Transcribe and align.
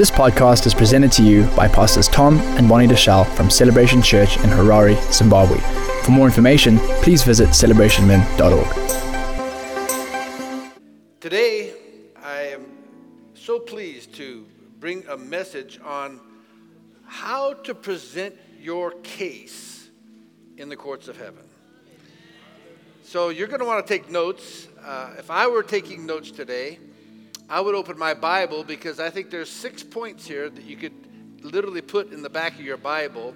This 0.00 0.10
podcast 0.10 0.64
is 0.64 0.72
presented 0.72 1.12
to 1.12 1.22
you 1.22 1.44
by 1.54 1.68
Pastors 1.68 2.08
Tom 2.08 2.38
and 2.56 2.66
Bonnie 2.66 2.86
Deuschle 2.86 3.26
from 3.36 3.50
Celebration 3.50 4.00
Church 4.00 4.38
in 4.38 4.44
Harare, 4.44 4.96
Zimbabwe. 5.12 5.58
For 6.04 6.10
more 6.10 6.24
information, 6.24 6.78
please 7.02 7.22
visit 7.22 7.50
celebrationmen.org. 7.50 8.66
Today, 11.20 11.74
I 12.16 12.40
am 12.44 12.64
so 13.34 13.58
pleased 13.58 14.14
to 14.14 14.46
bring 14.78 15.06
a 15.06 15.18
message 15.18 15.78
on 15.84 16.18
how 17.04 17.52
to 17.52 17.74
present 17.74 18.34
your 18.58 18.92
case 19.02 19.90
in 20.56 20.70
the 20.70 20.76
courts 20.76 21.08
of 21.08 21.18
heaven. 21.18 21.44
So, 23.02 23.28
you're 23.28 23.48
going 23.48 23.60
to 23.60 23.66
want 23.66 23.86
to 23.86 23.92
take 23.92 24.10
notes. 24.10 24.66
Uh, 24.82 25.12
if 25.18 25.30
I 25.30 25.46
were 25.46 25.62
taking 25.62 26.06
notes 26.06 26.30
today, 26.30 26.78
I 27.50 27.60
would 27.60 27.74
open 27.74 27.98
my 27.98 28.14
Bible 28.14 28.62
because 28.62 29.00
I 29.00 29.10
think 29.10 29.28
there's 29.28 29.50
six 29.50 29.82
points 29.82 30.24
here 30.24 30.48
that 30.48 30.64
you 30.64 30.76
could 30.76 30.92
literally 31.42 31.80
put 31.80 32.12
in 32.12 32.22
the 32.22 32.30
back 32.30 32.54
of 32.54 32.60
your 32.60 32.76
Bible 32.76 33.34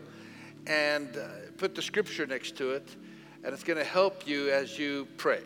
and 0.69 1.17
uh, 1.17 1.27
put 1.59 1.75
the 1.75 1.83
scripture 1.83 2.25
next 2.25 2.57
to 2.59 2.71
it, 2.71 2.95
and 3.43 3.53
it's 3.53 3.65
going 3.65 3.77
to 3.77 3.85
help 3.85 4.25
you 4.25 4.53
as 4.53 4.79
you 4.79 5.09
pray. 5.17 5.43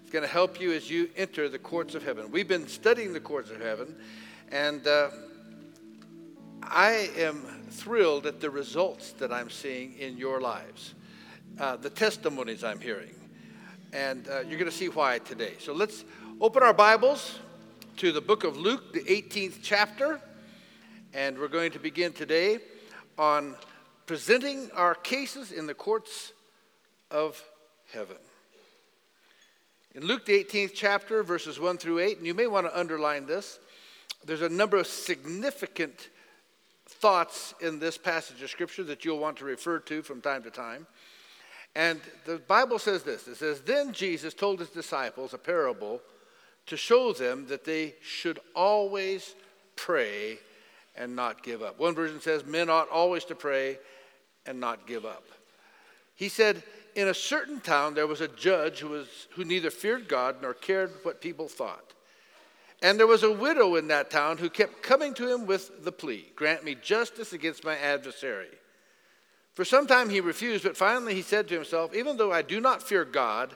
It's 0.00 0.10
going 0.10 0.22
to 0.22 0.30
help 0.30 0.58
you 0.58 0.72
as 0.72 0.88
you 0.88 1.10
enter 1.18 1.50
the 1.50 1.58
courts 1.58 1.94
of 1.94 2.02
heaven. 2.02 2.30
We've 2.30 2.48
been 2.48 2.66
studying 2.66 3.12
the 3.12 3.20
courts 3.20 3.50
of 3.50 3.60
heaven, 3.60 3.94
and 4.50 4.86
uh, 4.86 5.10
I 6.62 7.10
am 7.18 7.42
thrilled 7.68 8.24
at 8.24 8.40
the 8.40 8.48
results 8.48 9.12
that 9.18 9.30
I'm 9.30 9.50
seeing 9.50 9.98
in 9.98 10.16
your 10.16 10.40
lives, 10.40 10.94
uh, 11.60 11.76
the 11.76 11.90
testimonies 11.90 12.64
I'm 12.64 12.80
hearing. 12.80 13.14
And 13.92 14.26
uh, 14.28 14.40
you're 14.48 14.58
going 14.58 14.70
to 14.70 14.70
see 14.70 14.88
why 14.88 15.18
today. 15.18 15.56
So 15.58 15.74
let's 15.74 16.06
open 16.40 16.62
our 16.62 16.72
Bibles 16.72 17.38
to 17.96 18.10
the 18.10 18.20
book 18.20 18.44
of 18.44 18.56
Luke, 18.56 18.92
the 18.92 19.00
18th 19.00 19.58
chapter, 19.62 20.20
and 21.12 21.38
we're 21.38 21.48
going 21.48 21.72
to 21.72 21.78
begin 21.78 22.12
today 22.12 22.58
on 23.18 23.54
presenting 24.06 24.70
our 24.72 24.94
cases 24.94 25.52
in 25.52 25.66
the 25.66 25.74
courts 25.74 26.32
of 27.10 27.42
heaven. 27.92 28.16
In 29.94 30.04
Luke, 30.06 30.24
the 30.24 30.42
18th 30.42 30.72
chapter, 30.74 31.22
verses 31.22 31.60
1 31.60 31.78
through 31.78 31.98
8, 31.98 32.18
and 32.18 32.26
you 32.26 32.34
may 32.34 32.46
want 32.46 32.66
to 32.66 32.78
underline 32.78 33.26
this, 33.26 33.58
there's 34.24 34.42
a 34.42 34.48
number 34.48 34.78
of 34.78 34.86
significant 34.86 36.08
thoughts 36.86 37.54
in 37.60 37.78
this 37.78 37.98
passage 37.98 38.42
of 38.42 38.50
Scripture 38.50 38.84
that 38.84 39.04
you'll 39.04 39.18
want 39.18 39.36
to 39.36 39.44
refer 39.44 39.78
to 39.80 40.02
from 40.02 40.20
time 40.20 40.42
to 40.44 40.50
time. 40.50 40.86
And 41.74 42.00
the 42.24 42.38
Bible 42.38 42.78
says 42.78 43.02
this 43.02 43.28
it 43.28 43.36
says, 43.36 43.60
Then 43.60 43.92
Jesus 43.92 44.34
told 44.34 44.60
his 44.60 44.70
disciples 44.70 45.34
a 45.34 45.38
parable 45.38 46.00
to 46.66 46.76
show 46.76 47.12
them 47.12 47.46
that 47.48 47.64
they 47.64 47.94
should 48.02 48.38
always 48.54 49.34
pray 49.76 50.38
and 50.96 51.16
not 51.16 51.42
give 51.42 51.62
up. 51.62 51.78
One 51.78 51.94
version 51.94 52.20
says, 52.20 52.44
Men 52.44 52.70
ought 52.70 52.88
always 52.90 53.24
to 53.26 53.34
pray 53.34 53.78
and 54.46 54.60
not 54.60 54.86
give 54.86 55.04
up. 55.04 55.24
He 56.14 56.28
said, 56.28 56.62
In 56.94 57.08
a 57.08 57.14
certain 57.14 57.60
town 57.60 57.94
there 57.94 58.06
was 58.06 58.20
a 58.20 58.28
judge 58.28 58.80
who, 58.80 58.88
was, 58.88 59.08
who 59.30 59.44
neither 59.44 59.70
feared 59.70 60.08
God 60.08 60.36
nor 60.42 60.54
cared 60.54 60.90
what 61.02 61.20
people 61.20 61.48
thought. 61.48 61.94
And 62.82 62.98
there 62.98 63.06
was 63.06 63.22
a 63.22 63.32
widow 63.32 63.76
in 63.76 63.88
that 63.88 64.10
town 64.10 64.38
who 64.38 64.50
kept 64.50 64.82
coming 64.82 65.14
to 65.14 65.32
him 65.32 65.46
with 65.46 65.84
the 65.84 65.92
plea 65.92 66.26
Grant 66.34 66.64
me 66.64 66.74
justice 66.74 67.32
against 67.32 67.64
my 67.64 67.78
adversary. 67.78 68.48
For 69.54 69.64
some 69.64 69.86
time 69.86 70.08
he 70.08 70.20
refused, 70.20 70.64
but 70.64 70.76
finally 70.76 71.14
he 71.14 71.22
said 71.22 71.46
to 71.48 71.54
himself, 71.54 71.94
Even 71.94 72.16
though 72.16 72.32
I 72.32 72.42
do 72.42 72.60
not 72.60 72.82
fear 72.82 73.04
God, 73.04 73.54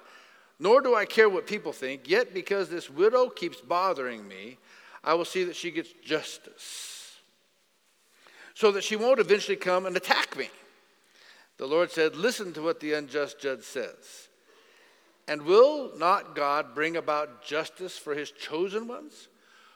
nor 0.58 0.80
do 0.80 0.94
I 0.94 1.04
care 1.04 1.28
what 1.28 1.46
people 1.46 1.72
think, 1.72 2.08
yet 2.08 2.32
because 2.32 2.68
this 2.68 2.88
widow 2.88 3.28
keeps 3.28 3.60
bothering 3.60 4.26
me, 4.26 4.58
I 5.04 5.14
will 5.14 5.24
see 5.24 5.44
that 5.44 5.56
she 5.56 5.70
gets 5.70 5.92
justice, 6.04 7.16
so 8.54 8.72
that 8.72 8.84
she 8.84 8.96
won't 8.96 9.20
eventually 9.20 9.56
come 9.56 9.86
and 9.86 9.96
attack 9.96 10.36
me. 10.36 10.48
The 11.58 11.66
Lord 11.66 11.90
said, 11.90 12.16
Listen 12.16 12.52
to 12.54 12.62
what 12.62 12.80
the 12.80 12.94
unjust 12.94 13.40
judge 13.40 13.62
says. 13.62 14.28
And 15.28 15.42
will 15.42 15.92
not 15.96 16.36
God 16.36 16.74
bring 16.74 16.96
about 16.96 17.44
justice 17.44 17.98
for 17.98 18.14
his 18.14 18.30
chosen 18.30 18.86
ones 18.86 19.28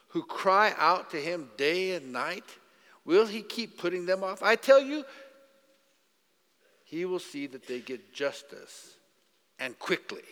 who 0.08 0.22
cry 0.22 0.74
out 0.76 1.10
to 1.10 1.16
him 1.16 1.50
day 1.56 1.94
and 1.96 2.12
night? 2.12 2.44
Will 3.04 3.26
he 3.26 3.42
keep 3.42 3.78
putting 3.78 4.06
them 4.06 4.22
off? 4.22 4.42
I 4.42 4.54
tell 4.54 4.80
you, 4.80 5.04
he 6.84 7.04
will 7.04 7.18
see 7.18 7.46
that 7.48 7.66
they 7.66 7.80
get 7.80 8.12
justice 8.12 8.96
and 9.58 9.78
quickly. 9.78 10.22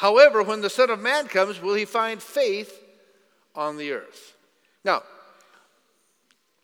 However, 0.00 0.42
when 0.42 0.62
the 0.62 0.70
Son 0.70 0.88
of 0.88 0.98
Man 0.98 1.28
comes, 1.28 1.60
will 1.60 1.74
he 1.74 1.84
find 1.84 2.22
faith 2.22 2.82
on 3.54 3.76
the 3.76 3.92
earth? 3.92 4.34
Now, 4.82 5.02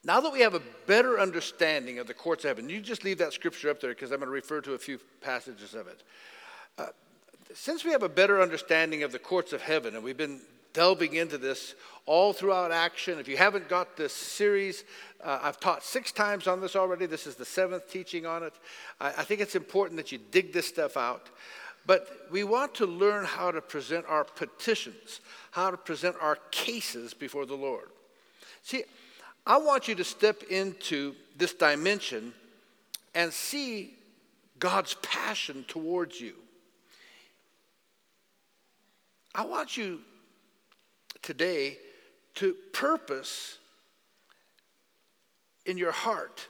now 0.02 0.22
that 0.22 0.32
we 0.32 0.41
have 0.41 0.54
a 0.54 0.62
better 0.86 1.20
understanding 1.20 1.98
of 1.98 2.06
the 2.06 2.14
courts 2.14 2.44
of 2.44 2.48
heaven, 2.48 2.70
you 2.70 2.80
just 2.80 3.04
leave 3.04 3.19
that 3.19 3.34
scripture 3.34 3.69
up 3.69 3.78
there 3.78 3.91
because 3.91 4.10
I'm 4.10 4.20
going 4.20 4.28
to 4.28 4.32
refer 4.32 4.62
to 4.62 4.72
a 4.72 4.78
few 4.78 4.98
passages 5.20 5.75
of 5.75 5.86
it. 5.86 6.02
Uh, 6.78 6.86
since 7.52 7.84
we 7.84 7.91
have 7.91 8.02
a 8.02 8.08
better 8.08 8.41
understanding 8.41 9.02
of 9.02 9.12
the 9.12 9.19
courts 9.19 9.52
of 9.52 9.60
heaven, 9.60 9.94
and 9.96 10.02
we've 10.02 10.16
been 10.16 10.41
delving 10.72 11.12
into 11.12 11.36
this 11.36 11.75
all 12.06 12.32
throughout 12.32 12.72
action. 12.72 13.19
If 13.19 13.28
you 13.28 13.36
haven't 13.36 13.69
got 13.69 13.98
this 13.98 14.14
series, 14.14 14.84
uh, 15.22 15.41
I've 15.42 15.60
taught 15.60 15.84
six 15.84 16.10
times 16.10 16.46
on 16.46 16.62
this 16.62 16.75
already. 16.75 17.04
This 17.04 17.26
is 17.26 17.34
the 17.34 17.44
seventh 17.44 17.91
teaching 17.91 18.25
on 18.25 18.44
it. 18.44 18.54
I, 18.98 19.08
I 19.08 19.25
think 19.25 19.42
it's 19.42 19.56
important 19.56 19.98
that 19.98 20.10
you 20.10 20.19
dig 20.30 20.54
this 20.54 20.66
stuff 20.66 20.96
out. 20.96 21.28
But 21.86 22.08
we 22.30 22.42
want 22.42 22.74
to 22.76 22.86
learn 22.86 23.24
how 23.24 23.52
to 23.52 23.60
present 23.60 24.06
our 24.08 24.24
petitions, 24.24 25.20
how 25.52 25.70
to 25.70 25.76
present 25.76 26.16
our 26.20 26.36
cases 26.50 27.14
before 27.14 27.47
the 27.47 27.54
Lord. 27.54 27.88
See, 28.62 28.84
I 29.47 29.58
want 29.58 29.86
you 29.86 29.94
to 29.94 30.04
step 30.04 30.42
into 30.50 31.14
this 31.36 31.54
dimension 31.54 32.34
and 33.14 33.32
see 33.32 33.94
God's 34.58 34.94
passion 34.94 35.64
towards 35.69 36.20
you. 36.20 36.34
I 39.34 39.44
want 39.44 39.76
you 39.76 40.00
today 41.22 41.78
to 42.36 42.54
purpose 42.72 43.58
in 45.66 45.78
your 45.78 45.92
heart 45.92 46.48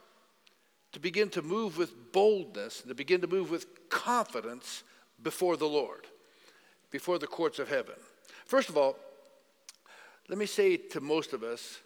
to 0.93 1.01
begin 1.01 1.29
to 1.29 1.43
move 1.43 1.77
with 1.77 2.13
boldness, 2.13 2.81
to 2.83 2.95
begin 2.95 3.21
to 3.21 3.27
move 3.27 3.51
with 3.51 3.67
confidence 3.91 4.83
before 5.23 5.57
the 5.57 5.67
Lord, 5.67 6.07
before 6.91 7.19
the 7.19 7.27
courts 7.27 7.59
of 7.59 7.69
heaven. 7.69 7.95
First 8.45 8.69
of 8.69 8.77
all, 8.77 8.97
let 10.29 10.39
me 10.39 10.47
say 10.47 10.77
to 10.77 11.01
most 11.01 11.33
of 11.33 11.43
us 11.43 11.79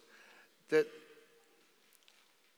that 0.69 0.87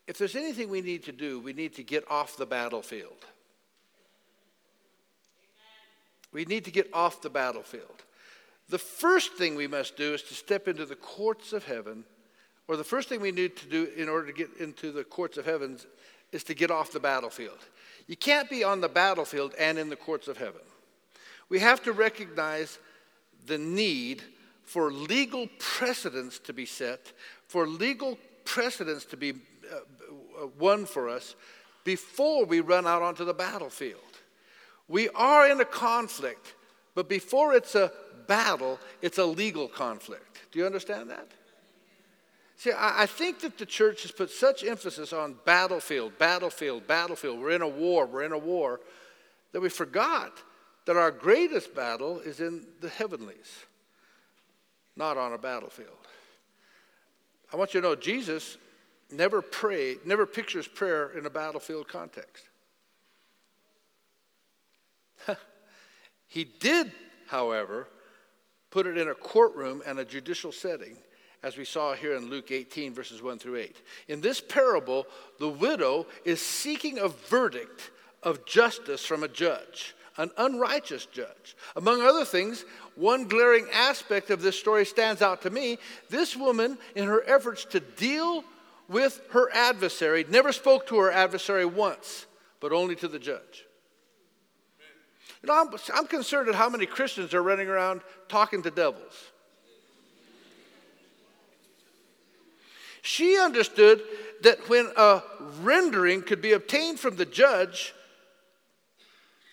if 0.07 0.19
there's 0.19 0.37
anything 0.37 0.69
we 0.69 0.81
need 0.81 1.05
to 1.05 1.13
do, 1.13 1.41
we 1.41 1.53
need 1.53 1.75
to 1.77 1.83
get 1.83 2.05
off 2.11 2.37
the 2.37 2.47
battlefield. 2.47 3.25
We 6.33 6.45
need 6.45 6.65
to 6.65 6.71
get 6.71 6.89
off 6.93 7.23
the 7.23 7.31
battlefield. 7.31 8.03
The 8.69 8.79
first 8.79 9.35
thing 9.35 9.55
we 9.55 9.67
must 9.67 9.97
do 9.97 10.15
is 10.15 10.23
to 10.25 10.35
step 10.35 10.67
into 10.67 10.87
the 10.87 10.97
courts 10.97 11.53
of 11.53 11.65
heaven, 11.65 12.05
or 12.69 12.77
the 12.77 12.85
first 12.85 13.09
thing 13.09 13.21
we 13.21 13.33
need 13.33 13.57
to 13.57 13.67
do 13.67 13.89
in 13.97 14.09
order 14.09 14.27
to 14.29 14.33
get 14.33 14.51
into 14.59 14.93
the 14.93 15.05
courts 15.05 15.37
of 15.37 15.45
heaven 15.45 15.79
is 16.33 16.43
to 16.45 16.55
get 16.55 16.71
off 16.71 16.93
the 16.93 17.01
battlefield. 17.01 17.59
You 18.13 18.17
can't 18.17 18.51
be 18.51 18.63
on 18.63 18.83
the 18.83 18.91
battlefield 18.91 19.55
and 19.59 19.79
in 19.79 19.89
the 19.89 19.97
courts 19.97 20.29
of 20.29 20.37
heaven. 20.37 20.61
We 21.49 21.61
have 21.61 21.83
to 21.85 21.93
recognize 21.93 22.79
the 23.47 23.57
need 23.57 24.23
for 24.65 24.93
legal 24.93 25.49
precedents 25.59 26.39
to 26.41 26.53
be 26.53 26.67
set, 26.67 27.11
for 27.49 27.67
legal 27.67 28.19
precedents 28.45 29.07
to 29.07 29.17
be 29.17 29.31
uh, 29.31 29.77
uh, 30.43 30.47
won 30.59 30.85
for 30.85 31.09
us 31.09 31.37
before 31.85 32.45
we 32.45 32.61
run 32.61 32.87
out 32.87 33.01
onto 33.01 33.25
the 33.25 33.33
battlefield. 33.33 34.01
We 34.89 35.09
are 35.15 35.49
in 35.49 35.63
a 35.63 35.65
conflict, 35.65 36.53
but 36.95 37.09
before 37.09 37.55
it's 37.55 37.75
a 37.75 37.93
battle, 38.27 38.79
it's 39.01 39.17
a 39.17 39.25
legal 39.25 39.69
conflict. 39.69 40.43
Do 40.53 40.59
you 40.59 40.67
understand 40.67 41.09
that? 41.09 41.29
See, 42.63 42.71
I, 42.79 43.07
think 43.07 43.41
that 43.41 43.59
the 43.59 43.67
church 43.67 44.03
has 44.03 44.13
put 44.13 44.31
such 44.31 44.63
emphasis 44.63 45.13
on 45.13 45.35
battlefield, 45.45 46.17
battlefield, 46.17 46.87
battlefield. 46.87 47.41
We're 47.41 47.51
in 47.51 47.63
a 47.63 47.67
war, 47.67 48.07
we're 48.07 48.23
in 48.23 48.31
a 48.31 48.39
war, 48.39 48.79
that 49.51 49.61
we 49.61 49.69
forgot 49.69 50.31
that 50.85 50.97
our 50.97 51.11
greatest 51.11 51.75
battle 51.75 52.21
is 52.21 52.39
in 52.39 52.65
the 52.81 52.89
heavenlies, 52.89 53.53
not 54.95 55.19
on 55.19 55.33
a 55.33 55.39
battlefield. 55.39 56.07
I 57.53 57.57
want 57.57 57.75
you 57.75 57.81
to 57.81 57.89
know 57.89 57.97
Jesus 57.97 58.59
never 59.11 59.43
prayed, 59.43 60.07
never 60.07 60.25
pictures 60.25 60.69
prayer 60.69 61.11
in 61.19 61.27
a 61.27 61.31
battlefield 61.31 61.89
context. 61.89 62.45
he 66.29 66.45
did, 66.45 66.93
however, 67.27 67.89
put 68.71 68.87
it 68.87 68.97
in 68.97 69.09
a 69.09 69.15
courtroom 69.15 69.83
and 69.85 69.99
a 69.99 70.05
judicial 70.05 70.53
setting 70.53 70.97
as 71.43 71.57
we 71.57 71.65
saw 71.65 71.95
here 71.95 72.15
in 72.15 72.31
Luke 72.31 72.51
18, 72.53 72.95
verses 72.95 73.23
1 73.23 73.39
through 73.39 73.57
8. 73.57 73.77
In 74.09 74.21
this 74.21 74.41
parable, 74.41 75.07
the 75.41 75.49
widow 75.49 76.07
is 76.25 76.41
seeking 76.41 76.99
a 76.99 77.09
verdict 77.09 77.91
of 78.23 78.47
justice 78.47 79.05
from 79.05 79.25
a 79.25 79.29
judge, 79.29 79.97
an 80.17 80.31
unrighteous 80.37 81.07
judge. 81.07 81.57
Among 81.75 82.03
other 82.03 82.25
things, 82.25 82.65
one 82.95 83.27
glaring 83.27 83.67
aspect 83.73 84.31
of 84.31 84.41
this 84.41 84.59
story 84.59 84.87
stands 84.87 85.21
out 85.21 85.43
to 85.43 85.51
me. 85.51 85.79
This 86.11 86.37
woman, 86.37 86.79
in 86.95 87.07
her 87.07 87.23
efforts 87.27 87.65
to 87.67 87.81
deal 87.81 88.45
with 88.89 89.21
her 89.31 89.51
adversary, 89.53 90.25
never 90.29 90.53
spoke 90.53 90.87
to 90.89 90.99
her 90.99 91.11
adversary 91.11 91.65
once, 91.65 92.27
but 92.61 92.73
only 92.73 92.95
to 92.97 93.09
the 93.09 93.19
judge. 93.19 93.67
You 95.43 95.49
know, 95.49 95.61
I'm, 95.61 95.69
I'm 95.93 96.07
concerned 96.07 96.49
at 96.49 96.55
how 96.55 96.69
many 96.69 96.87
Christians 96.87 97.35
are 97.35 97.43
running 97.43 97.67
around 97.67 98.03
talking 98.29 98.63
to 98.63 98.71
devils. 98.71 99.32
She 103.03 103.39
understood 103.39 104.03
that 104.43 104.69
when 104.69 104.91
a 104.97 105.23
rendering 105.61 106.23
could 106.23 106.41
be 106.41 106.53
obtained 106.53 106.99
from 106.99 107.17
the 107.17 107.27
judge, 107.27 107.93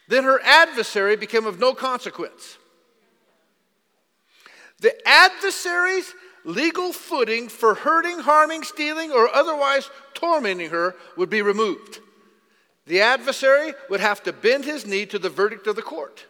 then 0.08 0.24
her 0.24 0.40
adversary 0.44 1.16
became 1.16 1.46
of 1.46 1.60
no 1.60 1.74
consequence. 1.74 2.58
The 4.80 4.96
adversary's 5.08 6.14
legal 6.46 6.94
footing 6.94 7.50
for 7.50 7.74
hurting, 7.74 8.20
harming, 8.20 8.64
stealing, 8.64 9.12
or 9.12 9.34
otherwise 9.36 9.90
tormenting 10.14 10.70
her 10.70 10.96
would 11.18 11.30
be 11.30 11.42
removed. 11.42 12.00
The 12.86 13.02
adversary 13.02 13.74
would 13.90 14.00
have 14.00 14.24
to 14.24 14.34
bend 14.34 14.66
his 14.66 14.86
knee 14.86 15.06
to 15.08 15.20
the 15.20 15.30
verdict 15.30 15.68
of 15.68 15.76
the 15.76 15.82
court. 15.82 16.26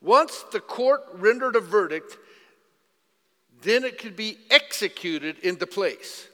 Once 0.00 0.44
the 0.52 0.60
court 0.60 1.02
rendered 1.14 1.56
a 1.56 1.60
verdict, 1.60 2.18
then 3.66 3.82
it 3.82 3.98
could 3.98 4.14
be 4.14 4.38
executed 4.48 5.40
into 5.40 5.66
place. 5.66 6.28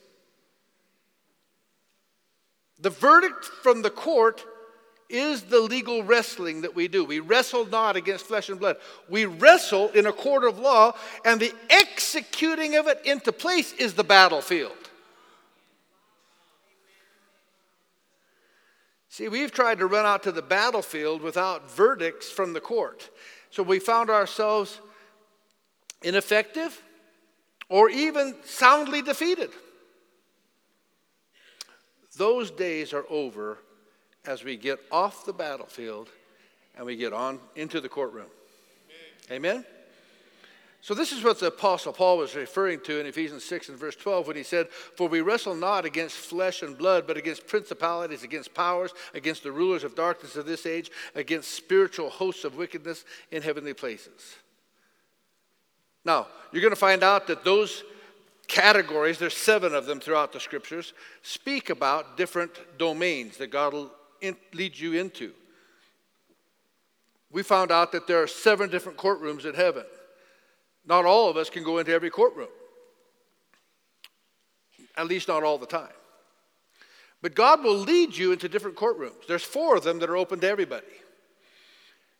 The 2.78 2.90
verdict 2.90 3.46
from 3.46 3.80
the 3.80 3.90
court 3.90 4.44
is 5.08 5.42
the 5.42 5.60
legal 5.60 6.02
wrestling 6.02 6.60
that 6.60 6.74
we 6.74 6.88
do. 6.88 7.04
We 7.04 7.20
wrestle 7.20 7.64
not 7.64 7.96
against 7.96 8.26
flesh 8.26 8.50
and 8.50 8.60
blood. 8.60 8.76
We 9.08 9.24
wrestle 9.24 9.88
in 9.90 10.06
a 10.06 10.12
court 10.12 10.44
of 10.44 10.58
law, 10.58 10.92
and 11.24 11.40
the 11.40 11.54
executing 11.70 12.76
of 12.76 12.86
it 12.86 13.00
into 13.04 13.32
place 13.32 13.72
is 13.74 13.94
the 13.94 14.04
battlefield. 14.04 14.72
See, 19.08 19.28
we've 19.28 19.52
tried 19.52 19.78
to 19.78 19.86
run 19.86 20.04
out 20.04 20.22
to 20.24 20.32
the 20.32 20.42
battlefield 20.42 21.22
without 21.22 21.70
verdicts 21.70 22.30
from 22.30 22.52
the 22.52 22.60
court. 22.60 23.08
So 23.50 23.62
we 23.62 23.78
found 23.78 24.10
ourselves 24.10 24.80
ineffective 26.02 26.81
or 27.72 27.88
even 27.88 28.34
soundly 28.44 29.00
defeated. 29.00 29.48
Those 32.18 32.50
days 32.50 32.92
are 32.92 33.06
over 33.08 33.56
as 34.26 34.44
we 34.44 34.58
get 34.58 34.78
off 34.92 35.24
the 35.24 35.32
battlefield 35.32 36.10
and 36.76 36.84
we 36.84 36.96
get 36.96 37.14
on 37.14 37.40
into 37.56 37.80
the 37.80 37.88
courtroom. 37.88 38.26
Amen? 39.30 39.54
Amen? 39.56 39.64
So, 40.82 40.92
this 40.92 41.12
is 41.12 41.24
what 41.24 41.40
the 41.40 41.46
Apostle 41.46 41.94
Paul 41.94 42.18
was 42.18 42.34
referring 42.34 42.80
to 42.80 43.00
in 43.00 43.06
Ephesians 43.06 43.44
6 43.44 43.70
and 43.70 43.78
verse 43.78 43.96
12 43.96 44.26
when 44.26 44.36
he 44.36 44.42
said, 44.42 44.68
For 44.68 45.08
we 45.08 45.22
wrestle 45.22 45.54
not 45.54 45.86
against 45.86 46.16
flesh 46.16 46.60
and 46.60 46.76
blood, 46.76 47.06
but 47.06 47.16
against 47.16 47.46
principalities, 47.46 48.22
against 48.22 48.52
powers, 48.52 48.92
against 49.14 49.44
the 49.44 49.52
rulers 49.52 49.84
of 49.84 49.94
darkness 49.94 50.36
of 50.36 50.44
this 50.44 50.66
age, 50.66 50.90
against 51.14 51.52
spiritual 51.52 52.10
hosts 52.10 52.44
of 52.44 52.56
wickedness 52.56 53.06
in 53.30 53.40
heavenly 53.40 53.72
places. 53.72 54.34
Now, 56.04 56.26
you're 56.52 56.62
going 56.62 56.72
to 56.72 56.76
find 56.76 57.02
out 57.02 57.26
that 57.28 57.44
those 57.44 57.84
categories, 58.48 59.18
there's 59.18 59.36
seven 59.36 59.74
of 59.74 59.86
them 59.86 60.00
throughout 60.00 60.32
the 60.32 60.40
scriptures, 60.40 60.92
speak 61.22 61.70
about 61.70 62.16
different 62.16 62.52
domains 62.78 63.36
that 63.38 63.50
God 63.50 63.72
will 63.72 63.90
in, 64.20 64.36
lead 64.52 64.78
you 64.78 64.94
into. 64.94 65.32
We 67.30 67.42
found 67.42 67.70
out 67.70 67.92
that 67.92 68.06
there 68.06 68.22
are 68.22 68.26
seven 68.26 68.68
different 68.68 68.98
courtrooms 68.98 69.46
in 69.46 69.54
heaven. 69.54 69.84
Not 70.86 71.06
all 71.06 71.30
of 71.30 71.36
us 71.36 71.48
can 71.48 71.64
go 71.64 71.78
into 71.78 71.92
every 71.92 72.10
courtroom, 72.10 72.48
at 74.96 75.06
least 75.06 75.28
not 75.28 75.42
all 75.42 75.56
the 75.56 75.66
time. 75.66 75.88
But 77.22 77.36
God 77.36 77.62
will 77.62 77.76
lead 77.76 78.16
you 78.16 78.32
into 78.32 78.48
different 78.48 78.76
courtrooms. 78.76 79.26
There's 79.28 79.44
four 79.44 79.76
of 79.76 79.84
them 79.84 80.00
that 80.00 80.10
are 80.10 80.16
open 80.16 80.40
to 80.40 80.48
everybody 80.48 80.84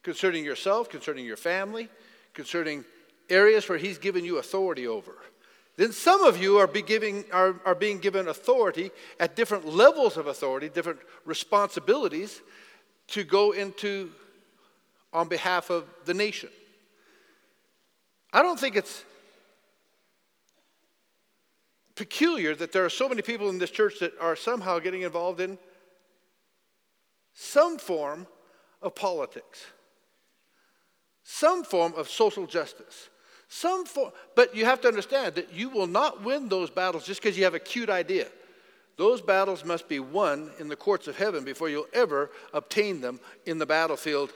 concerning 0.03 0.45
yourself, 0.45 0.89
concerning 0.89 1.27
your 1.27 1.37
family, 1.37 1.89
concerning 2.35 2.85
areas 3.29 3.69
where 3.69 3.79
He's 3.79 3.99
given 3.99 4.25
you 4.25 4.39
authority 4.39 4.87
over. 4.87 5.15
Then 5.77 5.93
some 5.93 6.23
of 6.23 6.41
you 6.41 6.59
are, 6.59 6.67
be 6.67 6.83
giving, 6.83 7.25
are, 7.33 7.59
are 7.65 7.75
being 7.75 7.99
given 7.99 8.29
authority 8.29 8.91
at 9.19 9.37
different 9.37 9.67
levels 9.67 10.17
of 10.17 10.27
authority, 10.27 10.69
different 10.69 11.01
responsibilities 11.25 12.43
to 13.09 13.25
go 13.25 13.53
into 13.53 14.11
on 15.13 15.29
behalf 15.29 15.71
of 15.71 15.85
the 16.05 16.15
nation. 16.15 16.51
I 18.33 18.43
don't 18.43 18.59
think 18.59 18.77
it's 18.77 19.05
peculiar 21.95 22.55
that 22.55 22.73
there 22.73 22.85
are 22.85 22.91
so 22.91 23.09
many 23.09 23.23
people 23.23 23.49
in 23.49 23.59
this 23.59 23.71
church 23.71 24.01
that 24.01 24.13
are 24.21 24.37
somehow 24.37 24.79
getting 24.79 25.03
involved 25.03 25.41
in 25.41 25.59
some 27.35 27.79
form 27.79 28.27
of 28.81 28.95
politics, 28.95 29.65
some 31.23 31.65
form 31.65 31.95
of 31.97 32.09
social 32.09 32.47
justice. 32.47 33.09
Some 33.55 33.85
form, 33.85 34.13
but 34.35 34.57
you 34.57 34.65
have 34.65 34.81
to 34.81 34.89
understand 34.89 35.35
that 35.35 35.53
you 35.53 35.69
will 35.69 35.87
not 35.87 36.25
win 36.25 36.49
those 36.49 36.71
battles 36.71 37.05
just 37.05 37.21
because 37.21 37.37
you 37.37 37.45
have 37.45 37.53
a 37.53 37.61
cute 37.61 37.91
idea. 37.91 38.29
Those 38.97 39.21
battles 39.21 39.63
must 39.63 39.91
be 39.91 40.01
won 40.01 40.51
in 40.59 40.69
the 40.69 40.75
courts 40.75 41.07
of 41.07 41.19
heaven 41.19 41.45
before 41.45 41.69
you'll 41.69 41.87
ever 41.93 42.31
obtain 42.55 43.03
them 43.03 43.21
in 43.45 43.59
the 43.59 43.67
battlefield 43.67 44.33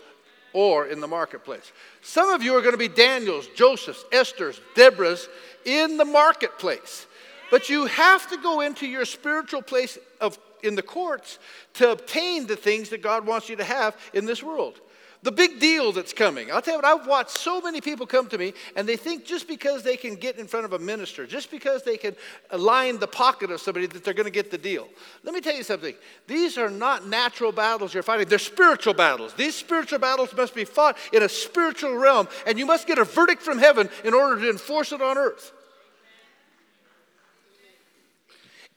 or 0.52 0.88
in 0.88 1.00
the 1.00 1.08
marketplace. 1.08 1.72
Some 2.02 2.28
of 2.28 2.42
you 2.42 2.54
are 2.56 2.60
going 2.60 2.74
to 2.74 2.78
be 2.78 2.88
Daniels, 2.88 3.48
Josephs, 3.56 4.04
Esther's, 4.12 4.60
Deborah's 4.74 5.30
in 5.64 5.96
the 5.96 6.04
marketplace. 6.04 7.06
But 7.50 7.70
you 7.70 7.86
have 7.86 8.28
to 8.28 8.36
go 8.36 8.60
into 8.60 8.86
your 8.86 9.06
spiritual 9.06 9.62
place 9.62 9.96
of 10.20 10.38
in 10.62 10.74
the 10.74 10.82
courts 10.82 11.38
to 11.74 11.92
obtain 11.92 12.46
the 12.46 12.56
things 12.56 12.90
that 12.90 13.00
God 13.00 13.26
wants 13.26 13.48
you 13.48 13.56
to 13.56 13.64
have 13.64 13.96
in 14.12 14.26
this 14.26 14.42
world 14.42 14.78
the 15.26 15.32
big 15.32 15.58
deal 15.58 15.90
that's 15.90 16.12
coming. 16.12 16.52
I'll 16.52 16.62
tell 16.62 16.74
you 16.74 16.78
what, 16.78 17.00
I've 17.00 17.06
watched 17.08 17.30
so 17.30 17.60
many 17.60 17.80
people 17.80 18.06
come 18.06 18.28
to 18.28 18.38
me 18.38 18.54
and 18.76 18.88
they 18.88 18.96
think 18.96 19.24
just 19.24 19.48
because 19.48 19.82
they 19.82 19.96
can 19.96 20.14
get 20.14 20.38
in 20.38 20.46
front 20.46 20.64
of 20.64 20.72
a 20.72 20.78
minister, 20.78 21.26
just 21.26 21.50
because 21.50 21.82
they 21.82 21.96
can 21.96 22.14
line 22.56 23.00
the 23.00 23.08
pocket 23.08 23.50
of 23.50 23.60
somebody, 23.60 23.86
that 23.86 24.04
they're 24.04 24.14
going 24.14 24.24
to 24.24 24.30
get 24.30 24.52
the 24.52 24.56
deal. 24.58 24.86
Let 25.24 25.34
me 25.34 25.40
tell 25.40 25.56
you 25.56 25.64
something. 25.64 25.96
These 26.28 26.56
are 26.58 26.70
not 26.70 27.08
natural 27.08 27.50
battles 27.50 27.92
you're 27.92 28.04
fighting, 28.04 28.28
they're 28.28 28.38
spiritual 28.38 28.94
battles. 28.94 29.34
These 29.34 29.56
spiritual 29.56 29.98
battles 29.98 30.32
must 30.32 30.54
be 30.54 30.64
fought 30.64 30.96
in 31.12 31.24
a 31.24 31.28
spiritual 31.28 31.96
realm, 31.96 32.28
and 32.46 32.56
you 32.56 32.64
must 32.64 32.86
get 32.86 32.98
a 32.98 33.04
verdict 33.04 33.42
from 33.42 33.58
heaven 33.58 33.90
in 34.04 34.14
order 34.14 34.40
to 34.42 34.48
enforce 34.48 34.92
it 34.92 35.02
on 35.02 35.18
earth. 35.18 35.50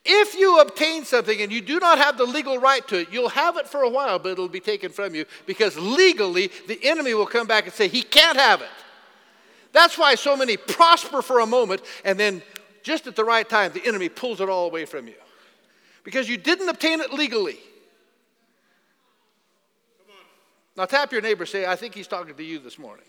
If 0.05 0.35
you 0.35 0.59
obtain 0.59 1.03
something 1.03 1.41
and 1.41 1.51
you 1.51 1.61
do 1.61 1.79
not 1.79 1.97
have 1.97 2.17
the 2.17 2.25
legal 2.25 2.57
right 2.57 2.87
to 2.87 2.99
it, 2.99 3.09
you'll 3.11 3.29
have 3.29 3.57
it 3.57 3.67
for 3.67 3.81
a 3.81 3.89
while, 3.89 4.17
but 4.17 4.29
it'll 4.29 4.47
be 4.47 4.61
taken 4.61 4.91
from 4.91 5.13
you 5.13 5.25
because 5.45 5.77
legally 5.77 6.51
the 6.67 6.79
enemy 6.83 7.13
will 7.13 7.25
come 7.25 7.47
back 7.47 7.65
and 7.65 7.73
say, 7.73 7.87
he 7.87 8.01
can't 8.01 8.37
have 8.37 8.61
it. 8.61 8.69
That's 9.71 9.97
why 9.97 10.15
so 10.15 10.35
many 10.35 10.57
prosper 10.57 11.21
for 11.21 11.39
a 11.39 11.45
moment 11.45 11.81
and 12.05 12.19
then 12.19 12.41
just 12.81 13.07
at 13.07 13.15
the 13.15 13.25
right 13.25 13.47
time, 13.47 13.73
the 13.73 13.85
enemy 13.85 14.07
pulls 14.09 14.39
it 14.39 14.49
all 14.49 14.65
away 14.65 14.85
from 14.85 15.07
you 15.07 15.15
because 16.03 16.29
you 16.29 16.37
didn't 16.37 16.69
obtain 16.69 17.01
it 17.01 17.11
legally. 17.11 17.57
Now 20.77 20.85
tap 20.85 21.11
your 21.11 21.21
neighbor, 21.21 21.45
say, 21.45 21.65
I 21.65 21.75
think 21.75 21.93
he's 21.93 22.07
talking 22.07 22.35
to 22.35 22.43
you 22.43 22.57
this 22.57 22.79
morning. 22.79 23.05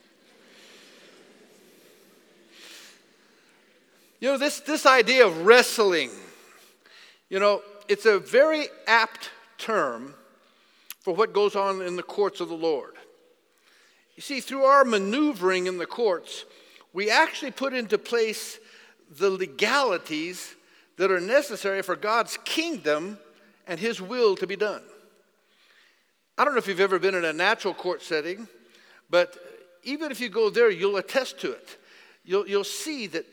You 4.18 4.32
know, 4.32 4.38
this, 4.38 4.60
this 4.60 4.86
idea 4.86 5.24
of 5.26 5.46
wrestling 5.46 6.10
you 7.30 7.38
know, 7.38 7.62
it's 7.88 8.04
a 8.04 8.18
very 8.18 8.66
apt 8.86 9.30
term 9.56 10.14
for 11.00 11.14
what 11.14 11.32
goes 11.32 11.56
on 11.56 11.80
in 11.80 11.96
the 11.96 12.02
courts 12.02 12.40
of 12.40 12.48
the 12.48 12.54
Lord. 12.54 12.94
You 14.16 14.22
see, 14.22 14.40
through 14.40 14.64
our 14.64 14.84
maneuvering 14.84 15.66
in 15.66 15.78
the 15.78 15.86
courts, 15.86 16.44
we 16.92 17.08
actually 17.08 17.52
put 17.52 17.72
into 17.72 17.96
place 17.96 18.58
the 19.18 19.30
legalities 19.30 20.54
that 20.96 21.10
are 21.10 21.20
necessary 21.20 21.82
for 21.82 21.96
God's 21.96 22.36
kingdom 22.44 23.18
and 23.66 23.80
His 23.80 24.02
will 24.02 24.36
to 24.36 24.46
be 24.46 24.56
done. 24.56 24.82
I 26.36 26.44
don't 26.44 26.54
know 26.54 26.58
if 26.58 26.68
you've 26.68 26.80
ever 26.80 26.98
been 26.98 27.14
in 27.14 27.24
a 27.24 27.32
natural 27.32 27.74
court 27.74 28.02
setting, 28.02 28.48
but 29.08 29.36
even 29.84 30.10
if 30.10 30.20
you 30.20 30.28
go 30.28 30.50
there, 30.50 30.70
you'll 30.70 30.96
attest 30.96 31.40
to 31.40 31.52
it. 31.52 31.76
You'll, 32.24 32.46
you'll 32.48 32.64
see 32.64 33.06
that 33.08 33.24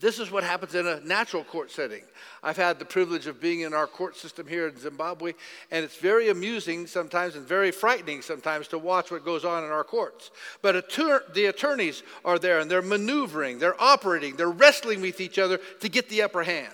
this 0.00 0.18
is 0.18 0.30
what 0.30 0.44
happens 0.44 0.74
in 0.74 0.86
a 0.86 1.00
natural 1.00 1.44
court 1.44 1.70
setting. 1.70 2.02
I've 2.42 2.56
had 2.56 2.78
the 2.78 2.84
privilege 2.84 3.26
of 3.26 3.40
being 3.40 3.60
in 3.60 3.74
our 3.74 3.86
court 3.86 4.16
system 4.16 4.46
here 4.46 4.66
in 4.66 4.78
Zimbabwe, 4.78 5.34
and 5.70 5.84
it's 5.84 5.96
very 5.96 6.30
amusing 6.30 6.86
sometimes 6.86 7.36
and 7.36 7.46
very 7.46 7.70
frightening 7.70 8.22
sometimes 8.22 8.68
to 8.68 8.78
watch 8.78 9.10
what 9.10 9.24
goes 9.24 9.44
on 9.44 9.62
in 9.62 9.70
our 9.70 9.84
courts. 9.84 10.30
But 10.62 10.74
attor- 10.74 11.32
the 11.34 11.46
attorneys 11.46 12.02
are 12.24 12.38
there 12.38 12.60
and 12.60 12.70
they're 12.70 12.82
maneuvering, 12.82 13.58
they're 13.58 13.80
operating, 13.80 14.36
they're 14.36 14.50
wrestling 14.50 15.02
with 15.02 15.20
each 15.20 15.38
other 15.38 15.60
to 15.80 15.88
get 15.88 16.08
the 16.08 16.22
upper 16.22 16.42
hand. 16.42 16.72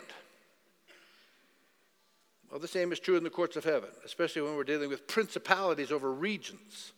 Well, 2.51 2.61
the 2.61 2.69
same 2.69 2.93
is 2.93 3.01
true 3.01 3.17
in 3.17 3.25
the 3.25 3.31
courts 3.31 3.57
of 3.57 3.65
heaven, 3.65 3.91
especially 4.05 4.43
when 4.43 4.57
we're 4.57 4.65
dealing 4.65 4.89
with 4.89 5.09
principalities 5.09 5.91
over 5.91 6.13
regions. 6.13 6.93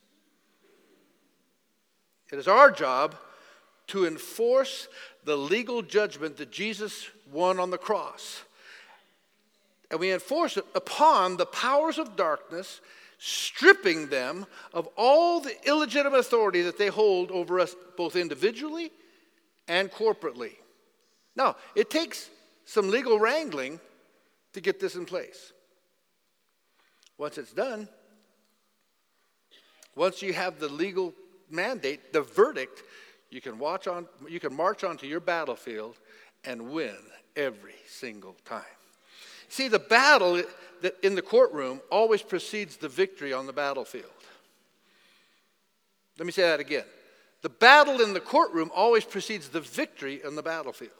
It 2.30 2.38
is 2.38 2.46
our 2.46 2.70
job 2.70 3.16
to 3.88 4.06
enforce 4.06 4.88
the 5.28 5.36
legal 5.36 5.82
judgment 5.82 6.38
that 6.38 6.50
Jesus 6.50 7.06
won 7.30 7.60
on 7.60 7.68
the 7.68 7.76
cross. 7.76 8.40
And 9.90 10.00
we 10.00 10.10
enforce 10.10 10.56
it 10.56 10.64
upon 10.74 11.36
the 11.36 11.44
powers 11.44 11.98
of 11.98 12.16
darkness, 12.16 12.80
stripping 13.18 14.08
them 14.08 14.46
of 14.72 14.88
all 14.96 15.40
the 15.40 15.54
illegitimate 15.68 16.18
authority 16.18 16.62
that 16.62 16.78
they 16.78 16.86
hold 16.86 17.30
over 17.30 17.60
us, 17.60 17.76
both 17.94 18.16
individually 18.16 18.90
and 19.68 19.90
corporately. 19.90 20.52
Now, 21.36 21.56
it 21.74 21.90
takes 21.90 22.30
some 22.64 22.88
legal 22.88 23.18
wrangling 23.18 23.80
to 24.54 24.62
get 24.62 24.80
this 24.80 24.94
in 24.94 25.04
place. 25.04 25.52
Once 27.18 27.36
it's 27.36 27.52
done, 27.52 27.86
once 29.94 30.22
you 30.22 30.32
have 30.32 30.58
the 30.58 30.70
legal 30.70 31.12
mandate, 31.50 32.14
the 32.14 32.22
verdict, 32.22 32.82
you 33.30 33.40
can 33.40 33.58
watch 33.58 33.86
on 33.86 34.06
you 34.28 34.40
can 34.40 34.54
march 34.54 34.84
onto 34.84 35.06
your 35.06 35.20
battlefield 35.20 35.96
and 36.44 36.70
win 36.70 36.96
every 37.36 37.74
single 37.86 38.36
time. 38.44 38.62
See, 39.48 39.68
the 39.68 39.78
battle 39.78 40.42
that 40.82 40.96
in 41.02 41.14
the 41.14 41.22
courtroom 41.22 41.80
always 41.90 42.22
precedes 42.22 42.76
the 42.76 42.88
victory 42.88 43.32
on 43.32 43.46
the 43.46 43.52
battlefield. 43.52 44.06
Let 46.18 46.26
me 46.26 46.32
say 46.32 46.42
that 46.42 46.60
again. 46.60 46.84
The 47.42 47.48
battle 47.48 48.00
in 48.00 48.12
the 48.12 48.20
courtroom 48.20 48.70
always 48.74 49.04
precedes 49.04 49.48
the 49.48 49.60
victory 49.60 50.22
on 50.24 50.34
the 50.34 50.42
battlefield. 50.42 50.92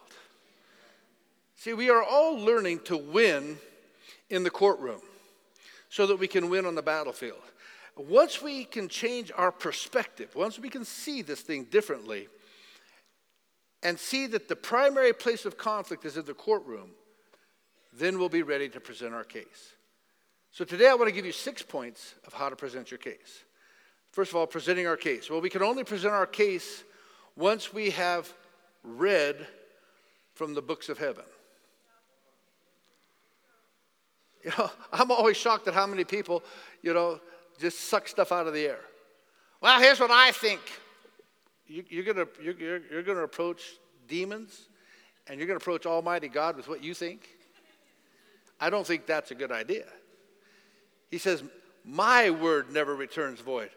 See, 1.57 1.73
we 1.73 1.91
are 1.91 2.03
all 2.03 2.39
learning 2.39 2.81
to 2.85 2.97
win 2.97 3.59
in 4.31 4.45
the 4.45 4.51
courtroom 4.51 5.01
so 5.91 6.07
that 6.07 6.17
we 6.17 6.29
can 6.29 6.49
win 6.49 6.67
on 6.67 6.77
the 6.77 6.83
battlefield. 6.83 7.43
Once 7.99 8.41
we 8.41 8.65
can 8.65 8.89
change 8.89 9.33
our 9.35 9.51
perspective, 9.51 10.35
once 10.37 10.59
we 10.59 10.69
can 10.69 10.85
see 10.85 11.21
this 11.21 11.41
thing 11.41 11.65
differently, 11.65 12.29
and 13.83 13.99
see 13.99 14.27
that 14.27 14.49
the 14.49 14.57
primary 14.57 15.13
place 15.13 15.45
of 15.45 15.57
conflict 15.57 16.05
is 16.05 16.17
in 16.17 16.25
the 16.25 16.35
courtroom, 16.35 16.91
then 17.93 18.19
we'll 18.19 18.29
be 18.29 18.43
ready 18.43 18.69
to 18.69 18.81
present 18.81 19.15
our 19.15 19.25
case. 19.25 19.75
So 20.51 20.65
today 20.65 20.89
I 20.89 20.95
want 20.95 21.09
to 21.09 21.15
give 21.15 21.27
you 21.27 21.33
six 21.33 21.63
points 21.63 22.15
of 22.27 22.33
how 22.33 22.49
to 22.49 22.57
present 22.57 22.91
your 22.91 22.99
case. 22.99 23.45
First 24.11 24.33
of 24.33 24.37
all, 24.37 24.47
presenting 24.47 24.87
our 24.87 24.97
case. 24.97 25.31
Well, 25.31 25.41
we 25.41 25.51
can 25.51 25.63
only 25.63 25.85
present 25.85 26.13
our 26.13 26.27
case 26.27 26.83
once 27.37 27.73
we 27.73 27.91
have 27.91 28.33
read 28.83 29.47
from 30.35 30.55
the 30.55 30.63
books 30.63 30.89
of 30.89 30.99
heaven. 30.99 31.25
You 34.45 34.53
know, 34.59 34.71
I'm 34.93 35.11
always 35.11 35.37
shocked 35.37 35.69
at 35.69 35.75
how 35.75 35.87
many 35.87 36.05
people, 36.05 36.43
you 36.83 36.95
know, 36.95 37.21
just 37.59 37.81
suck 37.89 38.09
stuff 38.09 38.33
out 38.33 38.47
of 38.47 38.55
the 38.55 38.67
air. 38.67 38.81
Well, 39.61 39.81
here's 39.81 40.01
what 40.01 40.11
I 40.11 40.33
think. 40.33 40.61
You, 41.67 42.01
are 42.01 42.15
gonna, 42.15 42.27
you're, 42.43 42.55
you're, 42.55 42.81
you're 42.91 43.03
gonna 43.03 43.25
approach 43.25 43.63
demons 44.07 44.69
and 45.27 45.39
you're 45.39 45.47
gonna 45.47 45.59
approach 45.59 45.85
Almighty 45.85 46.29
God 46.29 46.57
with 46.57 46.69
what 46.69 46.83
you 46.83 46.95
think? 46.95 47.29
I 48.61 48.71
don't 48.71 48.87
think 48.87 49.07
that's 49.07 49.31
a 49.31 49.35
good 49.35 49.53
idea. 49.53 49.85
He 51.11 51.19
says, 51.19 51.43
My 51.85 52.31
word 52.31 52.73
never 52.73 52.95
returns 52.95 53.41
void. 53.41 53.71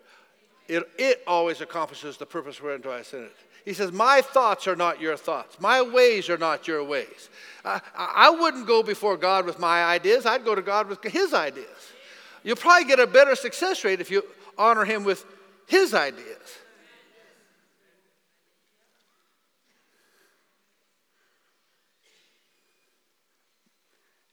It, 0.67 0.83
it 0.97 1.21
always 1.27 1.59
accomplishes 1.61 2.17
the 2.17 2.25
purpose 2.25 2.61
whereunto 2.61 2.91
I 2.91 3.01
sent 3.01 3.23
it. 3.23 3.35
He 3.65 3.73
says, 3.73 3.91
My 3.91 4.21
thoughts 4.21 4.67
are 4.67 4.75
not 4.75 5.01
your 5.01 5.17
thoughts. 5.17 5.59
My 5.59 5.81
ways 5.81 6.29
are 6.29 6.37
not 6.37 6.67
your 6.67 6.83
ways. 6.83 7.29
I, 7.65 7.81
I 7.95 8.29
wouldn't 8.29 8.67
go 8.67 8.81
before 8.81 9.17
God 9.17 9.45
with 9.45 9.59
my 9.59 9.83
ideas, 9.83 10.25
I'd 10.25 10.45
go 10.45 10.55
to 10.55 10.61
God 10.61 10.87
with 10.87 11.03
His 11.03 11.33
ideas. 11.33 11.67
You'll 12.43 12.55
probably 12.55 12.87
get 12.87 12.99
a 12.99 13.07
better 13.07 13.35
success 13.35 13.83
rate 13.83 14.01
if 14.01 14.09
you 14.11 14.23
honor 14.57 14.85
Him 14.85 15.03
with 15.03 15.25
His 15.67 15.93
ideas. 15.93 16.37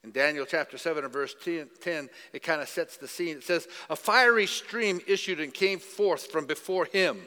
In 0.09 0.13
Daniel 0.13 0.47
chapter 0.47 0.79
7 0.79 1.03
and 1.03 1.13
verse 1.13 1.35
10, 1.43 1.69
10 1.81 2.09
it 2.33 2.41
kind 2.41 2.61
of 2.61 2.67
sets 2.67 2.97
the 2.97 3.07
scene. 3.07 3.37
It 3.37 3.43
says, 3.43 3.67
A 3.91 3.95
fiery 3.95 4.47
stream 4.47 4.99
issued 5.05 5.39
and 5.39 5.53
came 5.53 5.77
forth 5.77 6.31
from 6.31 6.47
before 6.47 6.85
him. 6.85 7.19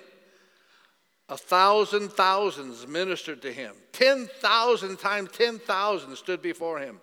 A 1.29 1.37
thousand 1.37 2.11
thousands 2.11 2.85
ministered 2.89 3.41
to 3.43 3.53
him. 3.53 3.77
10,000 3.93 4.99
times 4.99 5.31
10,000 5.31 6.17
stood 6.17 6.43
before 6.43 6.81
him. 6.81 7.01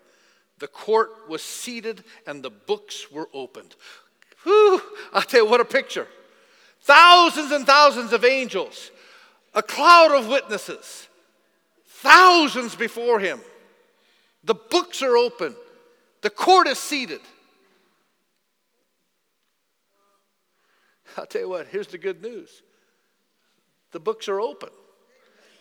The 0.59 0.67
court 0.67 1.29
was 1.29 1.41
seated 1.41 2.03
and 2.27 2.43
the 2.43 2.49
books 2.49 3.11
were 3.11 3.29
opened. 3.33 3.75
Whew, 4.43 4.81
I'll 5.13 5.21
tell 5.21 5.43
you 5.43 5.49
what 5.49 5.61
a 5.61 5.65
picture. 5.65 6.07
Thousands 6.81 7.51
and 7.51 7.65
thousands 7.65 8.13
of 8.13 8.23
angels, 8.23 8.91
a 9.53 9.63
cloud 9.63 10.11
of 10.11 10.27
witnesses, 10.27 11.07
thousands 11.85 12.75
before 12.75 13.19
him. 13.19 13.39
The 14.43 14.55
books 14.55 15.01
are 15.01 15.17
open. 15.17 15.55
The 16.21 16.29
court 16.29 16.67
is 16.67 16.79
seated. 16.79 17.21
I'll 21.17 21.25
tell 21.25 21.41
you 21.41 21.49
what, 21.49 21.67
here's 21.67 21.87
the 21.87 21.97
good 21.97 22.21
news 22.21 22.61
the 23.91 23.99
books 23.99 24.27
are 24.29 24.39
open. 24.39 24.69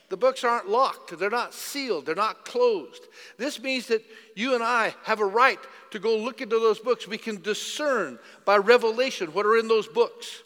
The 0.09 0.17
books 0.17 0.43
aren't 0.43 0.69
locked, 0.69 1.19
they're 1.19 1.29
not 1.29 1.53
sealed, 1.53 2.07
they're 2.07 2.15
not 2.15 2.45
closed. 2.47 3.03
This 3.37 3.61
means 3.61 3.89
that 3.89 4.03
you 4.35 4.55
and 4.55 4.65
I 4.65 4.95
have 5.05 5.21
a 5.21 5.27
right 5.27 5.59
to 5.91 5.99
go 5.99 6.17
look 6.17 6.41
into 6.41 6.59
those 6.59 6.79
books. 6.79 7.07
We 7.07 7.19
can 7.19 7.43
discern 7.43 8.19
by 8.47 8.57
revelation 8.57 9.35
what 9.35 9.45
are 9.45 9.59
in 9.59 9.69
those 9.69 9.87
books. 9.87 10.43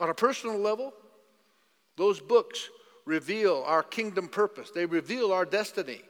On 0.00 0.08
a 0.08 0.14
personal 0.14 0.58
level, 0.58 0.92
those 1.96 2.20
books 2.20 2.68
reveal 3.04 3.64
our 3.66 3.82
kingdom 3.82 4.28
purpose, 4.28 4.70
they 4.70 4.86
reveal 4.86 5.32
our 5.32 5.44
destiny. 5.44 6.00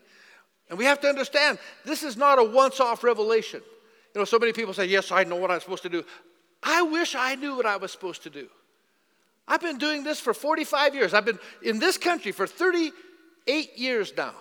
And 0.70 0.78
we 0.78 0.84
have 0.84 1.00
to 1.00 1.08
understand 1.08 1.58
this 1.84 2.02
is 2.02 2.16
not 2.16 2.38
a 2.38 2.44
once 2.44 2.80
off 2.80 3.02
revelation. 3.02 3.62
You 4.14 4.20
know, 4.20 4.24
so 4.24 4.38
many 4.38 4.52
people 4.52 4.74
say, 4.74 4.86
Yes, 4.86 5.12
I 5.12 5.24
know 5.24 5.36
what 5.36 5.50
I'm 5.50 5.60
supposed 5.60 5.82
to 5.84 5.88
do. 5.88 6.04
I 6.62 6.82
wish 6.82 7.14
I 7.14 7.34
knew 7.36 7.56
what 7.56 7.66
I 7.66 7.76
was 7.76 7.92
supposed 7.92 8.22
to 8.24 8.30
do. 8.30 8.48
I've 9.48 9.62
been 9.62 9.78
doing 9.78 10.04
this 10.04 10.20
for 10.20 10.34
45 10.34 10.94
years. 10.94 11.14
I've 11.14 11.24
been 11.24 11.38
in 11.62 11.78
this 11.78 11.96
country 11.96 12.32
for 12.32 12.46
38 12.46 13.78
years 13.78 14.12
now. 14.16 14.34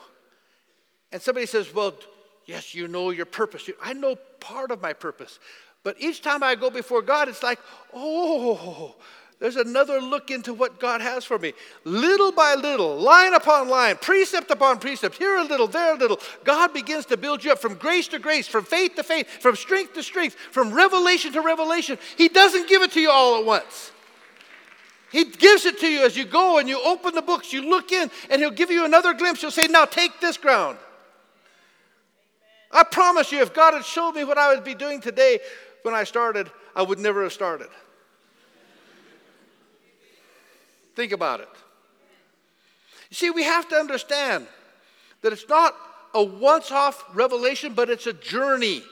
And 1.11 1.21
somebody 1.21 1.45
says, 1.45 1.73
Well, 1.73 1.95
yes, 2.45 2.75
you 2.75 2.87
know 2.87 3.09
your 3.11 3.25
purpose. 3.25 3.69
I 3.81 3.93
know 3.93 4.15
part 4.39 4.71
of 4.71 4.81
my 4.81 4.93
purpose. 4.93 5.39
But 5.83 5.95
each 5.99 6.21
time 6.21 6.43
I 6.43 6.55
go 6.55 6.69
before 6.69 7.01
God, 7.01 7.29
it's 7.29 7.41
like, 7.41 7.59
Oh, 7.93 8.95
there's 9.39 9.55
another 9.55 10.01
look 10.01 10.31
into 10.31 10.53
what 10.53 10.79
God 10.79 10.99
has 10.99 11.23
for 11.23 11.37
me. 11.37 11.53
Little 11.83 12.31
by 12.31 12.55
little, 12.55 12.97
line 12.97 13.33
upon 13.33 13.69
line, 13.69 13.95
precept 13.97 14.49
upon 14.49 14.79
precept, 14.79 15.15
here 15.15 15.37
a 15.37 15.43
little, 15.43 15.67
there 15.67 15.93
a 15.93 15.97
little, 15.97 16.19
God 16.43 16.73
begins 16.73 17.05
to 17.05 17.17
build 17.17 17.43
you 17.43 17.51
up 17.51 17.59
from 17.59 17.75
grace 17.75 18.07
to 18.09 18.19
grace, 18.19 18.47
from 18.47 18.65
faith 18.65 18.95
to 18.95 19.03
faith, 19.03 19.29
from 19.29 19.55
strength 19.55 19.93
to 19.93 20.01
strength, 20.01 20.35
from 20.51 20.73
revelation 20.73 21.31
to 21.33 21.41
revelation. 21.41 21.99
He 22.17 22.29
doesn't 22.29 22.67
give 22.67 22.81
it 22.81 22.91
to 22.93 22.99
you 22.99 23.11
all 23.11 23.37
at 23.37 23.45
once. 23.45 23.91
He 25.11 25.25
gives 25.25 25.65
it 25.65 25.79
to 25.79 25.87
you 25.87 26.05
as 26.05 26.17
you 26.17 26.25
go 26.25 26.57
and 26.57 26.67
you 26.67 26.81
open 26.83 27.15
the 27.15 27.21
books, 27.21 27.53
you 27.53 27.61
look 27.61 27.91
in, 27.91 28.11
and 28.29 28.41
He'll 28.41 28.51
give 28.51 28.69
you 28.69 28.85
another 28.85 29.13
glimpse. 29.13 29.41
He'll 29.41 29.51
say, 29.51 29.67
Now 29.67 29.85
take 29.85 30.19
this 30.19 30.37
ground. 30.37 30.77
I 32.71 32.83
promise 32.83 33.31
you, 33.31 33.41
if 33.41 33.53
God 33.53 33.73
had 33.73 33.85
showed 33.85 34.11
me 34.11 34.23
what 34.23 34.37
I 34.37 34.53
would 34.53 34.63
be 34.63 34.75
doing 34.75 34.99
today 34.99 35.39
when 35.83 35.93
I 35.93 36.03
started, 36.03 36.51
I 36.75 36.81
would 36.81 36.99
never 36.99 37.23
have 37.23 37.31
started. 37.31 37.69
Think 40.95 41.11
about 41.11 41.39
it. 41.39 41.49
You 43.09 43.15
see, 43.15 43.29
we 43.29 43.43
have 43.43 43.69
to 43.69 43.75
understand 43.75 44.47
that 45.21 45.31
it's 45.31 45.47
not 45.47 45.75
a 46.13 46.23
once 46.23 46.71
off 46.71 47.05
revelation, 47.13 47.73
but 47.73 47.89
it's 47.89 48.07
a 48.07 48.13
journey 48.13 48.83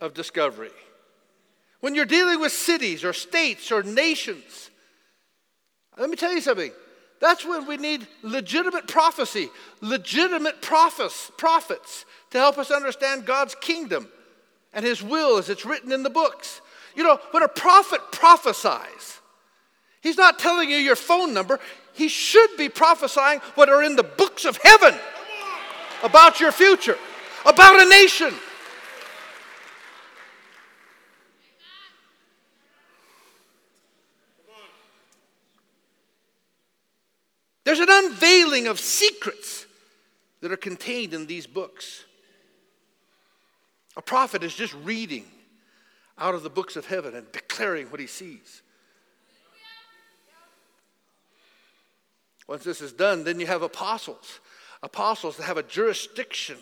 of 0.00 0.14
discovery. 0.14 0.70
When 1.80 1.94
you're 1.94 2.06
dealing 2.06 2.40
with 2.40 2.52
cities 2.52 3.04
or 3.04 3.12
states 3.12 3.70
or 3.70 3.82
nations, 3.82 4.70
let 5.98 6.10
me 6.10 6.16
tell 6.16 6.32
you 6.32 6.40
something. 6.40 6.72
That's 7.20 7.44
when 7.44 7.66
we 7.66 7.76
need 7.76 8.06
legitimate 8.22 8.88
prophecy, 8.88 9.48
legitimate 9.80 10.60
prophets, 10.60 11.30
prophets 11.36 12.04
to 12.30 12.38
help 12.38 12.58
us 12.58 12.70
understand 12.70 13.24
God's 13.24 13.54
kingdom 13.54 14.08
and 14.72 14.84
His 14.84 15.02
will 15.02 15.38
as 15.38 15.48
it's 15.48 15.64
written 15.64 15.92
in 15.92 16.02
the 16.02 16.10
books. 16.10 16.60
You 16.96 17.04
know, 17.04 17.18
when 17.30 17.42
a 17.42 17.48
prophet 17.48 18.00
prophesies, 18.12 19.20
He's 20.00 20.18
not 20.18 20.38
telling 20.38 20.68
you 20.68 20.76
your 20.76 20.96
phone 20.96 21.32
number. 21.32 21.60
He 21.94 22.08
should 22.08 22.56
be 22.58 22.68
prophesying 22.68 23.38
what 23.54 23.68
are 23.68 23.82
in 23.82 23.96
the 23.96 24.02
books 24.02 24.44
of 24.44 24.58
heaven 24.62 24.94
about 26.02 26.40
your 26.40 26.52
future, 26.52 26.98
about 27.46 27.80
a 27.80 27.88
nation. 27.88 28.34
There's 37.64 37.80
an 37.80 37.88
unveiling 37.90 38.66
of 38.66 38.78
secrets 38.78 39.66
that 40.40 40.52
are 40.52 40.56
contained 40.56 41.14
in 41.14 41.26
these 41.26 41.46
books. 41.46 42.04
A 43.96 44.02
prophet 44.02 44.42
is 44.42 44.54
just 44.54 44.74
reading 44.84 45.24
out 46.18 46.34
of 46.34 46.42
the 46.42 46.50
books 46.50 46.76
of 46.76 46.86
heaven 46.86 47.14
and 47.14 47.30
declaring 47.32 47.86
what 47.86 48.00
he 48.00 48.06
sees. 48.06 48.62
Once 52.46 52.62
this 52.62 52.82
is 52.82 52.92
done, 52.92 53.24
then 53.24 53.40
you 53.40 53.46
have 53.46 53.62
apostles. 53.62 54.40
Apostles 54.82 55.38
that 55.38 55.44
have 55.44 55.56
a 55.56 55.62
jurisdiction 55.62 56.58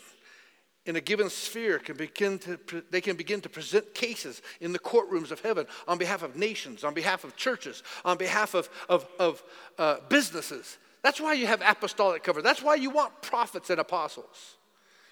in 0.87 0.94
a 0.94 1.00
given 1.00 1.28
sphere 1.28 1.78
can 1.78 1.97
begin 1.97 2.38
to 2.40 2.59
they 2.90 3.00
can 3.00 3.16
begin 3.16 3.40
to 3.40 3.49
present 3.49 3.94
cases 3.94 4.42
in 4.61 4.73
the 4.73 4.78
courtrooms 4.78 5.30
of 5.30 5.40
heaven 5.40 5.66
on 5.87 5.97
behalf 5.97 6.25
of 6.25 6.35
nations 6.35 6.82
on 6.82 6.92
behalf 6.92 7.23
of 7.23 7.37
churches 7.37 7.85
on 8.04 8.16
behalf 8.16 8.54
of, 8.54 8.68
of, 8.88 9.06
of 9.21 9.44
uh, 9.78 9.99
businesses 10.09 10.78
that's 11.02 11.21
why 11.21 11.32
you 11.35 11.47
have 11.47 11.61
apostolic 11.66 12.23
cover. 12.23 12.42
That's 12.42 12.62
why 12.62 12.76
you 12.76 12.90
want 12.90 13.21
prophets 13.23 13.71
and 13.71 13.80
apostles. 13.80 14.56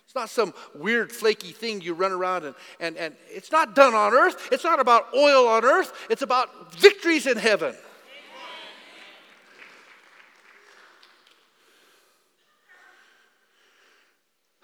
It's 0.04 0.14
not 0.14 0.30
some 0.30 0.54
weird 0.74 1.12
flaky 1.12 1.52
thing 1.52 1.80
you 1.80 1.94
run 1.94 2.12
around 2.12 2.44
and, 2.44 2.54
and, 2.80 2.96
and 2.96 3.14
it's 3.28 3.52
not 3.52 3.76
done 3.76 3.94
on 3.94 4.12
earth. 4.12 4.48
It's 4.50 4.64
not 4.64 4.80
about 4.80 5.14
oil 5.14 5.46
on 5.46 5.64
earth. 5.64 5.92
It's 6.10 6.22
about 6.22 6.74
victories 6.74 7.26
in 7.26 7.36
heaven. 7.36 7.76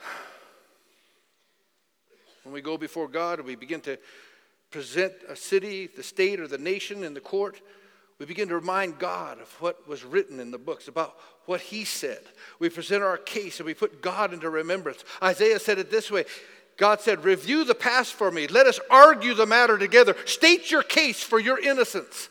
When 2.42 2.52
we 2.52 2.60
go 2.60 2.76
before 2.78 3.08
God 3.08 3.40
we 3.40 3.56
begin 3.56 3.80
to 3.82 3.98
present 4.70 5.12
a 5.28 5.36
city, 5.36 5.86
the 5.86 6.02
state, 6.02 6.40
or 6.40 6.48
the 6.48 6.58
nation 6.58 7.02
in 7.04 7.14
the 7.14 7.20
court, 7.20 7.60
we 8.18 8.26
begin 8.26 8.48
to 8.48 8.54
remind 8.54 8.98
God 8.98 9.40
of 9.40 9.48
what 9.60 9.86
was 9.86 10.04
written 10.04 10.40
in 10.40 10.50
the 10.50 10.58
books, 10.58 10.88
about 10.88 11.16
what 11.44 11.60
He 11.60 11.84
said. 11.84 12.20
We 12.58 12.70
present 12.70 13.02
our 13.02 13.18
case 13.18 13.58
and 13.60 13.66
we 13.66 13.74
put 13.74 14.00
God 14.00 14.32
into 14.32 14.48
remembrance. 14.48 15.04
Isaiah 15.22 15.58
said 15.58 15.78
it 15.78 15.90
this 15.90 16.10
way 16.10 16.24
God 16.76 17.00
said, 17.00 17.24
Review 17.24 17.64
the 17.64 17.74
past 17.74 18.14
for 18.14 18.30
me. 18.30 18.46
Let 18.46 18.66
us 18.66 18.80
argue 18.90 19.34
the 19.34 19.46
matter 19.46 19.78
together. 19.78 20.14
State 20.24 20.70
your 20.70 20.82
case 20.82 21.22
for 21.22 21.38
your 21.38 21.58
innocence. 21.58 22.28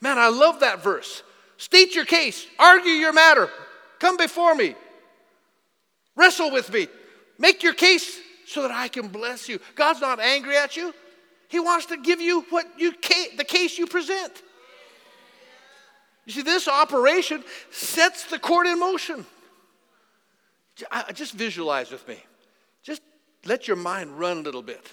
Man, 0.00 0.18
I 0.18 0.28
love 0.28 0.60
that 0.60 0.82
verse. 0.82 1.22
State 1.56 1.94
your 1.94 2.04
case, 2.04 2.46
argue 2.58 2.90
your 2.90 3.12
matter, 3.12 3.48
come 4.00 4.16
before 4.16 4.52
me, 4.52 4.74
wrestle 6.16 6.50
with 6.50 6.72
me, 6.72 6.88
make 7.38 7.62
your 7.62 7.72
case 7.72 8.18
so 8.46 8.62
that 8.62 8.72
I 8.72 8.88
can 8.88 9.06
bless 9.06 9.48
you. 9.48 9.60
God's 9.76 10.00
not 10.00 10.18
angry 10.18 10.56
at 10.56 10.76
you. 10.76 10.92
He 11.46 11.60
wants 11.60 11.86
to 11.86 11.96
give 11.96 12.20
you 12.20 12.44
what 12.50 12.66
you 12.78 12.92
the 13.36 13.44
case 13.44 13.78
you 13.78 13.86
present. 13.86 14.42
You 16.24 16.32
see, 16.32 16.42
this 16.42 16.68
operation 16.68 17.42
sets 17.70 18.24
the 18.26 18.38
court 18.38 18.66
in 18.66 18.78
motion. 18.78 19.26
Just 21.14 21.34
visualize 21.34 21.90
with 21.90 22.06
me. 22.06 22.16
Just 22.82 23.02
let 23.44 23.66
your 23.66 23.76
mind 23.76 24.18
run 24.18 24.38
a 24.38 24.42
little 24.42 24.62
bit. 24.62 24.90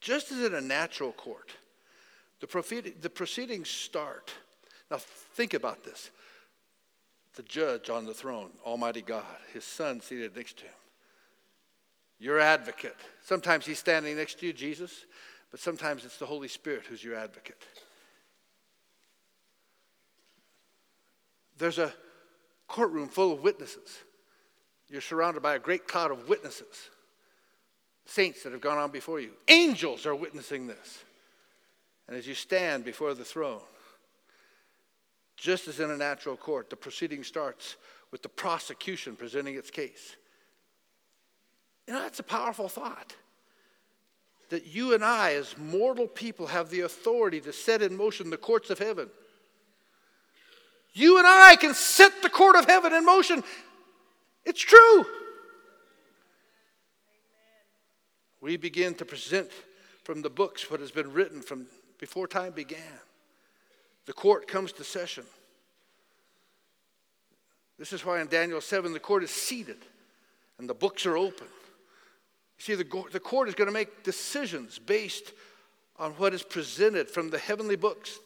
Just 0.00 0.32
as 0.32 0.44
in 0.44 0.54
a 0.54 0.60
natural 0.60 1.12
court, 1.12 1.50
the, 2.40 3.10
proceedings 3.10 3.68
start. 3.68 4.32
Now, 4.90 4.98
think 4.98 5.54
about 5.54 5.84
this 5.84 6.10
the 7.34 7.42
judge 7.44 7.88
on 7.88 8.04
the 8.04 8.12
throne, 8.12 8.50
Almighty 8.64 9.00
God, 9.00 9.24
his 9.54 9.64
son 9.64 10.02
seated 10.02 10.36
next 10.36 10.58
to 10.58 10.64
him 10.64 10.74
your 12.22 12.38
advocate. 12.38 12.96
Sometimes 13.24 13.66
he's 13.66 13.80
standing 13.80 14.16
next 14.16 14.38
to 14.38 14.46
you, 14.46 14.52
Jesus, 14.52 15.06
but 15.50 15.58
sometimes 15.58 16.04
it's 16.04 16.18
the 16.18 16.26
Holy 16.26 16.46
Spirit 16.46 16.84
who's 16.88 17.02
your 17.02 17.16
advocate. 17.16 17.60
There's 21.62 21.78
a 21.78 21.94
courtroom 22.66 23.06
full 23.06 23.32
of 23.32 23.44
witnesses. 23.44 24.00
You're 24.88 25.00
surrounded 25.00 25.44
by 25.44 25.54
a 25.54 25.60
great 25.60 25.86
cloud 25.86 26.10
of 26.10 26.28
witnesses, 26.28 26.90
saints 28.04 28.42
that 28.42 28.50
have 28.50 28.60
gone 28.60 28.78
on 28.78 28.90
before 28.90 29.20
you. 29.20 29.30
Angels 29.46 30.04
are 30.04 30.14
witnessing 30.16 30.66
this. 30.66 31.04
And 32.08 32.16
as 32.16 32.26
you 32.26 32.34
stand 32.34 32.84
before 32.84 33.14
the 33.14 33.24
throne, 33.24 33.60
just 35.36 35.68
as 35.68 35.78
in 35.78 35.92
a 35.92 35.96
natural 35.96 36.36
court, 36.36 36.68
the 36.68 36.74
proceeding 36.74 37.22
starts 37.22 37.76
with 38.10 38.22
the 38.22 38.28
prosecution 38.28 39.14
presenting 39.14 39.54
its 39.54 39.70
case. 39.70 40.16
You 41.86 41.94
know, 41.94 42.00
that's 42.00 42.18
a 42.18 42.24
powerful 42.24 42.68
thought. 42.68 43.14
That 44.48 44.66
you 44.66 44.94
and 44.94 45.04
I, 45.04 45.34
as 45.34 45.56
mortal 45.56 46.08
people, 46.08 46.48
have 46.48 46.70
the 46.70 46.80
authority 46.80 47.40
to 47.42 47.52
set 47.52 47.82
in 47.82 47.96
motion 47.96 48.30
the 48.30 48.36
courts 48.36 48.68
of 48.68 48.80
heaven. 48.80 49.10
You 50.94 51.18
and 51.18 51.26
I 51.26 51.56
can 51.56 51.74
set 51.74 52.22
the 52.22 52.28
court 52.28 52.56
of 52.56 52.66
heaven 52.66 52.92
in 52.92 53.04
motion. 53.04 53.42
It's 54.44 54.60
true. 54.60 55.06
We 58.40 58.56
begin 58.56 58.94
to 58.94 59.04
present 59.04 59.50
from 60.04 60.20
the 60.22 60.30
books 60.30 60.70
what 60.70 60.80
has 60.80 60.90
been 60.90 61.12
written 61.12 61.40
from 61.40 61.66
before 61.98 62.26
time 62.26 62.52
began. 62.52 62.98
The 64.06 64.12
court 64.12 64.48
comes 64.48 64.72
to 64.72 64.84
session. 64.84 65.24
This 67.78 67.92
is 67.92 68.04
why 68.04 68.20
in 68.20 68.26
Daniel 68.26 68.60
7 68.60 68.92
the 68.92 69.00
court 69.00 69.22
is 69.22 69.30
seated 69.30 69.78
and 70.58 70.68
the 70.68 70.74
books 70.74 71.06
are 71.06 71.16
open. 71.16 71.46
You 72.58 72.62
see, 72.62 72.74
the, 72.74 73.04
the 73.12 73.20
court 73.20 73.48
is 73.48 73.54
going 73.54 73.66
to 73.66 73.72
make 73.72 74.02
decisions 74.02 74.78
based 74.78 75.32
on 75.98 76.12
what 76.12 76.34
is 76.34 76.42
presented 76.42 77.08
from 77.08 77.30
the 77.30 77.38
heavenly 77.38 77.76
books, 77.76 78.18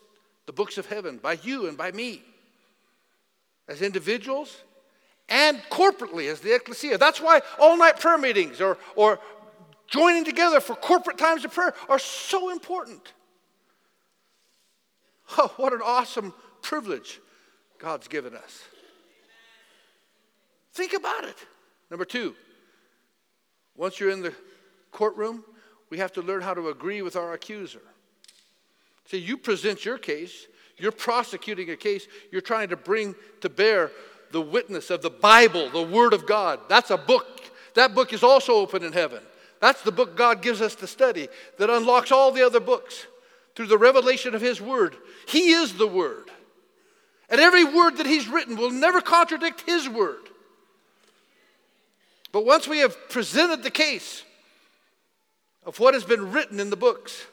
the 0.47 0.53
books 0.53 0.79
of 0.79 0.87
heaven, 0.87 1.19
by 1.19 1.39
you 1.43 1.69
and 1.69 1.77
by 1.77 1.93
me, 1.93 2.23
as 3.69 3.83
individuals 3.83 4.63
and 5.29 5.59
corporately 5.71 6.31
as 6.31 6.41
the 6.41 6.55
ecclesia. 6.55 6.99
That's 6.99 7.21
why 7.21 7.41
all 7.59 7.77
night 7.77 7.99
prayer 7.99 8.19
meetings 8.19 8.61
or, 8.61 8.79
or 8.95 9.19
joining 9.89 10.25
together 10.25 10.61
for 10.61 10.75
corporate 10.77 11.19
times 11.19 11.45
of 11.45 11.53
prayer 11.53 11.75
are 11.89 11.99
so 11.99 12.51
important. 12.51 13.13
Oh, 15.39 15.53
what 15.57 15.73
an 15.73 15.81
awesome 15.85 16.33
privilege 16.63 17.21
God's 17.79 18.07
given 18.07 18.37
us. 18.37 18.63
Think 20.73 20.93
about 20.93 21.25
it. 21.25 21.35
Number 21.91 22.05
two, 22.05 22.37
once 23.77 23.99
you're 23.99 24.11
in 24.11 24.23
the 24.23 24.33
courtroom, 24.93 25.45
we 25.91 25.99
have 25.99 26.13
to 26.13 26.23
learn 26.23 26.43
how 26.43 26.55
to 26.55 26.69
agree 26.69 27.03
with 27.03 27.17
our 27.17 27.33
accuser. 27.33 27.83
See, 29.07 29.19
you 29.19 29.37
present 29.37 29.85
your 29.85 29.99
case, 29.99 30.47
you're 30.79 30.93
prosecuting 30.93 31.71
a 31.71 31.77
case, 31.77 32.07
you're 32.31 32.41
trying 32.41 32.69
to 32.69 32.77
bring 32.77 33.15
to 33.41 33.49
bear 33.49 33.91
the 34.31 34.41
witness 34.41 34.91
of 34.91 35.03
the 35.03 35.11
Bible, 35.11 35.71
the 35.71 35.83
Word 35.83 36.13
of 36.13 36.27
God. 36.27 36.61
That's 36.69 36.91
a 36.91 36.97
book. 36.97 37.27
That 37.75 37.95
book 37.95 38.13
is 38.13 38.23
also 38.23 38.55
open 38.55 38.83
in 38.83 38.93
heaven. 38.93 39.23
That's 39.61 39.83
the 39.83 39.93
book 39.93 40.17
God 40.17 40.43
gives 40.43 40.61
us 40.61 40.75
to 40.77 40.87
study 40.87 41.29
that 41.59 41.71
unlocks 41.71 42.13
all 42.13 42.31
the 42.31 42.45
other 42.45 42.61
books 42.61 43.07
through 43.55 43.67
the 43.67 43.79
revelation 43.79 44.35
of 44.35 44.41
His 44.41 44.61
Word. 44.61 44.97
He 45.27 45.53
is 45.53 45.75
the 45.75 45.87
Word. 45.87 46.31
And 47.29 47.41
every 47.41 47.65
word 47.65 47.97
that 47.97 48.07
He's 48.07 48.29
written 48.29 48.57
will 48.57 48.71
never 48.71 49.01
contradict 49.01 49.63
His 49.63 49.89
Word. 49.89 50.29
But 52.33 52.45
once 52.45 52.69
we 52.69 52.79
have 52.79 53.09
presented 53.09 53.63
the 53.63 53.71
case 53.71 54.23
of 55.65 55.81
what 55.81 55.95
has 55.95 56.05
been 56.05 56.33
written 56.33 56.61
in 56.61 56.71
the 56.71 56.77
books, 56.77 57.25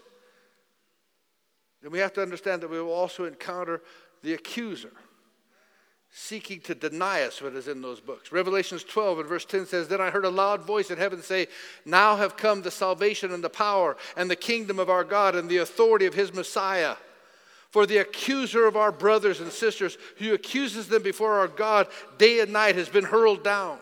then 1.83 1.91
we 1.91 1.99
have 1.99 2.13
to 2.13 2.21
understand 2.21 2.63
that 2.63 2.69
we 2.69 2.81
will 2.81 2.93
also 2.93 3.25
encounter 3.25 3.81
the 4.23 4.33
accuser 4.33 4.91
seeking 6.15 6.61
to 6.61 6.75
deny 6.75 7.23
us 7.23 7.41
what 7.41 7.55
is 7.55 7.67
in 7.67 7.81
those 7.81 7.99
books. 7.99 8.31
Revelations 8.31 8.83
12 8.83 9.19
and 9.19 9.27
verse 9.27 9.45
10 9.45 9.65
says, 9.65 9.87
Then 9.87 9.99
I 9.99 10.11
heard 10.11 10.25
a 10.25 10.29
loud 10.29 10.63
voice 10.63 10.91
in 10.91 10.97
heaven 10.97 11.21
say, 11.21 11.47
Now 11.85 12.15
have 12.15 12.37
come 12.37 12.61
the 12.61 12.71
salvation 12.71 13.33
and 13.33 13.43
the 13.43 13.49
power 13.49 13.97
and 14.15 14.29
the 14.29 14.35
kingdom 14.35 14.77
of 14.79 14.89
our 14.89 15.03
God 15.03 15.35
and 15.35 15.49
the 15.49 15.57
authority 15.57 16.05
of 16.05 16.13
his 16.13 16.33
Messiah. 16.33 16.95
For 17.71 17.87
the 17.87 17.97
accuser 17.97 18.67
of 18.67 18.77
our 18.77 18.91
brothers 18.91 19.41
and 19.41 19.51
sisters, 19.51 19.97
who 20.19 20.35
accuses 20.35 20.87
them 20.87 21.01
before 21.01 21.39
our 21.39 21.47
God 21.47 21.87
day 22.19 22.39
and 22.39 22.53
night, 22.53 22.75
has 22.75 22.87
been 22.87 23.05
hurled 23.05 23.43
down. 23.43 23.79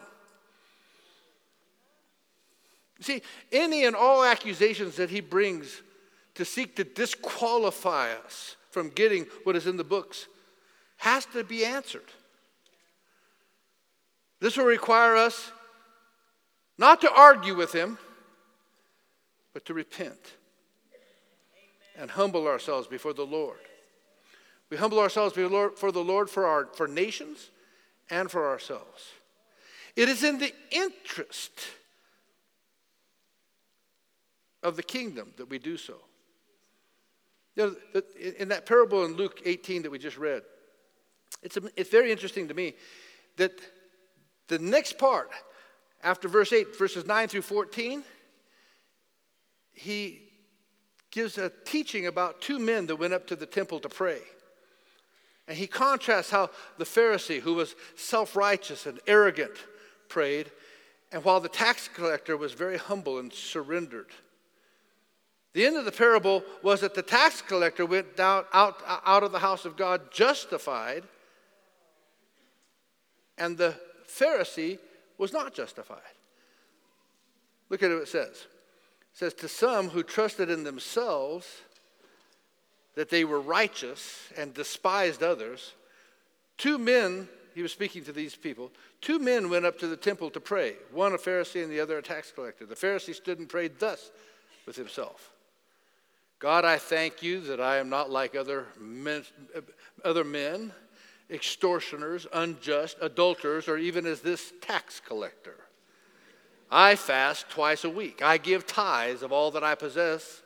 See, 3.01 3.21
any 3.51 3.83
and 3.83 3.95
all 3.95 4.23
accusations 4.23 4.95
that 4.95 5.09
he 5.09 5.19
brings 5.19 5.81
to 6.41 6.45
seek 6.45 6.75
to 6.75 6.83
disqualify 6.83 8.11
us 8.25 8.55
from 8.71 8.89
getting 8.89 9.27
what 9.43 9.55
is 9.55 9.67
in 9.67 9.77
the 9.77 9.83
books 9.83 10.27
has 10.97 11.23
to 11.27 11.43
be 11.43 11.63
answered. 11.63 12.09
This 14.39 14.57
will 14.57 14.65
require 14.65 15.15
us 15.15 15.51
not 16.79 16.99
to 17.01 17.13
argue 17.13 17.55
with 17.55 17.73
him, 17.73 17.99
but 19.53 19.65
to 19.65 19.75
repent 19.75 20.33
and 21.95 22.09
humble 22.09 22.47
ourselves 22.47 22.87
before 22.87 23.13
the 23.13 23.23
Lord. 23.23 23.59
We 24.71 24.77
humble 24.77 24.99
ourselves 24.99 25.35
before 25.35 25.91
the 25.91 26.03
Lord 26.03 26.27
for, 26.27 26.47
our, 26.47 26.69
for 26.73 26.87
nations 26.87 27.51
and 28.09 28.31
for 28.31 28.49
ourselves. 28.49 29.11
It 29.95 30.09
is 30.09 30.23
in 30.23 30.39
the 30.39 30.53
interest 30.71 31.51
of 34.63 34.75
the 34.75 34.81
kingdom 34.81 35.33
that 35.37 35.47
we 35.47 35.59
do 35.59 35.77
so. 35.77 35.97
You 37.55 37.75
know, 37.95 38.01
in 38.37 38.49
that 38.49 38.65
parable 38.65 39.03
in 39.03 39.15
Luke 39.15 39.41
18 39.45 39.83
that 39.83 39.91
we 39.91 39.99
just 39.99 40.17
read, 40.17 40.43
it's, 41.43 41.57
a, 41.57 41.61
it's 41.75 41.89
very 41.89 42.11
interesting 42.11 42.47
to 42.47 42.53
me 42.53 42.75
that 43.37 43.51
the 44.47 44.59
next 44.59 44.97
part, 44.97 45.29
after 46.03 46.27
verse 46.27 46.53
8, 46.53 46.77
verses 46.77 47.05
9 47.05 47.27
through 47.27 47.41
14, 47.41 48.03
he 49.73 50.21
gives 51.11 51.37
a 51.37 51.51
teaching 51.65 52.07
about 52.07 52.41
two 52.41 52.59
men 52.59 52.87
that 52.87 52.95
went 52.95 53.13
up 53.13 53.27
to 53.27 53.35
the 53.35 53.45
temple 53.45 53.79
to 53.79 53.89
pray. 53.89 54.19
And 55.47 55.57
he 55.57 55.67
contrasts 55.67 56.29
how 56.29 56.49
the 56.77 56.85
Pharisee, 56.85 57.39
who 57.39 57.55
was 57.55 57.75
self 57.95 58.35
righteous 58.35 58.85
and 58.85 58.99
arrogant, 59.07 59.51
prayed, 60.07 60.51
and 61.11 61.23
while 61.23 61.39
the 61.39 61.49
tax 61.49 61.89
collector 61.93 62.37
was 62.37 62.53
very 62.53 62.77
humble 62.77 63.19
and 63.19 63.33
surrendered. 63.33 64.11
The 65.53 65.65
end 65.65 65.75
of 65.75 65.85
the 65.85 65.91
parable 65.91 66.43
was 66.63 66.81
that 66.81 66.93
the 66.93 67.01
tax 67.01 67.41
collector 67.41 67.85
went 67.85 68.19
out, 68.19 68.47
out 68.53 69.23
of 69.23 69.31
the 69.31 69.39
house 69.39 69.65
of 69.65 69.75
God 69.75 70.11
justified, 70.11 71.03
and 73.37 73.57
the 73.57 73.75
Pharisee 74.07 74.79
was 75.17 75.33
not 75.33 75.53
justified. 75.53 75.99
Look 77.69 77.83
at 77.83 77.89
what 77.89 78.03
it 78.03 78.07
says. 78.07 78.29
It 78.29 78.47
says, 79.13 79.33
To 79.35 79.47
some 79.47 79.89
who 79.89 80.03
trusted 80.03 80.49
in 80.49 80.63
themselves 80.63 81.47
that 82.95 83.09
they 83.09 83.25
were 83.25 83.41
righteous 83.41 84.27
and 84.37 84.53
despised 84.53 85.23
others, 85.23 85.73
two 86.57 86.77
men, 86.77 87.27
he 87.55 87.61
was 87.61 87.73
speaking 87.73 88.05
to 88.05 88.13
these 88.13 88.35
people, 88.35 88.71
two 89.01 89.19
men 89.19 89.49
went 89.49 89.65
up 89.65 89.79
to 89.79 89.87
the 89.87 89.97
temple 89.97 90.29
to 90.29 90.39
pray, 90.39 90.75
one 90.91 91.13
a 91.13 91.17
Pharisee 91.17 91.61
and 91.61 91.71
the 91.71 91.79
other 91.79 91.97
a 91.97 92.01
tax 92.01 92.31
collector. 92.31 92.65
The 92.65 92.75
Pharisee 92.75 93.15
stood 93.15 93.39
and 93.39 93.49
prayed 93.49 93.79
thus 93.79 94.11
with 94.65 94.77
himself 94.77 95.30
God, 96.41 96.65
I 96.65 96.79
thank 96.79 97.21
you 97.21 97.39
that 97.41 97.61
I 97.61 97.77
am 97.77 97.87
not 97.87 98.09
like 98.09 98.35
other 98.35 98.65
men, 98.79 99.23
other 100.03 100.23
men 100.23 100.73
extortioners, 101.29 102.25
unjust, 102.33 102.97
adulterers, 102.99 103.67
or 103.67 103.77
even 103.77 104.07
as 104.07 104.21
this 104.21 104.51
tax 104.59 104.99
collector. 104.99 105.55
I 106.71 106.95
fast 106.95 107.47
twice 107.49 107.83
a 107.83 107.89
week. 107.91 108.23
I 108.23 108.37
give 108.37 108.65
tithes 108.65 109.21
of 109.21 109.31
all 109.31 109.51
that 109.51 109.63
I 109.63 109.75
possess. 109.75 110.41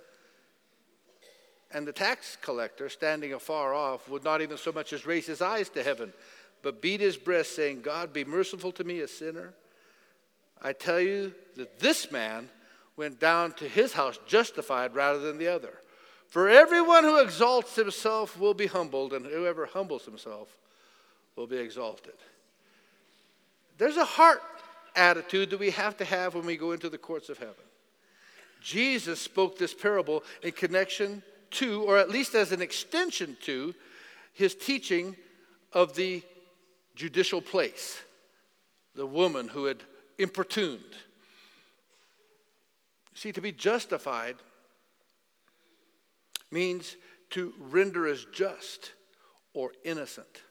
And 1.72 1.88
the 1.88 1.94
tax 1.94 2.38
collector, 2.42 2.90
standing 2.90 3.32
afar 3.32 3.74
off, 3.74 4.10
would 4.10 4.26
not 4.26 4.42
even 4.42 4.58
so 4.58 4.74
much 4.74 4.92
as 4.92 5.06
raise 5.06 5.26
his 5.26 5.42
eyes 5.42 5.70
to 5.70 5.82
heaven, 5.82 6.12
but 6.62 6.82
beat 6.82 7.00
his 7.00 7.16
breast, 7.16 7.56
saying, 7.56 7.82
God, 7.82 8.12
be 8.12 8.26
merciful 8.26 8.74
to 8.74 8.84
me, 8.84 9.00
a 9.00 9.08
sinner. 9.08 9.54
I 10.62 10.74
tell 10.74 11.00
you 11.00 11.34
that 11.56 11.80
this 11.80 12.12
man 12.12 12.50
went 12.98 13.20
down 13.20 13.54
to 13.54 13.68
his 13.68 13.94
house 13.94 14.20
justified 14.28 14.94
rather 14.94 15.20
than 15.20 15.38
the 15.38 15.48
other. 15.48 15.80
For 16.28 16.50
everyone 16.50 17.04
who 17.04 17.20
exalts 17.20 17.76
himself 17.76 18.38
will 18.40 18.54
be 18.54 18.68
humbled, 18.68 19.14
and 19.14 19.26
whoever 19.26 19.66
humbles 19.66 20.06
himself 20.06 20.56
will 21.36 21.48
be 21.48 21.58
exalted. 21.58 22.16
There's 23.78 23.98
a 23.98 24.06
heart 24.06 24.42
attitude 24.96 25.50
that 25.50 25.60
we 25.60 25.72
have 25.72 25.98
to 25.98 26.06
have 26.06 26.36
when 26.36 26.46
we 26.46 26.58
go 26.58 26.72
into 26.72 26.90
the 26.90 26.98
courts 26.98 27.30
of 27.30 27.38
heaven. 27.38 27.56
Jesus 28.62 29.20
spoke 29.20 29.58
this 29.58 29.74
parable 29.74 30.24
in 30.42 30.52
connection 30.52 31.22
to, 31.52 31.84
or 31.84 31.98
at 31.98 32.10
least 32.10 32.36
as 32.36 32.52
an 32.52 32.62
extension 32.62 33.38
to, 33.44 33.76
his 34.34 34.56
teaching 34.56 35.16
of 35.72 35.96
the 35.96 36.24
judicial 36.96 37.42
place, 37.42 38.02
the 38.96 39.06
woman 39.06 39.48
who 39.48 39.66
had 39.66 39.84
importuned. 40.18 40.80
See, 43.14 43.32
to 43.32 43.42
be 43.42 43.52
justified 43.52 44.36
means 46.52 46.96
to 47.32 47.54
render 47.60 48.08
as 48.08 48.26
just 48.34 48.94
or 49.54 49.72
innocent. 49.84 50.42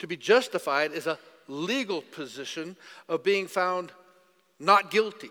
To 0.00 0.06
be 0.06 0.16
justified 0.16 0.92
is 0.92 1.06
a 1.06 1.18
legal 1.48 2.02
position 2.02 2.76
of 3.08 3.22
being 3.22 3.46
found 3.46 3.92
not 4.58 4.90
guilty 4.90 5.30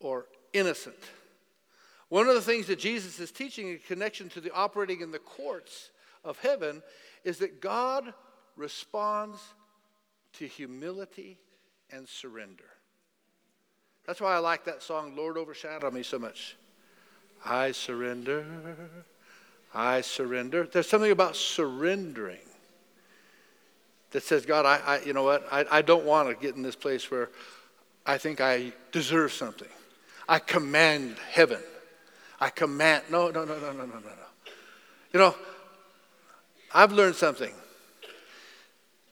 or 0.00 0.26
innocent. 0.52 0.96
One 2.08 2.28
of 2.28 2.34
the 2.34 2.42
things 2.42 2.66
that 2.66 2.78
Jesus 2.78 3.20
is 3.20 3.30
teaching 3.30 3.68
in 3.68 3.78
connection 3.78 4.28
to 4.30 4.40
the 4.40 4.52
operating 4.52 5.00
in 5.00 5.12
the 5.12 5.18
courts 5.18 5.90
of 6.24 6.38
heaven 6.40 6.82
is 7.24 7.38
that 7.38 7.60
God 7.60 8.12
responds 8.56 9.40
to 10.34 10.46
humility 10.46 11.38
and 11.90 12.08
surrender. 12.08 12.64
That's 14.06 14.20
why 14.20 14.34
I 14.34 14.38
like 14.38 14.64
that 14.64 14.82
song, 14.82 15.14
Lord 15.16 15.36
Overshadow 15.36 15.90
Me, 15.90 16.02
so 16.02 16.18
much. 16.18 16.56
I 17.44 17.72
surrender, 17.72 18.44
I 19.74 20.00
surrender. 20.00 20.68
There's 20.70 20.88
something 20.88 21.10
about 21.10 21.36
surrendering 21.36 22.38
that 24.10 24.22
says, 24.22 24.44
God, 24.44 24.66
I, 24.66 24.80
I 24.86 25.00
you 25.00 25.12
know 25.12 25.22
what? 25.22 25.46
I, 25.50 25.64
I 25.70 25.82
don't 25.82 26.04
want 26.04 26.28
to 26.28 26.34
get 26.34 26.56
in 26.56 26.62
this 26.62 26.76
place 26.76 27.10
where 27.10 27.30
I 28.04 28.18
think 28.18 28.40
I 28.40 28.72
deserve 28.92 29.32
something. 29.32 29.68
I 30.28 30.38
command 30.38 31.16
heaven. 31.30 31.60
I 32.40 32.50
command. 32.50 33.04
No, 33.10 33.30
no, 33.30 33.44
no, 33.44 33.58
no, 33.58 33.72
no, 33.72 33.84
no, 33.84 33.86
no, 33.86 34.00
no. 34.00 34.52
You 35.12 35.20
know, 35.20 35.34
I've 36.72 36.92
learned 36.92 37.16
something 37.16 37.52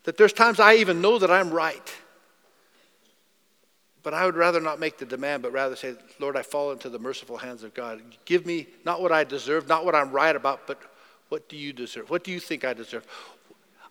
that 0.05 0.17
there's 0.17 0.33
times 0.33 0.61
I 0.61 0.77
even 0.77 1.01
know 1.01 1.19
that 1.19 1.31
I'm 1.31 1.51
right. 1.51 1.95
But 4.09 4.14
I 4.14 4.25
would 4.25 4.37
rather 4.37 4.59
not 4.59 4.81
make 4.81 4.97
the 4.97 5.05
demand, 5.05 5.42
but 5.42 5.53
rather 5.53 5.77
say, 5.77 5.94
Lord, 6.18 6.35
I 6.35 6.40
fall 6.40 6.73
into 6.73 6.88
the 6.88 6.99
merciful 6.99 7.37
hands 7.37 7.62
of 7.62 7.75
God. 7.75 8.01
Give 8.25 8.47
me 8.47 8.66
not 8.83 9.03
what 9.03 9.12
I 9.12 9.23
deserve, 9.23 9.68
not 9.68 9.85
what 9.85 9.94
I'm 9.94 10.11
right 10.11 10.35
about, 10.35 10.66
but 10.66 10.81
what 11.29 11.47
do 11.51 11.59
you 11.59 11.75
deserve? 11.75 12.09
What 12.09 12.25
do 12.25 12.31
you 12.31 12.40
think 12.40 12.64
I 12.64 12.73
deserve? 12.73 13.07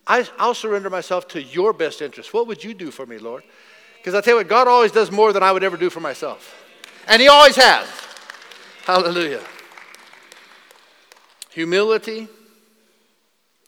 I, 0.07 0.27
will 0.39 0.55
surrender 0.55 0.89
myself 0.89 1.27
to 1.27 1.43
your 1.43 1.71
best 1.71 2.01
interest. 2.01 2.33
What 2.33 2.47
would 2.47 2.63
you 2.63 2.73
do 2.73 2.89
for 2.89 3.05
me, 3.05 3.19
Lord? 3.19 3.43
Because 3.97 4.15
I 4.15 4.21
tell 4.21 4.33
you 4.33 4.37
what, 4.37 4.47
God 4.47 4.67
always 4.67 4.91
does 4.91 5.11
more 5.11 5.31
than 5.33 5.43
I 5.43 5.51
would 5.51 5.63
ever 5.63 5.77
do 5.77 5.91
for 5.91 5.99
myself. 5.99 6.65
And 7.07 7.21
He 7.21 7.27
always 7.27 7.55
has. 7.55 7.87
Hallelujah. 8.85 9.43
Humility, 11.51 12.27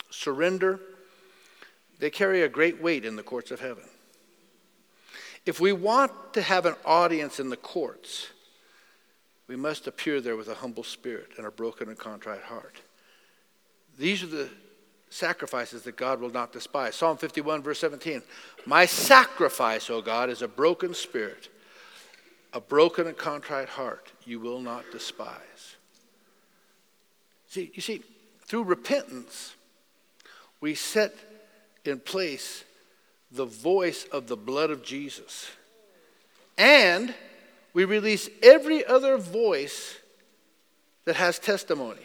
surrender, 0.09 0.79
they 1.99 2.09
carry 2.09 2.41
a 2.41 2.49
great 2.49 2.81
weight 2.81 3.05
in 3.05 3.17
the 3.17 3.21
courts 3.21 3.51
of 3.51 3.59
heaven. 3.59 3.83
If 5.45 5.59
we 5.59 5.71
want 5.71 6.33
to 6.33 6.41
have 6.41 6.65
an 6.65 6.75
audience 6.85 7.39
in 7.39 7.49
the 7.49 7.57
courts, 7.57 8.27
we 9.47 9.55
must 9.55 9.87
appear 9.87 10.21
there 10.21 10.35
with 10.35 10.47
a 10.47 10.55
humble 10.55 10.83
spirit 10.83 11.31
and 11.37 11.45
a 11.45 11.51
broken 11.51 11.89
and 11.89 11.97
contrite 11.97 12.43
heart. 12.43 12.81
These 13.97 14.23
are 14.23 14.27
the 14.27 14.49
sacrifices 15.09 15.81
that 15.83 15.95
God 15.97 16.21
will 16.21 16.29
not 16.29 16.53
despise. 16.53 16.95
Psalm 16.95 17.17
51, 17.17 17.63
verse 17.63 17.79
17 17.79 18.21
My 18.65 18.85
sacrifice, 18.85 19.89
O 19.89 20.01
God, 20.01 20.29
is 20.29 20.41
a 20.41 20.47
broken 20.47 20.93
spirit, 20.93 21.49
a 22.53 22.61
broken 22.61 23.07
and 23.07 23.17
contrite 23.17 23.69
heart 23.69 24.11
you 24.25 24.39
will 24.39 24.61
not 24.61 24.85
despise. 24.91 25.75
See, 27.47 27.71
you 27.73 27.81
see, 27.81 28.03
through 28.45 28.63
repentance, 28.63 29.55
we 30.61 30.75
set 30.75 31.15
in 31.85 31.99
place 31.99 32.63
the 33.31 33.45
voice 33.45 34.05
of 34.05 34.27
the 34.27 34.35
blood 34.35 34.71
of 34.71 34.83
Jesus. 34.83 35.49
And 36.57 37.13
we 37.73 37.85
release 37.85 38.29
every 38.41 38.85
other 38.85 39.17
voice 39.17 39.97
that 41.05 41.15
has 41.15 41.39
testimony. 41.39 42.01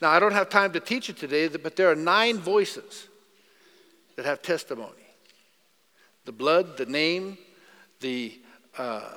Now, 0.00 0.10
I 0.10 0.20
don't 0.20 0.32
have 0.32 0.48
time 0.48 0.72
to 0.72 0.80
teach 0.80 1.08
it 1.08 1.16
today, 1.16 1.48
but 1.48 1.76
there 1.76 1.90
are 1.90 1.96
nine 1.96 2.38
voices 2.38 3.08
that 4.16 4.24
have 4.24 4.42
testimony 4.42 4.92
the 6.24 6.32
blood, 6.32 6.76
the 6.76 6.86
name, 6.86 7.38
the, 8.00 8.36
uh, 8.76 9.12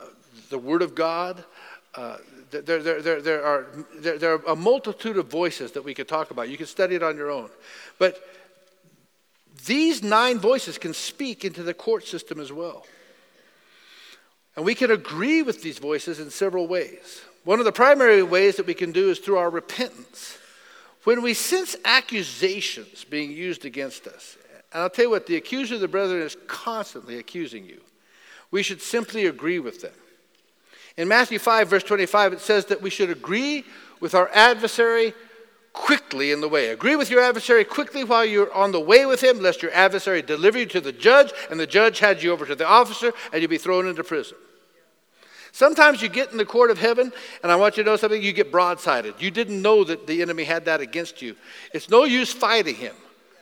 the 0.49 0.59
Word 0.59 0.83
of 0.83 0.93
God. 0.93 1.43
Uh, 1.95 2.17
there, 2.51 2.61
there, 2.61 3.01
there, 3.01 3.21
there, 3.21 3.43
are, 3.43 3.67
there, 3.95 4.19
there 4.19 4.33
are 4.33 4.41
a 4.47 4.55
multitude 4.55 5.17
of 5.17 5.27
voices 5.27 5.71
that 5.71 5.83
we 5.83 5.95
could 5.95 6.07
talk 6.07 6.29
about. 6.29 6.49
You 6.49 6.57
can 6.57 6.67
study 6.67 6.95
it 6.95 7.01
on 7.01 7.17
your 7.17 7.31
own. 7.31 7.49
But 7.97 8.23
these 9.65 10.03
nine 10.03 10.39
voices 10.39 10.77
can 10.77 10.93
speak 10.93 11.43
into 11.43 11.63
the 11.63 11.73
court 11.73 12.07
system 12.07 12.39
as 12.39 12.51
well. 12.51 12.85
And 14.55 14.65
we 14.65 14.75
can 14.75 14.91
agree 14.91 15.41
with 15.41 15.63
these 15.63 15.79
voices 15.79 16.19
in 16.19 16.29
several 16.29 16.67
ways. 16.67 17.21
One 17.45 17.59
of 17.59 17.65
the 17.65 17.71
primary 17.71 18.21
ways 18.23 18.57
that 18.57 18.65
we 18.65 18.73
can 18.73 18.91
do 18.91 19.09
is 19.09 19.19
through 19.19 19.37
our 19.37 19.49
repentance. 19.49 20.37
When 21.03 21.21
we 21.21 21.33
sense 21.33 21.75
accusations 21.85 23.05
being 23.05 23.31
used 23.31 23.65
against 23.65 24.05
us, 24.05 24.37
and 24.73 24.83
I'll 24.83 24.89
tell 24.89 25.05
you 25.05 25.11
what, 25.11 25.25
the 25.25 25.37
accuser 25.37 25.75
of 25.75 25.81
the 25.81 25.87
brethren 25.87 26.21
is 26.21 26.37
constantly 26.47 27.17
accusing 27.17 27.65
you, 27.65 27.81
we 28.51 28.63
should 28.63 28.81
simply 28.81 29.25
agree 29.25 29.59
with 29.59 29.81
them. 29.81 29.93
In 30.97 31.07
Matthew 31.07 31.39
5, 31.39 31.69
verse 31.69 31.83
25, 31.83 32.33
it 32.33 32.39
says 32.41 32.65
that 32.65 32.81
we 32.81 32.89
should 32.89 33.09
agree 33.09 33.63
with 33.99 34.13
our 34.13 34.29
adversary 34.33 35.13
quickly 35.73 36.31
in 36.31 36.41
the 36.41 36.49
way. 36.49 36.69
Agree 36.69 36.95
with 36.95 37.09
your 37.09 37.21
adversary 37.21 37.63
quickly 37.63 38.03
while 38.03 38.25
you're 38.25 38.53
on 38.53 38.71
the 38.71 38.79
way 38.79 39.05
with 39.05 39.23
him, 39.23 39.39
lest 39.39 39.61
your 39.61 39.71
adversary 39.71 40.21
deliver 40.21 40.59
you 40.59 40.65
to 40.67 40.81
the 40.81 40.91
judge, 40.91 41.31
and 41.49 41.59
the 41.59 41.67
judge 41.67 41.99
hand 41.99 42.21
you 42.21 42.31
over 42.31 42.45
to 42.45 42.55
the 42.55 42.67
officer, 42.67 43.11
and 43.31 43.41
you'll 43.41 43.49
be 43.49 43.57
thrown 43.57 43.87
into 43.87 44.03
prison. 44.03 44.37
Sometimes 45.51 46.01
you 46.01 46.09
get 46.09 46.31
in 46.31 46.37
the 46.37 46.45
court 46.45 46.69
of 46.69 46.77
heaven, 46.77 47.11
and 47.41 47.51
I 47.51 47.55
want 47.55 47.77
you 47.77 47.83
to 47.83 47.89
know 47.89 47.95
something, 47.95 48.21
you 48.21 48.33
get 48.33 48.51
broadsided. 48.51 49.19
You 49.19 49.31
didn't 49.31 49.61
know 49.61 49.83
that 49.83 50.05
the 50.05 50.21
enemy 50.21 50.43
had 50.43 50.65
that 50.65 50.79
against 50.79 51.21
you. 51.21 51.35
It's 51.73 51.89
no 51.89 52.03
use 52.03 52.31
fighting 52.31 52.75
him. 52.75 52.95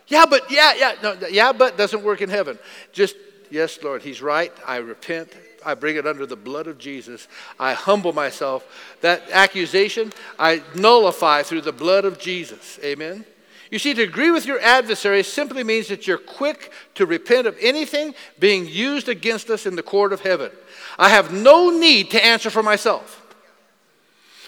Yeah, 0.07 0.25
but, 0.25 0.49
yeah, 0.49 0.73
yeah, 0.77 0.95
no, 1.03 1.17
yeah, 1.29 1.51
but 1.51 1.77
doesn't 1.77 2.03
work 2.03 2.21
in 2.21 2.29
heaven. 2.29 2.57
Just 2.93 3.15
Yes, 3.49 3.81
Lord, 3.81 4.01
He's 4.01 4.21
right. 4.21 4.51
I 4.65 4.77
repent. 4.77 5.31
I 5.65 5.73
bring 5.73 5.95
it 5.95 6.07
under 6.07 6.25
the 6.25 6.35
blood 6.35 6.67
of 6.67 6.77
Jesus. 6.77 7.27
I 7.59 7.73
humble 7.73 8.13
myself. 8.13 8.65
That 9.01 9.23
accusation, 9.31 10.13
I 10.39 10.61
nullify 10.75 11.43
through 11.43 11.61
the 11.61 11.71
blood 11.71 12.05
of 12.05 12.19
Jesus. 12.19 12.79
Amen. 12.83 13.25
You 13.69 13.79
see, 13.79 13.93
to 13.93 14.03
agree 14.03 14.31
with 14.31 14.45
your 14.45 14.59
adversary 14.61 15.23
simply 15.23 15.63
means 15.63 15.89
that 15.89 16.07
you're 16.07 16.17
quick 16.17 16.71
to 16.95 17.05
repent 17.05 17.47
of 17.47 17.57
anything 17.59 18.15
being 18.39 18.65
used 18.65 19.09
against 19.09 19.49
us 19.49 19.65
in 19.65 19.75
the 19.75 19.83
court 19.83 20.13
of 20.13 20.21
heaven. 20.21 20.51
I 20.97 21.09
have 21.09 21.33
no 21.33 21.69
need 21.69 22.11
to 22.11 22.25
answer 22.25 22.49
for 22.49 22.63
myself. 22.63 23.23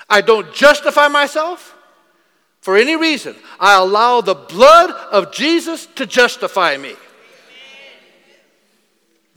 I 0.10 0.22
don't 0.22 0.54
justify 0.54 1.08
myself 1.10 1.76
for 2.62 2.78
any 2.78 2.96
reason. 2.96 3.36
I 3.60 3.78
allow 3.78 4.22
the 4.22 4.36
blood 4.36 4.92
of 5.12 5.32
Jesus 5.34 5.86
to 5.96 6.06
justify 6.06 6.78
me. 6.78 6.96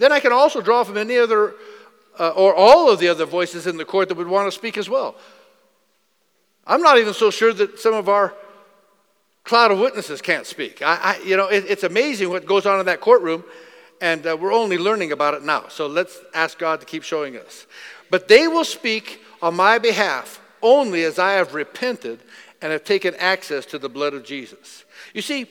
Then 0.02 0.10
I 0.10 0.18
can 0.18 0.32
also 0.32 0.60
draw 0.60 0.82
from 0.82 0.96
any 0.96 1.16
other 1.16 1.54
uh, 2.18 2.30
or 2.30 2.56
all 2.56 2.90
of 2.90 2.98
the 2.98 3.06
other 3.06 3.24
voices 3.24 3.68
in 3.68 3.76
the 3.76 3.84
court 3.84 4.08
that 4.08 4.16
would 4.16 4.26
want 4.26 4.48
to 4.48 4.50
speak 4.50 4.76
as 4.76 4.90
well. 4.90 5.14
I'm 6.66 6.82
not 6.82 6.98
even 6.98 7.14
so 7.14 7.30
sure 7.30 7.52
that 7.52 7.78
some 7.78 7.94
of 7.94 8.08
our 8.08 8.34
cloud 9.44 9.70
of 9.70 9.78
witnesses 9.78 10.20
can't 10.20 10.44
speak. 10.44 10.82
I, 10.82 10.96
I 11.00 11.22
you 11.24 11.36
know, 11.36 11.46
it, 11.46 11.66
it's 11.68 11.84
amazing 11.84 12.30
what 12.30 12.46
goes 12.46 12.66
on 12.66 12.80
in 12.80 12.86
that 12.86 13.00
courtroom, 13.00 13.44
and 14.00 14.26
uh, 14.26 14.36
we're 14.36 14.52
only 14.52 14.76
learning 14.76 15.12
about 15.12 15.34
it 15.34 15.44
now. 15.44 15.68
So 15.68 15.86
let's 15.86 16.18
ask 16.34 16.58
God 16.58 16.80
to 16.80 16.86
keep 16.86 17.04
showing 17.04 17.36
us. 17.36 17.68
But 18.10 18.26
they 18.26 18.48
will 18.48 18.64
speak 18.64 19.20
on 19.40 19.54
my 19.54 19.78
behalf 19.78 20.42
only 20.62 21.04
as 21.04 21.20
I 21.20 21.34
have 21.34 21.54
repented 21.54 22.18
and 22.60 22.72
have 22.72 22.82
taken 22.82 23.14
access 23.20 23.66
to 23.66 23.78
the 23.78 23.88
blood 23.88 24.14
of 24.14 24.24
Jesus. 24.24 24.84
You 25.14 25.22
see, 25.22 25.46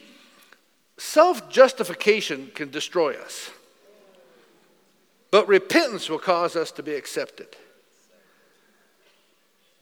self 0.97 1.49
justification 1.49 2.51
can 2.53 2.69
destroy 2.69 3.13
us, 3.13 3.49
but 5.31 5.47
repentance 5.47 6.09
will 6.09 6.19
cause 6.19 6.55
us 6.55 6.71
to 6.73 6.83
be 6.83 6.93
accepted. 6.93 7.47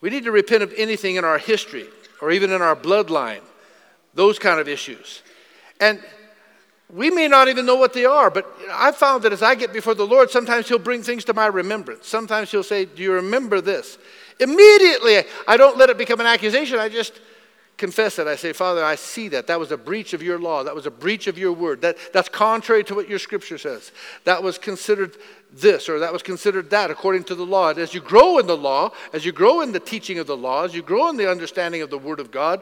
We 0.01 0.09
need 0.09 0.23
to 0.23 0.31
repent 0.31 0.63
of 0.63 0.73
anything 0.77 1.15
in 1.15 1.25
our 1.25 1.37
history 1.37 1.87
or 2.21 2.31
even 2.31 2.51
in 2.51 2.61
our 2.61 2.75
bloodline 2.75 3.41
those 4.13 4.39
kind 4.39 4.59
of 4.59 4.67
issues. 4.67 5.21
And 5.79 6.01
we 6.91 7.11
may 7.11 7.27
not 7.27 7.47
even 7.47 7.65
know 7.65 7.75
what 7.75 7.93
they 7.93 8.05
are, 8.05 8.31
but 8.31 8.51
I've 8.71 8.95
found 8.95 9.23
that 9.23 9.33
as 9.33 9.43
I 9.43 9.55
get 9.55 9.71
before 9.71 9.93
the 9.93 10.07
Lord, 10.07 10.31
sometimes 10.31 10.67
He'll 10.67 10.79
bring 10.79 11.03
things 11.03 11.23
to 11.25 11.33
my 11.33 11.47
remembrance. 11.47 12.07
Sometimes 12.07 12.49
He'll 12.49 12.63
say, 12.63 12.85
Do 12.85 13.03
you 13.03 13.13
remember 13.13 13.61
this? 13.61 13.97
Immediately, 14.39 15.23
I 15.47 15.57
don't 15.57 15.77
let 15.77 15.89
it 15.89 15.97
become 15.97 16.19
an 16.19 16.25
accusation. 16.25 16.79
I 16.79 16.89
just 16.89 17.19
confess 17.79 18.19
it. 18.19 18.27
I 18.27 18.35
say, 18.35 18.53
Father, 18.53 18.83
I 18.83 18.95
see 18.95 19.29
that. 19.29 19.47
That 19.47 19.59
was 19.59 19.71
a 19.71 19.77
breach 19.77 20.13
of 20.13 20.21
your 20.21 20.37
law. 20.37 20.63
That 20.63 20.75
was 20.75 20.85
a 20.85 20.91
breach 20.91 21.25
of 21.25 21.37
your 21.37 21.53
word. 21.53 21.81
That, 21.81 21.97
that's 22.13 22.29
contrary 22.29 22.83
to 22.83 22.93
what 22.93 23.09
your 23.09 23.17
scripture 23.17 23.57
says. 23.57 23.91
That 24.25 24.43
was 24.43 24.59
considered 24.59 25.17
this 25.51 25.89
or 25.89 25.99
that 25.99 26.13
was 26.13 26.21
considered 26.21 26.69
that 26.69 26.91
according 26.91 27.23
to 27.25 27.35
the 27.35 27.45
law. 27.45 27.69
And 27.69 27.79
as 27.79 27.93
you 27.93 28.01
grow 28.01 28.37
in 28.37 28.45
the 28.45 28.57
law, 28.57 28.91
as 29.13 29.25
you 29.25 29.31
grow 29.31 29.61
in 29.61 29.71
the 29.71 29.79
teaching 29.79 30.19
of 30.19 30.27
the 30.27 30.37
law, 30.37 30.65
as 30.65 30.75
you 30.75 30.83
grow 30.83 31.09
in 31.09 31.17
the 31.17 31.31
understanding 31.31 31.81
of 31.81 31.89
the 31.89 31.97
word 31.97 32.19
of 32.19 32.29
God, 32.29 32.61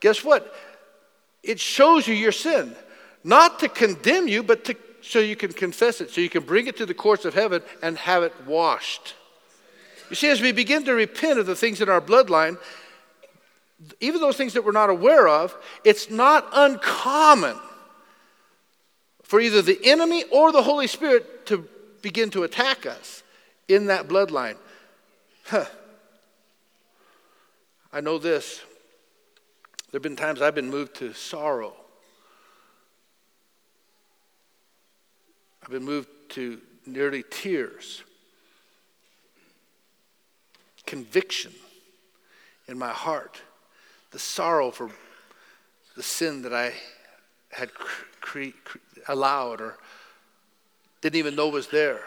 guess 0.00 0.24
what? 0.24 0.52
It 1.44 1.60
shows 1.60 2.08
you 2.08 2.14
your 2.14 2.32
sin, 2.32 2.74
not 3.22 3.60
to 3.60 3.68
condemn 3.68 4.26
you, 4.26 4.42
but 4.42 4.64
to, 4.64 4.76
so 5.02 5.18
you 5.18 5.36
can 5.36 5.52
confess 5.52 6.00
it, 6.00 6.10
so 6.10 6.20
you 6.20 6.30
can 6.30 6.42
bring 6.42 6.66
it 6.66 6.78
to 6.78 6.86
the 6.86 6.94
courts 6.94 7.24
of 7.24 7.34
heaven 7.34 7.62
and 7.82 7.98
have 7.98 8.22
it 8.22 8.32
washed. 8.46 9.14
You 10.10 10.16
see, 10.16 10.30
as 10.30 10.40
we 10.40 10.52
begin 10.52 10.84
to 10.84 10.94
repent 10.94 11.38
of 11.38 11.46
the 11.46 11.56
things 11.56 11.80
in 11.80 11.88
our 11.88 12.00
bloodline, 12.00 12.58
even 14.00 14.20
those 14.20 14.36
things 14.36 14.52
that 14.54 14.64
we're 14.64 14.72
not 14.72 14.90
aware 14.90 15.28
of, 15.28 15.56
it's 15.84 16.10
not 16.10 16.48
uncommon 16.52 17.58
for 19.22 19.40
either 19.40 19.62
the 19.62 19.78
enemy 19.84 20.24
or 20.30 20.52
the 20.52 20.62
Holy 20.62 20.86
Spirit 20.86 21.46
to 21.46 21.68
begin 22.02 22.30
to 22.30 22.44
attack 22.44 22.86
us 22.86 23.22
in 23.68 23.86
that 23.86 24.08
bloodline. 24.08 24.56
Huh. 25.46 25.64
I 27.92 28.00
know 28.00 28.18
this. 28.18 28.60
There 29.90 29.98
have 29.98 30.02
been 30.02 30.16
times 30.16 30.42
I've 30.42 30.54
been 30.54 30.70
moved 30.70 30.96
to 30.96 31.12
sorrow. 31.12 31.74
I've 35.62 35.70
been 35.70 35.84
moved 35.84 36.08
to 36.30 36.60
nearly 36.84 37.24
tears, 37.30 38.02
conviction 40.84 41.52
in 42.68 42.76
my 42.78 42.90
heart, 42.90 43.40
the 44.14 44.20
sorrow 44.20 44.70
for 44.70 44.90
the 45.96 46.02
sin 46.04 46.42
that 46.42 46.54
I 46.54 46.72
had 47.50 47.74
cre- 47.74 48.04
cre- 48.20 48.78
allowed 49.08 49.60
or 49.60 49.76
didn't 51.00 51.16
even 51.16 51.34
know 51.34 51.48
was 51.48 51.66
there 51.66 52.00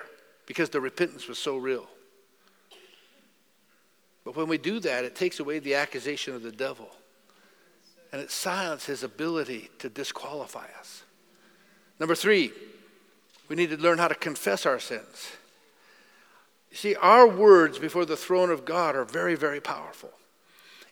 because 0.45 0.69
the 0.69 0.79
repentance 0.79 1.27
was 1.27 1.37
so 1.37 1.57
real. 1.57 1.85
But 4.23 4.37
when 4.37 4.47
we 4.47 4.57
do 4.57 4.79
that, 4.79 5.03
it 5.03 5.17
takes 5.17 5.41
away 5.41 5.59
the 5.59 5.75
accusation 5.75 6.33
of 6.33 6.43
the 6.43 6.51
devil 6.51 6.89
and 8.13 8.21
it 8.21 8.31
silences 8.31 8.87
his 8.87 9.03
ability 9.03 9.69
to 9.79 9.89
disqualify 9.89 10.67
us. 10.79 11.03
Number 11.99 12.15
three, 12.15 12.53
we 13.49 13.57
need 13.57 13.69
to 13.71 13.77
learn 13.77 13.97
how 13.97 14.07
to 14.07 14.15
confess 14.15 14.65
our 14.65 14.79
sins. 14.79 15.33
You 16.71 16.77
see, 16.77 16.95
our 16.95 17.27
words 17.27 17.77
before 17.77 18.05
the 18.05 18.15
throne 18.15 18.49
of 18.49 18.63
God 18.63 18.95
are 18.95 19.03
very, 19.03 19.35
very 19.35 19.59
powerful. 19.59 20.11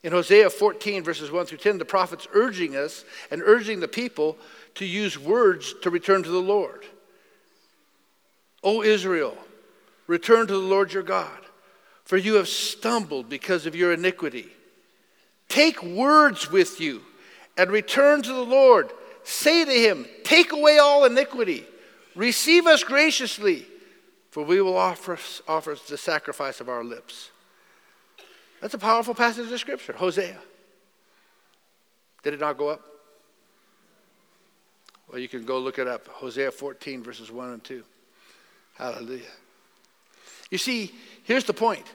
In 0.06 0.12
Hosea 0.12 0.52
14, 0.52 1.04
verses 1.04 1.32
1 1.32 1.48
through 1.48 1.58
10, 1.58 1.80
the 1.80 1.84
prophet's 1.84 2.28
urging 2.32 2.76
us 2.76 3.04
and 3.32 3.41
urging 3.44 3.80
the 3.80 3.88
people 3.88 4.38
to 4.76 4.86
use 4.86 5.18
words 5.18 5.74
to 5.82 5.89
return 5.89 6.22
to 6.22 6.30
the 6.30 6.38
Lord. 6.38 6.86
O 8.63 8.84
Israel, 8.84 9.36
return 10.06 10.46
to 10.46 10.54
the 10.54 10.60
Lord 10.60 10.94
your 10.94 11.02
God, 11.02 11.39
for 12.04 12.18
you 12.18 12.36
have 12.36 12.48
stumbled 12.48 13.30
because 13.30 13.65
of 13.65 13.76
your 13.76 13.94
iniquity. 13.94 14.48
Take 15.50 15.82
words 15.82 16.52
with 16.52 16.80
you 16.80 17.02
and 17.58 17.72
return 17.72 18.22
to 18.22 18.32
the 18.32 18.46
Lord. 18.46 18.91
Say 19.24 19.65
to 19.65 19.72
him, 19.72 20.06
Take 20.24 20.52
away 20.52 20.78
all 20.78 21.06
iniquity. 21.06 21.65
Receive 22.13 22.68
us 22.68 22.84
graciously, 22.84 23.65
for 24.30 24.44
we 24.44 24.62
will 24.62 24.78
offer, 24.78 25.18
offer 25.48 25.76
the 25.89 25.98
sacrifice 25.98 26.62
of 26.62 26.70
our 26.70 26.84
lips. 26.84 27.32
That's 28.62 28.74
a 28.74 28.80
powerful 28.80 29.13
passage 29.13 29.52
of 29.52 29.60
Scripture. 29.60 29.94
Hosea. 29.94 30.38
Did 32.24 32.34
it 32.34 32.39
not 32.39 32.58
go 32.58 32.70
up? 32.70 32.82
Well, 35.08 35.20
you 35.20 35.28
can 35.28 35.46
go 35.46 35.60
look 35.60 35.78
it 35.78 35.88
up. 35.88 36.08
Hosea 36.08 36.52
14, 36.52 37.04
verses 37.04 37.32
1 37.32 37.50
and 37.52 37.63
2. 37.63 37.84
Hallelujah. 38.76 39.22
You 40.50 40.58
see, 40.58 40.94
here's 41.24 41.44
the 41.44 41.54
point 41.54 41.86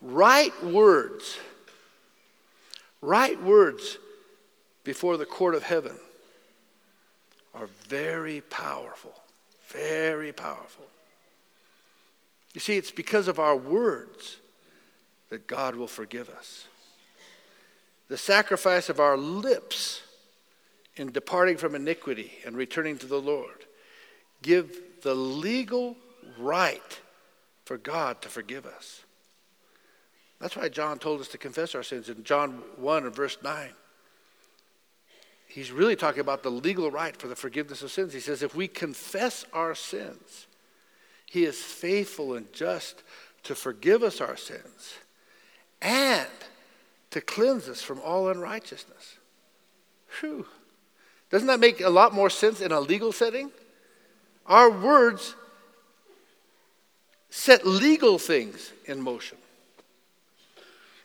right 0.00 0.52
words 0.64 1.38
Right 3.02 3.42
words 3.42 3.98
before 4.84 5.16
the 5.16 5.26
court 5.26 5.54
of 5.54 5.62
heaven 5.62 5.96
are 7.54 7.68
very 7.88 8.42
powerful. 8.42 9.14
Very 9.68 10.32
powerful. 10.32 10.84
You 12.52 12.60
see, 12.60 12.76
it's 12.76 12.90
because 12.90 13.28
of 13.28 13.38
our 13.38 13.56
words 13.56 14.36
that 15.30 15.46
God 15.46 15.76
will 15.76 15.86
forgive 15.86 16.28
us. 16.28 16.66
The 18.08 18.18
sacrifice 18.18 18.88
of 18.88 19.00
our 19.00 19.16
lips 19.16 20.02
in 20.96 21.12
departing 21.12 21.56
from 21.56 21.74
iniquity 21.74 22.32
and 22.44 22.56
returning 22.56 22.98
to 22.98 23.06
the 23.06 23.20
Lord 23.20 23.64
give 24.42 24.80
the 25.02 25.14
legal 25.14 25.96
right 26.38 27.00
for 27.64 27.78
God 27.78 28.20
to 28.22 28.28
forgive 28.28 28.66
us. 28.66 29.04
That's 30.40 30.56
why 30.56 30.68
John 30.68 30.98
told 30.98 31.20
us 31.20 31.28
to 31.28 31.38
confess 31.38 31.74
our 31.74 31.82
sins 31.82 32.08
in 32.08 32.24
John 32.24 32.62
1 32.76 33.04
and 33.04 33.14
verse 33.14 33.38
9. 33.42 33.70
He's 35.46 35.70
really 35.70 35.96
talking 35.96 36.20
about 36.20 36.42
the 36.42 36.50
legal 36.50 36.90
right 36.90 37.16
for 37.16 37.28
the 37.28 37.36
forgiveness 37.36 37.82
of 37.82 37.90
sins. 37.90 38.12
He 38.12 38.20
says, 38.20 38.42
if 38.42 38.54
we 38.54 38.66
confess 38.66 39.44
our 39.52 39.74
sins, 39.74 40.46
he 41.26 41.44
is 41.44 41.60
faithful 41.60 42.34
and 42.34 42.52
just 42.52 43.02
to 43.44 43.54
forgive 43.54 44.02
us 44.02 44.20
our 44.20 44.36
sins 44.36 44.94
and 45.82 46.28
to 47.10 47.20
cleanse 47.20 47.68
us 47.68 47.82
from 47.82 48.00
all 48.00 48.28
unrighteousness. 48.28 49.16
Whew. 50.20 50.46
Doesn't 51.30 51.48
that 51.48 51.60
make 51.60 51.80
a 51.80 51.90
lot 51.90 52.12
more 52.12 52.30
sense 52.30 52.60
in 52.60 52.72
a 52.72 52.80
legal 52.80 53.12
setting? 53.12 53.50
Our 54.46 54.70
words 54.70 55.34
set 57.30 57.66
legal 57.66 58.18
things 58.18 58.72
in 58.86 59.00
motion. 59.00 59.38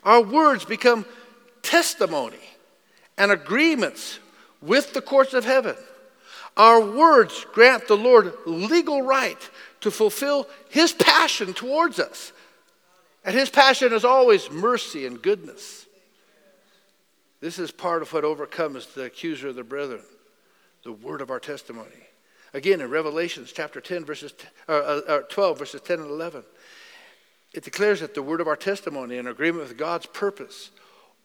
Our 0.03 0.21
words 0.21 0.65
become 0.65 1.05
testimony 1.61 2.39
and 3.17 3.31
agreements 3.31 4.19
with 4.61 4.93
the 4.93 5.01
courts 5.01 5.33
of 5.33 5.45
heaven. 5.45 5.75
Our 6.57 6.79
words 6.79 7.45
grant 7.53 7.87
the 7.87 7.97
Lord 7.97 8.33
legal 8.45 9.01
right 9.01 9.49
to 9.81 9.91
fulfill 9.91 10.47
his 10.69 10.93
passion 10.93 11.53
towards 11.53 11.99
us. 11.99 12.31
And 13.25 13.35
his 13.35 13.49
passion 13.49 13.91
is 13.91 14.05
always 14.05 14.51
mercy 14.51 15.07
and 15.07 15.19
goodness. 15.19 15.87
This 17.41 17.57
is 17.57 17.71
part 17.71 18.03
of 18.03 18.13
what 18.13 18.23
overcomes 18.23 18.85
the 18.87 19.05
accuser 19.05 19.49
of 19.49 19.55
the 19.55 19.63
brethren, 19.63 20.03
the 20.83 20.93
word 20.93 21.21
of 21.21 21.31
our 21.31 21.39
testimony. 21.39 21.89
Again, 22.53 22.79
in 22.79 22.89
Revelations 22.89 23.51
chapter 23.51 23.81
10, 23.81 24.05
verses, 24.05 24.33
uh, 24.69 24.71
uh, 24.71 25.19
12, 25.29 25.59
verses 25.59 25.81
10 25.81 25.99
and 25.99 26.09
11, 26.09 26.43
it 27.53 27.63
declares 27.63 27.99
that 27.99 28.13
the 28.13 28.21
word 28.21 28.41
of 28.41 28.47
our 28.47 28.55
testimony 28.55 29.17
in 29.17 29.27
agreement 29.27 29.67
with 29.67 29.77
God's 29.77 30.05
purpose 30.05 30.69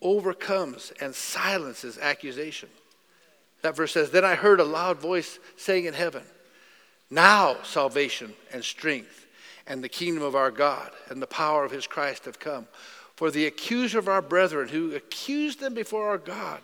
overcomes 0.00 0.92
and 1.00 1.14
silences 1.14 1.98
accusation. 1.98 2.70
That 3.62 3.76
verse 3.76 3.92
says, 3.92 4.10
Then 4.10 4.24
I 4.24 4.36
heard 4.36 4.58
a 4.58 4.64
loud 4.64 4.98
voice 4.98 5.38
saying 5.56 5.84
in 5.84 5.94
heaven, 5.94 6.22
Now 7.10 7.58
salvation 7.62 8.32
and 8.52 8.64
strength 8.64 9.26
and 9.66 9.82
the 9.82 9.88
kingdom 9.88 10.22
of 10.22 10.34
our 10.34 10.50
God 10.50 10.90
and 11.08 11.20
the 11.20 11.26
power 11.26 11.64
of 11.64 11.70
his 11.70 11.86
Christ 11.86 12.24
have 12.24 12.38
come. 12.38 12.66
For 13.16 13.30
the 13.30 13.46
accuser 13.46 13.98
of 13.98 14.08
our 14.08 14.22
brethren 14.22 14.68
who 14.68 14.94
accused 14.94 15.60
them 15.60 15.74
before 15.74 16.08
our 16.08 16.18
God, 16.18 16.60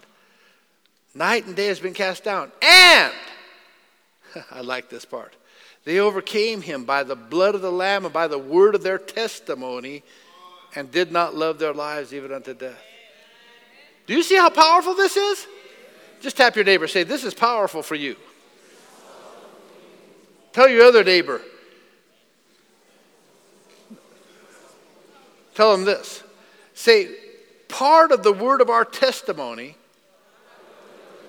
night 1.15 1.47
and 1.47 1.55
day 1.55 1.67
has 1.67 1.81
been 1.81 1.95
cast 1.95 2.25
down. 2.25 2.51
And, 2.63 3.13
I 4.51 4.63
like 4.63 4.89
this 4.89 5.05
part, 5.05 5.35
they 5.85 5.99
overcame 6.01 6.63
him 6.63 6.85
by 6.85 7.03
the 7.03 7.15
blood 7.15 7.55
of 7.55 7.63
the 7.63 7.71
Lamb 7.71 8.05
and 8.05 8.13
by 8.13 8.27
the 8.27 8.39
word 8.39 8.75
of 8.75 8.83
their 8.83 8.99
testimony 8.99 10.03
and 10.75 10.91
did 10.91 11.13
not 11.13 11.35
love 11.35 11.59
their 11.59 11.75
lives 11.75 12.13
even 12.13 12.33
unto 12.33 12.55
death. 12.55 12.83
Do 14.07 14.15
you 14.15 14.23
see 14.23 14.37
how 14.37 14.51
powerful 14.51 14.95
this 14.95 15.17
is? 15.17 15.47
Just 16.21 16.37
tap 16.37 16.57
your 16.57 16.65
neighbor, 16.65 16.89
say, 16.89 17.03
This 17.03 17.25
is 17.25 17.35
powerful 17.35 17.83
for 17.83 17.95
you. 17.95 18.17
Tell 20.53 20.69
your 20.69 20.85
other 20.85 21.05
neighbor. 21.05 21.41
Tell 25.57 25.73
them 25.73 25.87
this. 25.87 26.23
Say, 26.75 27.09
part 27.67 28.13
of 28.13 28.23
the 28.23 28.33
word 28.33 28.61
of 28.61 28.69
our 28.69 28.85
testimony 28.85 29.75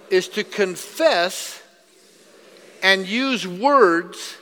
is 0.10 0.28
to 0.28 0.44
confess 0.44 1.64
and 2.84 3.08
use 3.08 3.48
words 3.48 4.36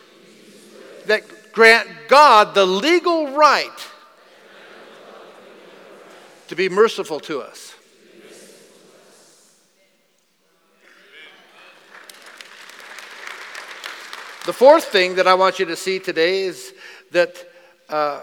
that 1.05 1.21
grant 1.53 1.87
God 2.07 2.55
the 2.55 2.65
legal 2.65 3.35
right 3.35 3.87
to 6.47 6.55
be 6.55 6.67
merciful 6.67 7.19
to 7.21 7.41
us. 7.41 7.75
The 14.47 14.53
fourth 14.53 14.85
thing 14.85 15.15
that 15.15 15.27
I 15.27 15.35
want 15.35 15.59
you 15.59 15.65
to 15.65 15.75
see 15.75 15.99
today 15.99 16.41
is 16.41 16.73
that, 17.11 17.35
uh, 17.87 18.21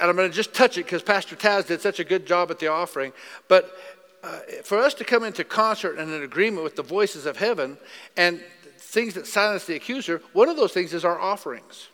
and 0.00 0.08
I'm 0.08 0.16
going 0.16 0.30
to 0.30 0.34
just 0.36 0.54
touch 0.54 0.78
it 0.78 0.84
because 0.84 1.02
Pastor 1.02 1.36
Taz 1.36 1.66
did 1.66 1.80
such 1.80 2.00
a 2.00 2.04
good 2.04 2.26
job 2.26 2.50
at 2.50 2.58
the 2.58 2.68
offering, 2.68 3.12
but 3.48 3.76
uh, 4.22 4.38
for 4.64 4.78
us 4.78 4.94
to 4.94 5.04
come 5.04 5.24
into 5.24 5.44
concert 5.44 5.98
and 5.98 6.12
in 6.12 6.22
agreement 6.22 6.64
with 6.64 6.76
the 6.76 6.82
voices 6.82 7.26
of 7.26 7.36
heaven 7.36 7.78
and 8.16 8.42
things 8.78 9.14
that 9.14 9.26
silence 9.26 9.64
the 9.64 9.76
accuser, 9.76 10.22
one 10.32 10.48
of 10.48 10.56
those 10.56 10.72
things 10.72 10.92
is 10.92 11.04
our 11.04 11.18
offerings. 11.18 11.88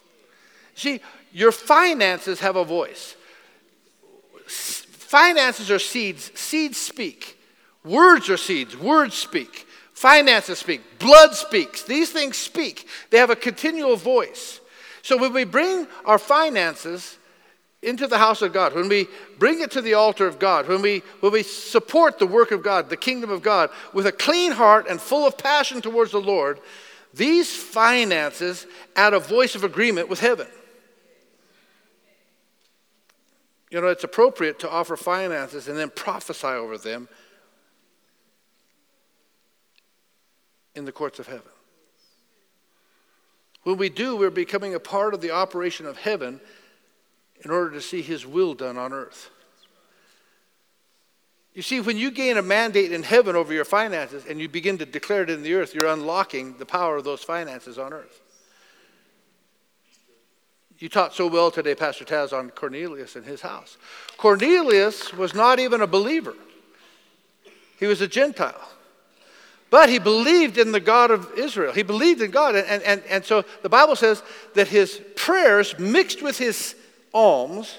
See, 0.74 1.00
your 1.32 1.52
finances 1.52 2.40
have 2.40 2.56
a 2.56 2.64
voice. 2.64 3.16
Finances 4.46 5.70
are 5.70 5.78
seeds, 5.78 6.30
seeds 6.38 6.78
speak. 6.78 7.38
Words 7.84 8.30
are 8.30 8.36
seeds, 8.36 8.76
words 8.76 9.14
speak. 9.14 9.66
Finances 9.92 10.58
speak, 10.58 10.98
blood 10.98 11.34
speaks. 11.34 11.82
These 11.82 12.10
things 12.10 12.36
speak. 12.36 12.88
They 13.10 13.18
have 13.18 13.30
a 13.30 13.36
continual 13.36 13.96
voice. 13.96 14.60
So 15.02 15.16
when 15.16 15.32
we 15.32 15.44
bring 15.44 15.86
our 16.04 16.18
finances 16.18 17.18
into 17.84 18.06
the 18.06 18.18
house 18.18 18.42
of 18.42 18.52
God, 18.52 18.74
when 18.74 18.88
we 18.88 19.08
bring 19.38 19.60
it 19.60 19.70
to 19.72 19.82
the 19.82 19.94
altar 19.94 20.26
of 20.26 20.38
God, 20.38 20.66
when 20.66 20.82
we, 20.82 21.02
when 21.20 21.32
we 21.32 21.42
support 21.42 22.18
the 22.18 22.26
work 22.26 22.50
of 22.50 22.62
God, 22.62 22.88
the 22.88 22.96
kingdom 22.96 23.30
of 23.30 23.42
God, 23.42 23.70
with 23.92 24.06
a 24.06 24.12
clean 24.12 24.52
heart 24.52 24.86
and 24.88 25.00
full 25.00 25.26
of 25.26 25.36
passion 25.36 25.80
towards 25.80 26.12
the 26.12 26.20
Lord, 26.20 26.60
these 27.12 27.54
finances 27.54 28.66
add 28.96 29.14
a 29.14 29.20
voice 29.20 29.54
of 29.54 29.62
agreement 29.62 30.08
with 30.08 30.20
heaven. 30.20 30.48
You 33.70 33.80
know, 33.80 33.88
it's 33.88 34.04
appropriate 34.04 34.58
to 34.60 34.70
offer 34.70 34.96
finances 34.96 35.68
and 35.68 35.76
then 35.76 35.90
prophesy 35.90 36.46
over 36.46 36.78
them 36.78 37.08
in 40.74 40.84
the 40.84 40.92
courts 40.92 41.18
of 41.18 41.26
heaven. 41.26 41.42
When 43.64 43.76
we 43.76 43.88
do, 43.88 44.16
we're 44.16 44.30
becoming 44.30 44.74
a 44.74 44.80
part 44.80 45.14
of 45.14 45.20
the 45.20 45.30
operation 45.30 45.86
of 45.86 45.96
heaven 45.96 46.40
in 47.44 47.50
order 47.50 47.70
to 47.72 47.80
see 47.80 48.02
his 48.02 48.26
will 48.26 48.54
done 48.54 48.78
on 48.78 48.92
earth. 48.92 49.30
You 51.54 51.62
see, 51.62 51.80
when 51.80 51.96
you 51.96 52.10
gain 52.10 52.36
a 52.36 52.42
mandate 52.42 52.90
in 52.90 53.04
heaven 53.04 53.36
over 53.36 53.52
your 53.52 53.64
finances 53.64 54.24
and 54.28 54.40
you 54.40 54.48
begin 54.48 54.78
to 54.78 54.86
declare 54.86 55.22
it 55.22 55.30
in 55.30 55.42
the 55.42 55.54
earth, 55.54 55.74
you're 55.74 55.86
unlocking 55.86 56.56
the 56.58 56.66
power 56.66 56.96
of 56.96 57.04
those 57.04 57.22
finances 57.22 57.78
on 57.78 57.92
earth. 57.92 58.20
You 60.78 60.88
taught 60.88 61.14
so 61.14 61.28
well 61.28 61.52
today, 61.52 61.76
Pastor 61.76 62.04
Taz, 62.04 62.36
on 62.36 62.50
Cornelius 62.50 63.14
and 63.14 63.24
his 63.24 63.40
house. 63.40 63.78
Cornelius 64.16 65.12
was 65.14 65.32
not 65.32 65.60
even 65.60 65.80
a 65.80 65.86
believer, 65.86 66.34
he 67.78 67.86
was 67.86 68.00
a 68.00 68.08
Gentile. 68.08 68.68
But 69.70 69.88
he 69.88 69.98
believed 69.98 70.56
in 70.56 70.70
the 70.70 70.78
God 70.78 71.10
of 71.10 71.32
Israel. 71.36 71.72
He 71.72 71.82
believed 71.82 72.22
in 72.22 72.30
God. 72.30 72.54
And, 72.54 72.80
and, 72.84 73.02
and 73.08 73.24
so 73.24 73.44
the 73.62 73.68
Bible 73.68 73.96
says 73.96 74.22
that 74.54 74.68
his 74.68 75.00
prayers 75.16 75.76
mixed 75.80 76.22
with 76.22 76.38
his 76.38 76.76
alms 77.14 77.78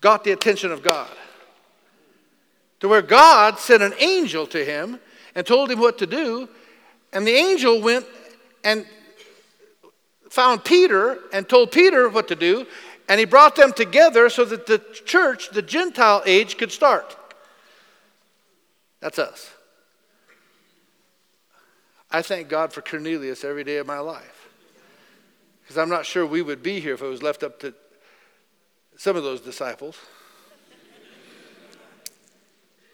got 0.00 0.24
the 0.24 0.32
attention 0.32 0.72
of 0.72 0.82
God. 0.82 1.08
To 2.80 2.88
where 2.88 3.02
God 3.02 3.58
sent 3.58 3.82
an 3.82 3.94
angel 3.98 4.46
to 4.48 4.64
him 4.64 4.98
and 5.34 5.46
told 5.46 5.70
him 5.70 5.78
what 5.78 5.98
to 5.98 6.06
do. 6.06 6.48
And 7.12 7.26
the 7.26 7.34
angel 7.34 7.80
went 7.80 8.06
and 8.64 8.86
found 10.30 10.64
Peter 10.64 11.18
and 11.32 11.48
told 11.48 11.72
Peter 11.72 12.08
what 12.08 12.28
to 12.28 12.36
do. 12.36 12.66
And 13.08 13.18
he 13.18 13.26
brought 13.26 13.56
them 13.56 13.72
together 13.72 14.30
so 14.30 14.44
that 14.44 14.66
the 14.66 14.78
church, 15.04 15.50
the 15.50 15.62
Gentile 15.62 16.22
age, 16.24 16.56
could 16.56 16.72
start. 16.72 17.16
That's 19.00 19.18
us. 19.18 19.50
I 22.10 22.22
thank 22.22 22.48
God 22.48 22.72
for 22.72 22.80
Cornelius 22.82 23.44
every 23.44 23.64
day 23.64 23.76
of 23.76 23.86
my 23.86 23.98
life. 23.98 24.48
Because 25.62 25.78
I'm 25.78 25.88
not 25.88 26.06
sure 26.06 26.24
we 26.26 26.42
would 26.42 26.62
be 26.62 26.80
here 26.80 26.94
if 26.94 27.02
it 27.02 27.06
was 27.06 27.22
left 27.22 27.42
up 27.42 27.60
to 27.60 27.74
some 29.00 29.16
of 29.16 29.22
those 29.22 29.40
disciples. 29.40 29.96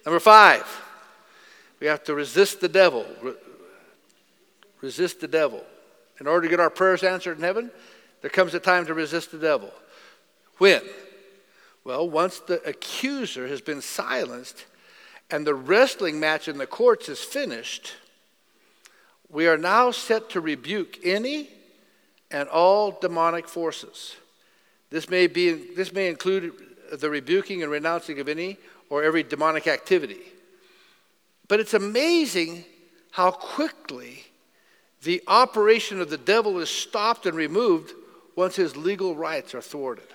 Number 0.04 0.20
five, 0.20 0.64
we 1.80 1.88
have 1.88 2.04
to 2.04 2.14
resist 2.14 2.60
the 2.60 2.68
devil. 2.68 3.04
Re- 3.20 3.34
resist 4.80 5.20
the 5.20 5.26
devil. 5.26 5.64
In 6.20 6.28
order 6.28 6.42
to 6.42 6.48
get 6.48 6.60
our 6.60 6.70
prayers 6.70 7.02
answered 7.02 7.38
in 7.38 7.42
heaven, 7.42 7.72
there 8.20 8.30
comes 8.30 8.54
a 8.54 8.60
time 8.60 8.86
to 8.86 8.94
resist 8.94 9.32
the 9.32 9.38
devil. 9.38 9.72
When? 10.58 10.80
Well, 11.82 12.08
once 12.08 12.38
the 12.38 12.62
accuser 12.62 13.48
has 13.48 13.60
been 13.60 13.82
silenced 13.82 14.64
and 15.28 15.44
the 15.44 15.56
wrestling 15.56 16.20
match 16.20 16.46
in 16.46 16.56
the 16.56 16.68
courts 16.68 17.08
is 17.08 17.18
finished, 17.18 17.94
we 19.28 19.48
are 19.48 19.58
now 19.58 19.90
set 19.90 20.30
to 20.30 20.40
rebuke 20.40 20.98
any 21.02 21.50
and 22.30 22.48
all 22.48 22.92
demonic 22.92 23.48
forces. 23.48 24.14
This 24.90 25.10
may, 25.10 25.26
be, 25.26 25.52
this 25.52 25.92
may 25.92 26.08
include 26.08 26.52
the 26.92 27.10
rebuking 27.10 27.62
and 27.62 27.70
renouncing 27.70 28.20
of 28.20 28.28
any 28.28 28.56
or 28.88 29.02
every 29.02 29.22
demonic 29.22 29.66
activity. 29.66 30.20
But 31.48 31.60
it's 31.60 31.74
amazing 31.74 32.64
how 33.10 33.30
quickly 33.30 34.24
the 35.02 35.22
operation 35.26 36.00
of 36.00 36.10
the 36.10 36.18
devil 36.18 36.58
is 36.60 36.70
stopped 36.70 37.26
and 37.26 37.36
removed 37.36 37.92
once 38.36 38.56
his 38.56 38.76
legal 38.76 39.14
rights 39.14 39.54
are 39.54 39.60
thwarted. 39.60 40.06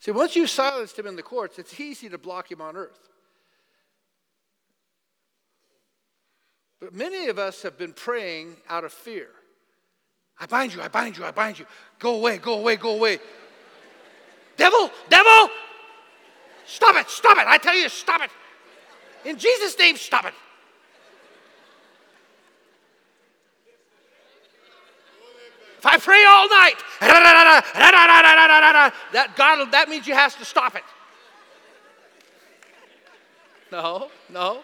See, 0.00 0.12
once 0.12 0.36
you've 0.36 0.50
silenced 0.50 0.98
him 0.98 1.06
in 1.06 1.16
the 1.16 1.22
courts, 1.22 1.58
it's 1.58 1.78
easy 1.78 2.08
to 2.08 2.18
block 2.18 2.50
him 2.50 2.60
on 2.60 2.76
earth. 2.76 3.08
But 6.80 6.94
many 6.94 7.26
of 7.26 7.38
us 7.38 7.62
have 7.62 7.76
been 7.76 7.92
praying 7.92 8.56
out 8.68 8.84
of 8.84 8.92
fear. 8.92 9.28
I 10.40 10.46
bind 10.46 10.74
you, 10.74 10.80
I 10.82 10.88
bind 10.88 11.16
you, 11.16 11.24
I 11.24 11.30
bind 11.32 11.58
you. 11.58 11.66
Go 11.98 12.16
away, 12.16 12.38
go 12.38 12.58
away, 12.60 12.76
go 12.76 12.94
away. 12.94 13.18
devil, 14.56 14.90
devil, 15.08 15.50
stop 16.66 16.96
it, 16.96 17.10
stop 17.10 17.38
it. 17.38 17.46
I 17.46 17.58
tell 17.58 17.74
you, 17.74 17.88
stop 17.88 18.20
it. 18.22 18.30
In 19.24 19.36
Jesus' 19.36 19.76
name, 19.78 19.96
stop 19.96 20.24
it. 20.26 20.34
If 25.78 25.86
I 25.86 25.96
pray 25.96 26.24
all 26.24 26.48
night, 26.48 26.74
that 29.12 29.34
God, 29.36 29.70
that 29.70 29.88
means 29.88 30.08
you 30.08 30.14
has 30.14 30.34
to 30.36 30.44
stop 30.44 30.74
it. 30.74 30.82
No, 33.70 34.10
no. 34.28 34.62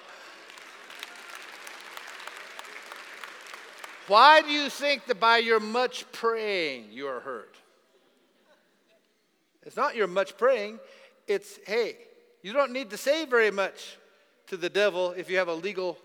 Why 4.07 4.43
do 4.43 4.51
you 4.51 4.69
think 4.69 5.07
that 5.07 5.19
by 5.19 5.39
your 5.39 5.61
much 5.61 6.11
praying 6.13 6.87
you 6.91 7.07
are 7.07 7.21
heard? 7.21 7.49
It's 9.63 9.77
not 9.77 9.97
your 9.97 10.07
much 10.07 10.37
praying, 10.37 10.79
it's, 11.27 11.59
hey, 11.67 11.97
you 12.43 12.53
don't 12.53 12.73
need 12.73 12.91
to 12.91 12.99
say 12.99 13.25
very 13.25 13.51
much 13.51 13.97
to 14.49 14.59
the 14.59 14.69
devil 14.69 15.13
if 15.13 15.31
you 15.31 15.39
have 15.39 15.49
a 15.49 15.55
legal 15.55 15.97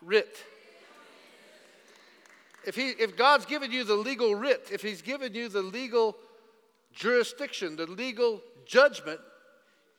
writ. 0.00 0.42
if, 2.64 2.74
he, 2.74 2.88
if 2.90 3.16
God's 3.16 3.44
given 3.44 3.70
you 3.70 3.84
the 3.84 3.94
legal 3.94 4.34
writ, 4.34 4.68
if 4.72 4.80
He's 4.80 5.02
given 5.02 5.34
you 5.34 5.50
the 5.50 5.60
legal 5.62 6.16
jurisdiction, 6.94 7.76
the 7.76 7.86
legal 7.86 8.40
judgment, 8.64 9.20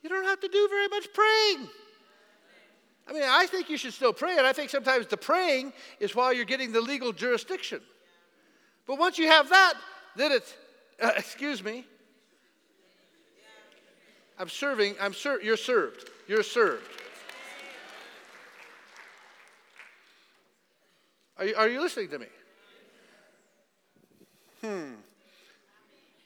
you 0.01 0.09
don't 0.09 0.25
have 0.25 0.39
to 0.39 0.47
do 0.47 0.67
very 0.69 0.87
much 0.87 1.07
praying. 1.13 1.69
I 3.09 3.13
mean, 3.13 3.23
I 3.25 3.47
think 3.47 3.69
you 3.69 3.77
should 3.77 3.93
still 3.93 4.13
pray, 4.13 4.37
and 4.37 4.45
I 4.45 4.53
think 4.53 4.69
sometimes 4.69 5.07
the 5.07 5.17
praying 5.17 5.73
is 5.99 6.15
while 6.15 6.31
you're 6.31 6.45
getting 6.45 6.71
the 6.71 6.81
legal 6.81 7.11
jurisdiction. 7.11 7.81
But 8.85 8.99
once 8.99 9.17
you 9.17 9.27
have 9.27 9.49
that, 9.49 9.73
then 10.15 10.31
it's, 10.31 10.53
uh, 11.01 11.11
excuse 11.17 11.63
me, 11.63 11.85
I'm 14.37 14.47
serving, 14.47 14.95
I'm 15.01 15.13
ser- 15.13 15.41
you're 15.41 15.57
served. 15.57 16.09
You're 16.27 16.43
served. 16.43 16.83
Are 21.37 21.45
you, 21.45 21.55
are 21.55 21.67
you 21.67 21.81
listening 21.81 22.09
to 22.09 22.19
me? 22.19 22.25
Hmm. 24.61 24.93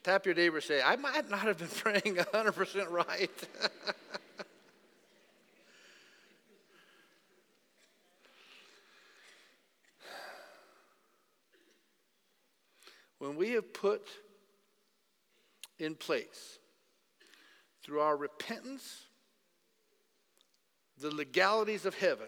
Tap 0.04 0.26
your 0.26 0.36
neighbor 0.36 0.60
say, 0.60 0.82
I 0.82 0.98
might 0.98 1.30
not 1.30 1.40
have 1.42 1.58
been 1.58 1.68
praying 1.78 2.18
100% 2.18 2.90
right. 2.90 3.30
when 13.24 13.38
we 13.38 13.52
have 13.52 13.74
put 13.74 14.10
in 15.80 15.96
place 15.96 16.60
through 17.82 18.02
our 18.02 18.18
repentance 18.18 19.06
the 20.98 21.10
legalities 21.10 21.86
of 21.86 21.96
heaven, 21.96 22.28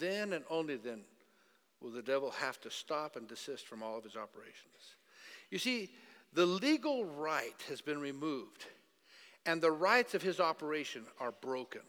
then 0.00 0.32
and 0.32 0.46
only 0.48 0.76
then 0.76 1.02
will 1.82 1.90
the 1.90 2.00
devil 2.00 2.30
have 2.30 2.58
to 2.62 2.70
stop 2.70 3.16
and 3.16 3.28
desist 3.28 3.68
from 3.68 3.82
all 3.82 3.98
of 3.98 4.04
his 4.04 4.16
operations. 4.16 4.96
You 5.50 5.58
see, 5.58 5.90
the 6.32 6.46
legal 6.46 7.04
right 7.04 7.62
has 7.68 7.82
been 7.82 8.00
removed, 8.00 8.64
and 9.44 9.60
the 9.60 9.72
rights 9.72 10.14
of 10.14 10.22
his 10.22 10.40
operation 10.40 11.04
are 11.20 11.32
broken. 11.32 11.82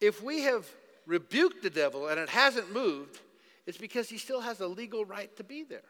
If 0.00 0.20
we 0.20 0.40
have 0.40 0.68
rebuked 1.06 1.62
the 1.62 1.70
devil 1.70 2.08
and 2.08 2.18
it 2.18 2.28
hasn't 2.28 2.72
moved, 2.72 3.20
it's 3.70 3.78
because 3.78 4.08
he 4.08 4.18
still 4.18 4.40
has 4.40 4.60
a 4.60 4.66
legal 4.66 5.04
right 5.04 5.34
to 5.36 5.44
be 5.44 5.62
there. 5.62 5.84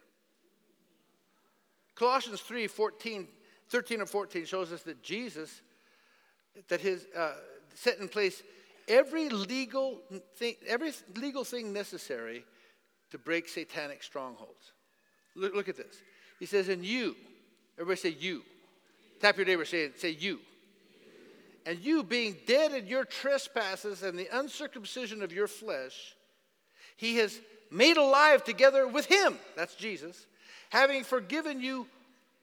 Colossians 1.95 2.43
3 2.43 2.67
14, 2.67 3.27
13 3.71 4.01
and 4.01 4.09
14 4.09 4.45
shows 4.45 4.71
us 4.71 4.83
that 4.83 5.03
Jesus, 5.03 5.63
that 6.69 6.83
his 6.83 7.07
uh, 7.17 7.33
set 7.75 7.99
in 7.99 8.07
place 8.07 8.43
every 8.87 9.31
legal 9.31 9.99
thing, 10.37 10.57
every 10.69 10.93
legal 11.17 11.43
thing 11.43 11.73
necessary 11.73 12.45
to 13.13 13.17
break 13.17 13.49
satanic 13.49 14.03
strongholds. 14.03 14.73
Look, 15.35 15.55
look 15.55 15.71
at 15.71 15.79
this. 15.79 16.03
He 16.39 16.45
says, 16.45 16.69
"And 16.69 16.85
you." 16.85 17.17
Everybody 17.77 18.11
say 18.11 18.17
you. 18.21 18.43
Tap 19.23 19.39
your 19.39 19.47
neighbor. 19.47 19.65
Say 19.65 19.91
say 19.97 20.11
you. 20.11 20.41
And 21.65 21.79
you, 21.79 22.03
being 22.03 22.37
dead 22.47 22.73
in 22.73 22.87
your 22.87 23.07
trespasses 23.07 24.03
and 24.03 24.19
the 24.19 24.29
uncircumcision 24.33 25.23
of 25.23 25.33
your 25.33 25.47
flesh, 25.47 26.15
he 26.99 27.17
has 27.17 27.41
made 27.71 27.97
alive 27.97 28.45
together 28.45 28.87
with 28.87 29.07
him. 29.07 29.39
That's 29.57 29.75
Jesus. 29.75 30.27
Having 30.71 31.05
forgiven 31.05 31.61
you 31.61 31.87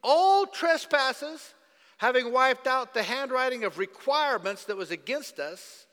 all 0.03 0.45
trespasses, 0.45 1.53
having 1.97 2.31
wiped 2.31 2.67
out 2.67 2.93
the 2.93 3.03
handwriting 3.03 3.63
of 3.63 3.77
requirements 3.77 4.65
that 4.65 4.77
was 4.77 4.91
against 4.91 5.39
us, 5.39 5.85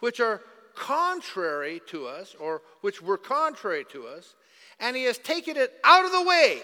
which 0.00 0.20
are 0.20 0.40
contrary 0.74 1.80
to 1.86 2.06
us, 2.06 2.34
or 2.38 2.62
which 2.80 3.02
were 3.02 3.18
contrary 3.18 3.84
to 3.90 4.06
us, 4.06 4.34
and 4.78 4.96
he 4.96 5.04
has 5.04 5.18
taken 5.18 5.56
it 5.56 5.72
out 5.84 6.04
of 6.04 6.12
the 6.12 6.22
way, 6.22 6.60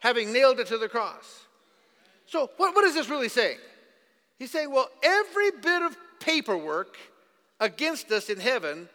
having 0.00 0.32
nailed 0.32 0.58
it 0.58 0.66
to 0.66 0.78
the 0.78 0.88
cross. 0.88 1.44
So, 2.26 2.50
what, 2.56 2.74
what 2.74 2.84
is 2.84 2.94
this 2.94 3.08
really 3.08 3.28
saying? 3.28 3.58
He's 4.38 4.50
saying, 4.50 4.70
well, 4.72 4.88
every 5.02 5.50
bit 5.52 5.82
of 5.82 5.96
paperwork 6.20 6.96
against 7.60 8.10
us 8.10 8.28
in 8.28 8.40
heaven, 8.40 8.88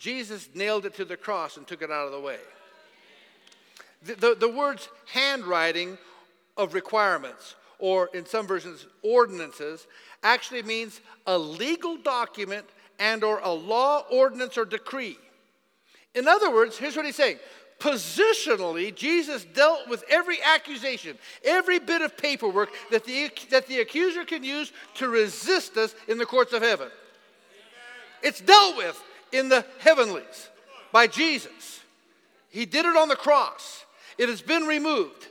Jesus 0.00 0.48
nailed 0.54 0.86
it 0.86 0.94
to 0.94 1.04
the 1.04 1.16
cross 1.16 1.58
and 1.58 1.66
took 1.66 1.82
it 1.82 1.90
out 1.90 2.06
of 2.06 2.12
the 2.12 2.20
way. 2.20 2.38
The, 4.02 4.14
the, 4.14 4.34
the 4.34 4.48
words 4.48 4.88
handwriting 5.12 5.98
of 6.56 6.72
requirements, 6.72 7.54
or 7.78 8.08
in 8.14 8.24
some 8.24 8.46
versions, 8.46 8.86
ordinances, 9.02 9.86
actually 10.22 10.62
means 10.62 11.02
a 11.26 11.36
legal 11.36 11.98
document 11.98 12.64
and 12.98 13.22
or 13.22 13.40
a 13.40 13.50
law, 13.50 14.04
ordinance, 14.10 14.56
or 14.56 14.64
decree. 14.64 15.18
In 16.14 16.26
other 16.26 16.50
words, 16.50 16.78
here's 16.78 16.96
what 16.96 17.04
he's 17.04 17.16
saying. 17.16 17.36
Positionally, 17.78 18.94
Jesus 18.94 19.44
dealt 19.44 19.86
with 19.86 20.02
every 20.08 20.38
accusation, 20.42 21.18
every 21.44 21.78
bit 21.78 22.00
of 22.00 22.16
paperwork 22.16 22.70
that 22.90 23.04
the, 23.04 23.30
that 23.50 23.66
the 23.66 23.80
accuser 23.80 24.24
can 24.24 24.42
use 24.44 24.72
to 24.94 25.10
resist 25.10 25.76
us 25.76 25.94
in 26.08 26.16
the 26.16 26.26
courts 26.26 26.54
of 26.54 26.62
heaven. 26.62 26.88
It's 28.22 28.40
dealt 28.40 28.78
with 28.78 29.02
in 29.32 29.48
the 29.48 29.64
heavenlies 29.78 30.48
by 30.92 31.06
Jesus. 31.06 31.80
He 32.50 32.66
did 32.66 32.84
it 32.84 32.96
on 32.96 33.08
the 33.08 33.16
cross. 33.16 33.84
It 34.18 34.28
has 34.28 34.42
been 34.42 34.64
removed. 34.64 35.28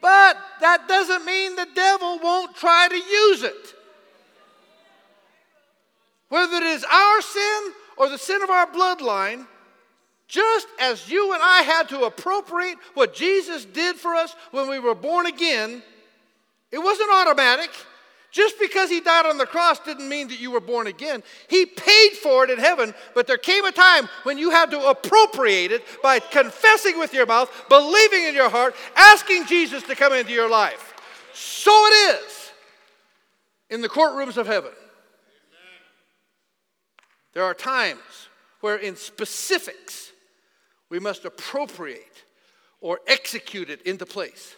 But 0.00 0.36
that 0.60 0.88
doesn't 0.88 1.24
mean 1.24 1.56
the 1.56 1.68
devil 1.74 2.18
won't 2.22 2.56
try 2.56 2.88
to 2.88 2.96
use 2.96 3.42
it. 3.42 3.74
Whether 6.28 6.56
it 6.56 6.62
is 6.62 6.84
our 6.84 7.20
sin 7.22 7.72
or 7.96 8.08
the 8.08 8.18
sin 8.18 8.42
of 8.42 8.50
our 8.50 8.66
bloodline, 8.66 9.46
just 10.26 10.66
as 10.80 11.08
you 11.08 11.32
and 11.32 11.42
I 11.42 11.62
had 11.62 11.88
to 11.90 12.04
appropriate 12.04 12.76
what 12.94 13.14
Jesus 13.14 13.64
did 13.64 13.96
for 13.96 14.14
us 14.14 14.34
when 14.50 14.68
we 14.68 14.78
were 14.78 14.94
born 14.94 15.26
again, 15.26 15.82
it 16.72 16.78
wasn't 16.78 17.10
automatic. 17.12 17.70
Just 18.34 18.58
because 18.58 18.90
he 18.90 18.98
died 18.98 19.26
on 19.26 19.38
the 19.38 19.46
cross 19.46 19.78
didn't 19.78 20.08
mean 20.08 20.26
that 20.26 20.40
you 20.40 20.50
were 20.50 20.58
born 20.60 20.88
again. 20.88 21.22
He 21.46 21.66
paid 21.66 22.14
for 22.20 22.42
it 22.42 22.50
in 22.50 22.58
heaven, 22.58 22.92
but 23.14 23.28
there 23.28 23.38
came 23.38 23.64
a 23.64 23.70
time 23.70 24.08
when 24.24 24.38
you 24.38 24.50
had 24.50 24.72
to 24.72 24.90
appropriate 24.90 25.70
it 25.70 25.84
by 26.02 26.18
confessing 26.18 26.98
with 26.98 27.14
your 27.14 27.26
mouth, 27.26 27.48
believing 27.68 28.24
in 28.24 28.34
your 28.34 28.50
heart, 28.50 28.74
asking 28.96 29.46
Jesus 29.46 29.84
to 29.84 29.94
come 29.94 30.12
into 30.12 30.32
your 30.32 30.50
life. 30.50 30.94
So 31.32 31.70
it 31.70 32.24
is 32.24 32.50
in 33.70 33.82
the 33.82 33.88
courtrooms 33.88 34.36
of 34.36 34.48
heaven. 34.48 34.72
There 37.34 37.44
are 37.44 37.54
times 37.54 38.00
where, 38.62 38.78
in 38.78 38.96
specifics, 38.96 40.10
we 40.88 40.98
must 40.98 41.24
appropriate 41.24 42.24
or 42.80 42.98
execute 43.06 43.70
it 43.70 43.82
into 43.82 44.06
place. 44.06 44.56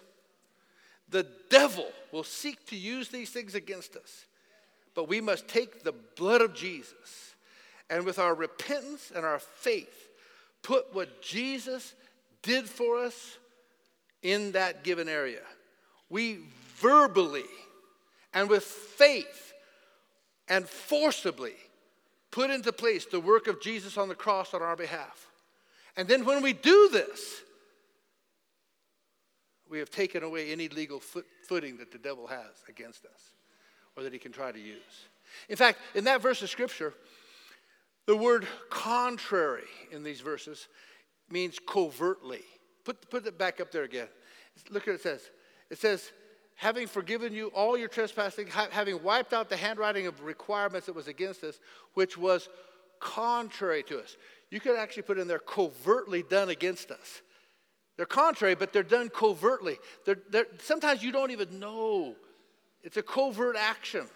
The 1.09 1.27
devil 1.51 1.87
will 2.13 2.25
seek 2.25 2.67
to 2.67 2.77
use 2.77 3.09
these 3.09 3.31
things 3.31 3.55
against 3.55 3.97
us, 3.97 4.27
but 4.95 5.09
we 5.09 5.21
must 5.21 5.49
take 5.49 5.83
the 5.83 5.95
blood 6.17 6.41
of 6.41 6.55
Jesus 6.55 7.35
and, 7.89 8.05
with 8.05 8.19
our 8.19 8.35
repentance 8.35 9.13
and 9.15 9.25
our 9.25 9.39
faith, 9.39 10.09
put 10.63 10.93
what 10.95 11.23
Jesus 11.23 11.95
did 12.43 12.69
for 12.69 12.99
us 12.99 13.39
in 14.23 14.53
that 14.53 14.83
given 14.83 15.09
area. 15.09 15.43
We 16.11 16.39
verbally 16.77 17.45
and 18.35 18.49
with 18.49 18.65
faith 18.65 19.55
and 20.49 20.69
forcibly 20.69 21.55
put 22.31 22.51
into 22.51 22.73
place 22.73 23.07
the 23.07 23.21
work 23.21 23.47
of 23.47 23.63
Jesus 23.63 23.97
on 23.97 24.09
the 24.09 24.15
cross 24.15 24.53
on 24.55 24.63
our 24.63 24.77
behalf. 24.77 25.29
And 25.97 26.07
then 26.07 26.25
when 26.25 26.43
we 26.43 26.53
do 26.53 26.89
this, 26.93 27.43
we 29.71 29.79
have 29.79 29.91
taken 29.91 30.23
away 30.23 30.53
any 30.53 30.69
legal 30.69 31.01
foot, 31.01 31.27
footing 31.49 31.77
that 31.79 31.91
the 31.91 31.99
devil 31.99 32.27
has 32.27 32.62
against 32.69 33.05
us 33.05 33.33
or 33.97 34.03
that 34.03 34.12
he 34.12 34.19
can 34.19 34.33
try 34.33 34.53
to 34.53 34.59
use. 34.59 35.07
In 35.49 35.57
fact, 35.57 35.79
in 35.95 36.05
that 36.05 36.23
verse 36.23 36.43
of 36.43 36.51
scripture, 36.51 36.95
the 38.07 38.17
word 38.17 38.47
contrary 38.71 39.64
in 39.91 40.03
these 40.03 40.21
verses 40.21 40.69
means 41.31 41.59
covertly. 41.59 42.43
Put, 42.85 43.11
put 43.11 43.27
it 43.27 43.37
back 43.37 43.61
up 43.61 43.73
there 43.73 43.83
again. 43.83 44.09
Look 44.71 44.87
what 44.87 44.95
it 44.95 45.03
says. 45.03 45.31
It 45.71 45.79
says, 45.79 46.12
having 46.55 46.87
forgiven 46.87 47.33
you 47.33 47.49
all 47.49 47.77
your 47.77 47.89
trespassing, 47.89 48.47
having 48.47 49.03
wiped 49.03 49.33
out 49.33 49.49
the 49.49 49.57
handwriting 49.57 50.07
of 50.07 50.23
requirements 50.23 50.87
that 50.87 50.95
was 50.95 51.09
against 51.09 51.43
us, 51.43 51.59
which 51.95 52.17
was 52.17 52.49
contrary 53.01 53.83
to 53.85 53.99
us. 53.99 54.17
You 54.51 54.61
could 54.61 54.77
actually 54.77 55.03
put 55.03 55.19
in 55.19 55.27
there 55.27 55.41
covertly 55.41 56.23
done 56.23 56.49
against 56.49 56.91
us. 56.91 57.23
They're 57.97 58.07
contrary, 58.07 58.55
but 58.55 58.73
they're 58.73 58.83
done 58.83 59.09
covertly. 59.09 59.79
They're, 60.05 60.19
they're, 60.31 60.47
sometimes 60.61 61.03
you 61.03 61.13
don't 61.13 61.31
even 61.31 61.59
know. 61.59 62.15
It's 62.83 62.97
a 62.97 63.03
covert 63.03 63.57
action. 63.57 64.07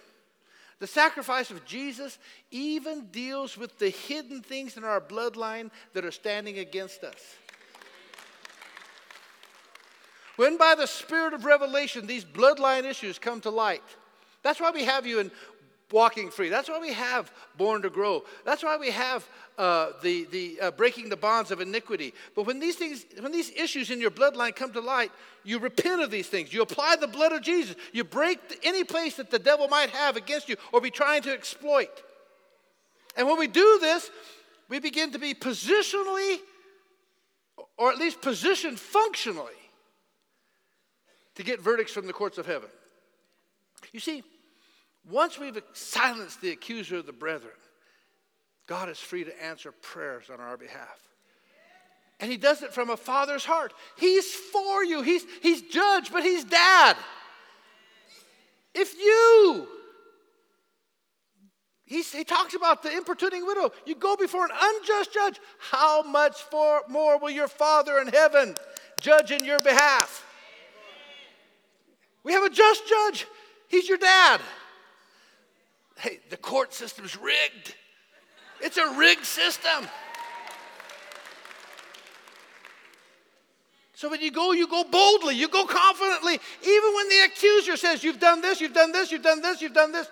The 0.81 0.87
sacrifice 0.87 1.51
of 1.51 1.64
Jesus 1.64 2.18
even 2.51 3.07
deals 3.07 3.57
with 3.57 3.78
the 3.78 3.91
hidden 3.91 4.43
things 4.43 4.76
in 4.76 4.85
our 4.85 5.01
bloodline 5.01 5.70
that 5.93 6.05
are 6.05 6.11
standing 6.11 6.59
against 6.59 7.05
us. 7.05 7.20
When 10.37 10.57
by 10.57 10.74
the 10.74 10.87
spirit 10.87 11.35
of 11.35 11.45
revelation 11.45 12.07
these 12.07 12.24
bloodline 12.24 12.85
issues 12.85 13.18
come 13.18 13.43
to 13.43 13.51
light, 13.51 13.83
that's 14.43 14.59
why 14.59 14.70
we 14.70 14.85
have 14.85 15.07
you 15.07 15.20
in 15.20 15.31
walking 15.93 16.30
free. 16.30 16.49
That's 16.49 16.68
why 16.68 16.78
we 16.78 16.93
have 16.93 17.32
born 17.57 17.82
to 17.82 17.91
grow. 17.91 18.24
That's 18.45 18.62
why 18.62 18.76
we 18.76 18.91
have 18.91 19.28
uh, 19.59 19.91
the, 20.03 20.24
the 20.30 20.61
uh, 20.61 20.70
breaking 20.70 21.09
the 21.09 21.16
bonds 21.16 21.51
of 21.51 21.61
iniquity. 21.61 22.14
But 22.34 22.47
when 22.47 22.61
these 22.61 22.76
things, 22.76 23.05
when 23.18 23.32
these 23.32 23.51
issues 23.51 23.91
in 23.91 24.01
your 24.01 24.11
bloodline 24.11 24.55
come 24.55 24.72
to 24.72 24.80
light, 24.80 25.11
you 25.45 25.59
repent 25.59 26.03
of 26.03 26.11
these 26.11 26.28
things. 26.28 26.53
You 26.53 26.62
apply 26.62 26.97
the 26.97 27.09
blood 27.09 27.32
of 27.32 27.43
Jesus. 27.43 27.76
You 27.93 28.05
break 28.05 28.38
any 28.62 28.84
place 28.84 29.16
that 29.16 29.30
the 29.30 29.38
devil 29.38 29.68
might 29.68 29.91
have 29.91 30.16
against 30.16 30.49
you 30.49 30.57
or 30.72 30.80
be 30.80 30.91
trying 30.91 31.22
to 31.22 31.32
exploit. 31.32 32.03
And 33.16 33.26
when 33.26 33.38
we 33.38 33.49
do 33.49 33.78
this, 33.80 34.11
we 34.68 34.78
begin 34.78 35.12
to 35.12 35.18
be 35.18 35.34
positionally, 35.34 36.36
or 37.76 37.91
at 37.91 37.99
least 37.99 38.20
positioned 38.20 38.78
functionally, 38.78 39.53
to 41.34 41.43
get 41.43 41.61
verdicts 41.61 41.93
from 41.93 42.07
the 42.07 42.12
courts 42.12 42.38
of 42.38 42.47
heaven. 42.47 42.68
You 43.93 44.01
see, 44.01 44.22
once 45.09 45.38
we've 45.38 45.61
silenced 45.72 46.40
the 46.40 46.51
accuser 46.51 46.96
of 46.96 47.07
the 47.07 47.12
brethren, 47.12 47.53
God 48.66 48.88
is 48.88 48.98
free 48.98 49.24
to 49.24 49.44
answer 49.44 49.72
prayers 49.72 50.30
on 50.32 50.40
our 50.40 50.57
behalf. 50.57 51.11
And 52.20 52.30
he 52.30 52.36
does 52.36 52.62
it 52.62 52.74
from 52.74 52.90
a 52.90 52.96
father's 52.96 53.44
heart. 53.44 53.72
He's 53.96 54.32
for 54.32 54.84
you. 54.84 55.01
He's, 55.01 55.24
he's 55.42 55.62
judge, 55.62 56.12
but 56.12 56.22
he's 56.22 56.44
dad. 56.44 56.96
If 58.74 58.94
you, 58.98 59.66
he's, 61.86 62.12
he 62.12 62.22
talks 62.22 62.55
about 62.55 62.82
the 62.82 62.94
importuning 62.94 63.46
widow, 63.46 63.72
you 63.86 63.94
go 63.94 64.16
before 64.16 64.44
an 64.44 64.53
unjust 64.61 65.12
judge, 65.12 65.40
how 65.59 66.03
much 66.03 66.42
for, 66.42 66.82
more 66.88 67.18
will 67.18 67.30
your 67.30 67.48
Father 67.48 67.98
in 67.98 68.09
heaven 68.09 68.55
judge 69.01 69.30
in 69.30 69.44
your 69.44 69.61
behalf? 69.61 70.24
We 72.22 72.34
have 72.34 72.44
a 72.44 72.51
just 72.51 72.86
judge. 72.86 73.26
He's 73.68 73.88
your 73.88 73.98
dad. 73.98 74.40
Hey, 76.01 76.20
the 76.30 76.36
court 76.38 76.72
system's 76.72 77.16
rigged. 77.16 77.74
It's 78.62 78.78
a 78.78 78.94
rigged 78.96 79.26
system. 79.26 79.86
So 83.92 84.09
when 84.09 84.22
you 84.22 84.30
go, 84.30 84.53
you 84.53 84.66
go 84.66 84.82
boldly, 84.82 85.34
you 85.34 85.46
go 85.46 85.66
confidently, 85.66 86.40
even 86.62 86.94
when 86.94 87.09
the 87.11 87.24
accuser 87.26 87.76
says, 87.76 88.03
You've 88.03 88.18
done 88.18 88.40
this, 88.40 88.59
you've 88.59 88.72
done 88.72 88.92
this, 88.92 89.12
you've 89.12 89.22
done 89.22 89.42
this, 89.42 89.61
you've 89.61 89.74
done 89.74 89.92
this. 89.92 90.09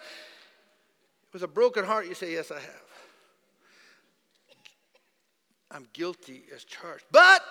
With 1.33 1.43
a 1.43 1.49
broken 1.49 1.87
heart, 1.87 2.07
you 2.07 2.13
say, 2.15 2.33
Yes, 2.33 2.51
I 2.51 2.61
have. 2.61 2.83
I'm 5.71 5.87
guilty 5.95 6.43
as 6.55 6.65
charged. 6.65 7.05
But 7.11 7.43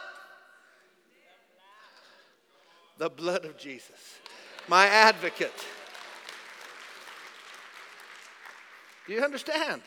the 3.00 3.10
blood 3.10 3.46
of 3.46 3.58
Jesus, 3.58 4.20
my 4.68 4.86
advocate. 4.86 5.66
Do 9.08 9.14
you 9.14 9.22
understand? 9.22 9.82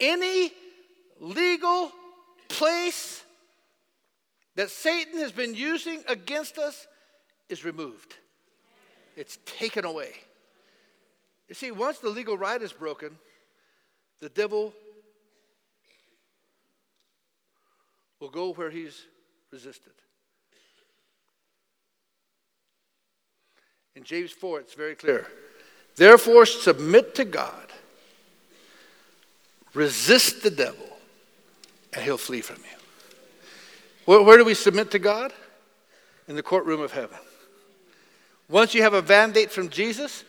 Any 0.00 0.52
legal 1.20 1.92
place 2.48 3.22
that 4.56 4.68
Satan 4.68 5.20
has 5.20 5.30
been 5.30 5.54
using 5.54 6.02
against 6.08 6.58
us 6.58 6.86
is 7.48 7.64
removed, 7.64 8.16
it's 9.16 9.38
taken 9.46 9.84
away. 9.84 10.12
You 11.48 11.54
see, 11.54 11.70
once 11.70 11.98
the 11.98 12.08
legal 12.08 12.36
right 12.36 12.60
is 12.60 12.72
broken, 12.72 13.16
the 14.20 14.28
devil 14.28 14.72
will 18.18 18.30
go 18.30 18.52
where 18.52 18.70
he's 18.70 19.06
resisted. 19.52 19.92
In 23.94 24.04
James 24.04 24.30
4, 24.30 24.60
it's 24.60 24.74
very 24.74 24.94
clear. 24.94 25.26
Therefore, 25.96 26.46
submit 26.46 27.14
to 27.16 27.24
God, 27.24 27.72
resist 29.74 30.42
the 30.42 30.50
devil, 30.50 30.86
and 31.92 32.02
he'll 32.02 32.16
flee 32.16 32.40
from 32.40 32.56
you. 32.56 32.78
Where, 34.06 34.22
where 34.22 34.38
do 34.38 34.44
we 34.44 34.54
submit 34.54 34.90
to 34.92 34.98
God? 34.98 35.32
In 36.28 36.36
the 36.36 36.42
courtroom 36.42 36.80
of 36.80 36.92
heaven. 36.92 37.18
Once 38.48 38.74
you 38.74 38.82
have 38.82 38.94
a 38.94 39.02
mandate 39.02 39.50
from 39.50 39.68
Jesus, 39.68 40.24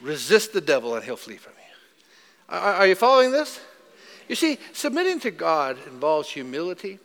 resist 0.00 0.52
the 0.52 0.60
devil 0.60 0.94
and 0.94 1.04
he'll 1.04 1.16
flee 1.16 1.36
from 1.36 1.52
you. 1.56 2.54
Are, 2.56 2.74
are 2.74 2.86
you 2.86 2.94
following 2.94 3.32
this? 3.32 3.60
You 4.28 4.34
see, 4.34 4.58
submitting 4.72 5.20
to 5.20 5.30
God 5.30 5.78
involves 5.86 6.30
humility, 6.30 6.98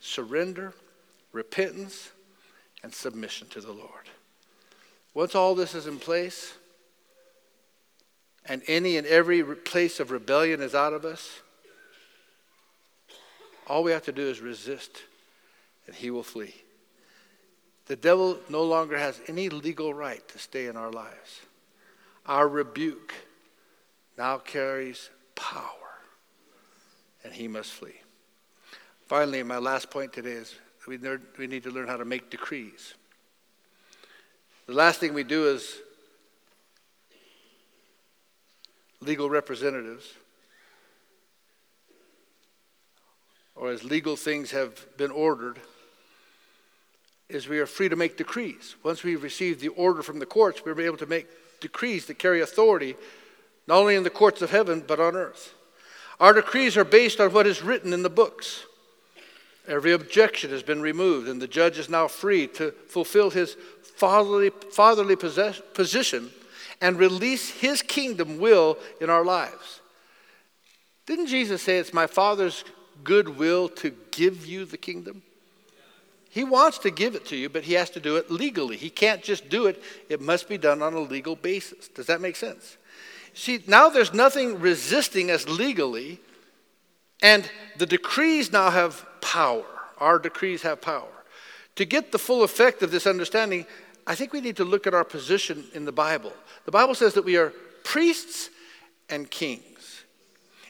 surrender, 0.00 0.74
repentance, 1.32 2.10
and 2.82 2.92
submission 2.92 3.48
to 3.48 3.60
the 3.60 3.72
Lord. 3.72 4.10
Once 5.14 5.34
all 5.34 5.54
this 5.54 5.74
is 5.74 5.86
in 5.86 5.98
place, 5.98 6.54
and 8.46 8.62
any 8.66 8.96
and 8.96 9.06
every 9.06 9.42
place 9.42 10.00
of 10.00 10.10
rebellion 10.10 10.60
is 10.62 10.74
out 10.74 10.92
of 10.92 11.04
us, 11.04 11.40
all 13.66 13.82
we 13.82 13.92
have 13.92 14.04
to 14.04 14.12
do 14.12 14.22
is 14.22 14.40
resist, 14.40 15.02
and 15.86 15.94
he 15.94 16.10
will 16.10 16.22
flee. 16.22 16.54
The 17.86 17.96
devil 17.96 18.38
no 18.48 18.62
longer 18.62 18.96
has 18.98 19.20
any 19.26 19.48
legal 19.48 19.92
right 19.92 20.26
to 20.28 20.38
stay 20.38 20.66
in 20.66 20.76
our 20.76 20.90
lives. 20.90 21.40
Our 22.26 22.48
rebuke 22.48 23.14
now 24.16 24.38
carries 24.38 25.10
power, 25.34 25.64
and 27.24 27.32
he 27.32 27.48
must 27.48 27.70
flee. 27.72 28.00
Finally, 29.06 29.42
my 29.42 29.58
last 29.58 29.90
point 29.90 30.12
today 30.12 30.32
is 30.32 30.54
we 30.86 30.98
need 31.46 31.64
to 31.64 31.70
learn 31.70 31.88
how 31.88 31.96
to 31.96 32.04
make 32.04 32.30
decrees. 32.30 32.94
The 34.70 34.76
last 34.76 35.00
thing 35.00 35.14
we 35.14 35.24
do 35.24 35.52
as 35.52 35.78
legal 39.00 39.28
representatives, 39.28 40.14
or 43.56 43.72
as 43.72 43.82
legal 43.82 44.14
things 44.14 44.52
have 44.52 44.96
been 44.96 45.10
ordered, 45.10 45.58
is 47.28 47.48
we 47.48 47.58
are 47.58 47.66
free 47.66 47.88
to 47.88 47.96
make 47.96 48.16
decrees. 48.16 48.76
Once 48.84 49.02
we 49.02 49.16
receive 49.16 49.58
the 49.58 49.70
order 49.70 50.04
from 50.04 50.20
the 50.20 50.24
courts, 50.26 50.62
we're 50.64 50.80
able 50.80 50.98
to 50.98 51.06
make 51.06 51.26
decrees 51.58 52.06
that 52.06 52.20
carry 52.20 52.40
authority 52.40 52.94
not 53.66 53.78
only 53.78 53.96
in 53.96 54.04
the 54.04 54.08
courts 54.08 54.40
of 54.40 54.52
heaven, 54.52 54.84
but 54.86 55.00
on 55.00 55.16
earth. 55.16 55.52
Our 56.20 56.32
decrees 56.32 56.76
are 56.76 56.84
based 56.84 57.18
on 57.18 57.32
what 57.32 57.48
is 57.48 57.60
written 57.60 57.92
in 57.92 58.04
the 58.04 58.08
books. 58.08 58.66
Every 59.70 59.92
objection 59.92 60.50
has 60.50 60.62
been 60.62 60.82
removed, 60.82 61.28
and 61.28 61.40
the 61.40 61.48
judge 61.48 61.78
is 61.78 61.88
now 61.88 62.08
free 62.08 62.46
to 62.48 62.72
fulfill 62.88 63.30
his 63.30 63.56
fatherly, 63.96 64.50
fatherly 64.50 65.16
possess, 65.16 65.62
position 65.74 66.30
and 66.80 66.98
release 66.98 67.50
his 67.50 67.82
kingdom 67.82 68.38
will 68.38 68.78
in 69.00 69.10
our 69.10 69.24
lives. 69.24 69.80
Didn't 71.06 71.26
Jesus 71.26 71.62
say, 71.62 71.78
It's 71.78 71.92
my 71.92 72.06
Father's 72.06 72.64
good 73.04 73.36
will 73.36 73.68
to 73.68 73.90
give 74.10 74.46
you 74.46 74.64
the 74.64 74.78
kingdom? 74.78 75.22
He 76.30 76.44
wants 76.44 76.78
to 76.78 76.90
give 76.90 77.14
it 77.14 77.26
to 77.26 77.36
you, 77.36 77.48
but 77.48 77.64
he 77.64 77.74
has 77.74 77.90
to 77.90 78.00
do 78.00 78.16
it 78.16 78.30
legally. 78.30 78.76
He 78.76 78.88
can't 78.88 79.22
just 79.22 79.48
do 79.48 79.66
it, 79.66 79.82
it 80.08 80.20
must 80.20 80.48
be 80.48 80.58
done 80.58 80.80
on 80.80 80.94
a 80.94 81.00
legal 81.00 81.34
basis. 81.34 81.88
Does 81.88 82.06
that 82.06 82.20
make 82.20 82.36
sense? 82.36 82.76
See, 83.34 83.62
now 83.66 83.88
there's 83.88 84.14
nothing 84.14 84.60
resisting 84.60 85.30
us 85.30 85.48
legally, 85.48 86.20
and 87.20 87.48
the 87.78 87.86
decrees 87.86 88.52
now 88.52 88.70
have 88.70 89.04
power. 89.20 89.64
Our 89.98 90.18
decrees 90.18 90.62
have 90.62 90.80
power. 90.80 91.08
To 91.76 91.84
get 91.84 92.12
the 92.12 92.18
full 92.18 92.42
effect 92.42 92.82
of 92.82 92.90
this 92.90 93.06
understanding, 93.06 93.66
I 94.06 94.14
think 94.14 94.32
we 94.32 94.40
need 94.40 94.56
to 94.56 94.64
look 94.64 94.86
at 94.86 94.94
our 94.94 95.04
position 95.04 95.64
in 95.72 95.84
the 95.84 95.92
Bible. 95.92 96.32
The 96.64 96.70
Bible 96.70 96.94
says 96.94 97.14
that 97.14 97.24
we 97.24 97.36
are 97.36 97.52
priests 97.84 98.50
and 99.08 99.30
kings. 99.30 100.02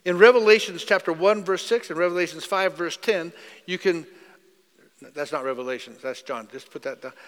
In 0.04 0.18
Revelations 0.18 0.84
chapter 0.84 1.12
1, 1.12 1.44
verse 1.44 1.64
6, 1.66 1.90
and 1.90 1.98
Revelations 1.98 2.44
5, 2.44 2.74
verse 2.74 2.96
10, 2.96 3.32
you 3.66 3.78
can, 3.78 4.06
that's 5.14 5.32
not 5.32 5.44
Revelations, 5.44 6.00
that's 6.02 6.22
John. 6.22 6.48
Just 6.50 6.70
put 6.70 6.82
that 6.82 7.02
down. 7.02 7.12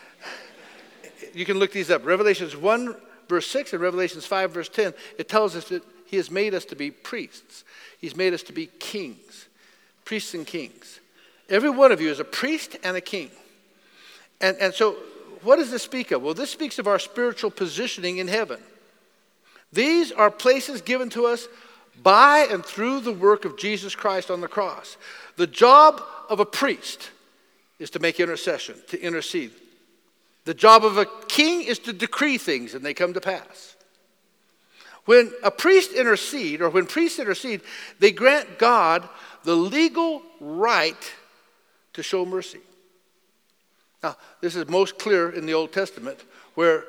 You 1.35 1.45
can 1.45 1.61
look 1.61 1.71
these 1.71 1.89
up. 1.89 2.05
Revelations 2.05 2.57
1, 2.57 2.97
verse 3.29 3.47
6, 3.47 3.73
and 3.73 3.81
Revelations 3.81 4.27
5, 4.27 4.51
verse 4.51 4.69
10, 4.69 4.93
it 5.19 5.29
tells 5.29 5.55
us 5.55 5.69
that 5.69 5.85
He 6.05 6.17
has 6.17 6.33
made 6.33 6.53
us 6.53 6.65
to 6.67 6.77
be 6.77 6.91
priests, 6.91 7.63
He's 8.01 8.17
made 8.17 8.35
us 8.35 8.43
to 8.45 8.53
be 8.53 8.67
kings, 8.67 9.47
priests 10.05 10.35
and 10.35 10.45
kings. 10.45 10.99
Every 11.53 11.71
one 11.71 11.93
of 11.93 12.01
you 12.01 12.11
is 12.11 12.19
a 12.19 12.25
priest 12.25 12.79
and 12.83 12.97
a 12.97 13.01
king. 13.01 13.31
And, 14.41 14.57
and 14.57 14.73
so, 14.73 14.97
what 15.43 15.57
does 15.57 15.71
this 15.71 15.83
speak 15.83 16.11
of? 16.11 16.23
Well, 16.23 16.33
this 16.33 16.51
speaks 16.51 16.79
of 16.79 16.89
our 16.89 16.99
spiritual 16.99 17.51
positioning 17.51 18.17
in 18.17 18.27
heaven. 18.27 18.59
These 19.71 20.13
are 20.13 20.31
places 20.31 20.81
given 20.81 21.11
to 21.11 21.27
us 21.27 21.49
by 22.03 22.47
and 22.51 22.65
through 22.65 23.01
the 23.01 23.13
work 23.13 23.45
of 23.45 23.59
Jesus 23.59 23.95
Christ 23.95 24.31
on 24.31 24.41
the 24.41 24.49
cross. 24.49 24.97
The 25.37 25.47
job 25.47 26.03
of 26.31 26.41
a 26.41 26.47
priest 26.47 27.11
is 27.79 27.91
to 27.91 27.99
make 27.99 28.19
intercession, 28.19 28.77
to 28.89 29.01
intercede. 29.01 29.51
The 30.45 30.55
job 30.55 30.85
of 30.85 30.97
a 30.97 31.07
king 31.29 31.63
is 31.63 31.79
to 31.81 31.93
decree 31.93 32.39
things 32.39 32.75
and 32.75 32.85
they 32.85 32.95
come 32.95 33.13
to 33.13 33.21
pass. 33.21 33.77
When 35.05 35.33
a 35.43 35.51
priest 35.51 35.93
intercede, 35.93 36.63
or 36.63 36.71
when 36.71 36.87
priests 36.87 37.19
intercede, 37.19 37.61
they 37.99 38.13
grant 38.13 38.59
God 38.59 39.07
the 39.45 39.57
legal 39.57 40.23
right 40.41 41.13
to 41.95 42.03
show 42.03 42.25
mercy. 42.25 42.61
Now, 44.03 44.17
this 44.41 44.57
is 44.57 44.69
most 44.69 44.99
clear 44.99 45.31
in 45.31 45.47
the 45.47 45.55
Old 45.55 45.73
Testament, 45.73 46.19
where 46.55 46.85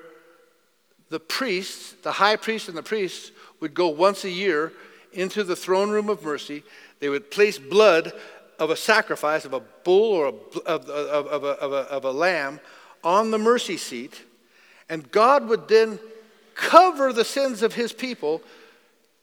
the 1.09 1.19
priests, 1.19 1.93
the 2.01 2.11
high 2.11 2.35
priest 2.35 2.67
and 2.67 2.77
the 2.77 2.83
priests, 2.83 3.31
would 3.59 3.73
go 3.73 3.87
once 3.89 4.23
a 4.23 4.29
year 4.29 4.73
into 5.11 5.43
the 5.43 5.55
throne 5.55 5.91
room 5.91 6.09
of 6.09 6.23
mercy. 6.23 6.63
They 6.99 7.09
would 7.09 7.29
place 7.29 7.59
blood 7.59 8.13
of 8.57 8.69
a 8.69 8.75
sacrifice, 8.75 9.45
of 9.45 9.53
a 9.53 9.59
bull 9.59 10.13
or 10.13 10.27
a, 10.27 10.59
of, 10.61 10.89
of, 10.89 11.27
of, 11.27 11.43
a, 11.43 11.47
of, 11.47 11.71
a, 11.71 11.75
of 11.75 12.05
a 12.05 12.11
lamb, 12.11 12.59
on 13.03 13.31
the 13.31 13.37
mercy 13.37 13.77
seat. 13.77 14.23
And 14.89 15.11
God 15.11 15.47
would 15.47 15.67
then 15.67 15.99
cover 16.55 17.13
the 17.13 17.25
sins 17.25 17.61
of 17.61 17.73
his 17.73 17.93
people 17.93 18.41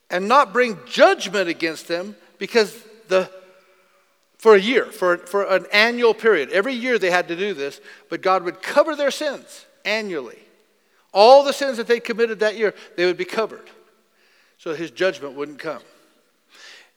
and 0.09 0.27
not 0.27 0.53
bring 0.53 0.77
judgment 0.85 1.49
against 1.49 1.87
them 1.87 2.15
because 2.37 2.77
the 3.07 3.29
for 4.41 4.55
a 4.55 4.59
year, 4.59 4.85
for, 4.85 5.17
for 5.17 5.43
an 5.43 5.67
annual 5.71 6.15
period. 6.15 6.49
Every 6.49 6.73
year 6.73 6.97
they 6.97 7.11
had 7.11 7.27
to 7.27 7.35
do 7.35 7.53
this, 7.53 7.79
but 8.09 8.23
God 8.23 8.43
would 8.43 8.63
cover 8.63 8.95
their 8.95 9.11
sins 9.11 9.67
annually. 9.85 10.39
All 11.13 11.43
the 11.43 11.53
sins 11.53 11.77
that 11.77 11.85
they 11.85 11.99
committed 11.99 12.39
that 12.39 12.57
year, 12.57 12.73
they 12.97 13.05
would 13.05 13.17
be 13.17 13.25
covered 13.25 13.69
so 14.57 14.73
his 14.73 14.89
judgment 14.89 15.35
wouldn't 15.35 15.59
come. 15.59 15.83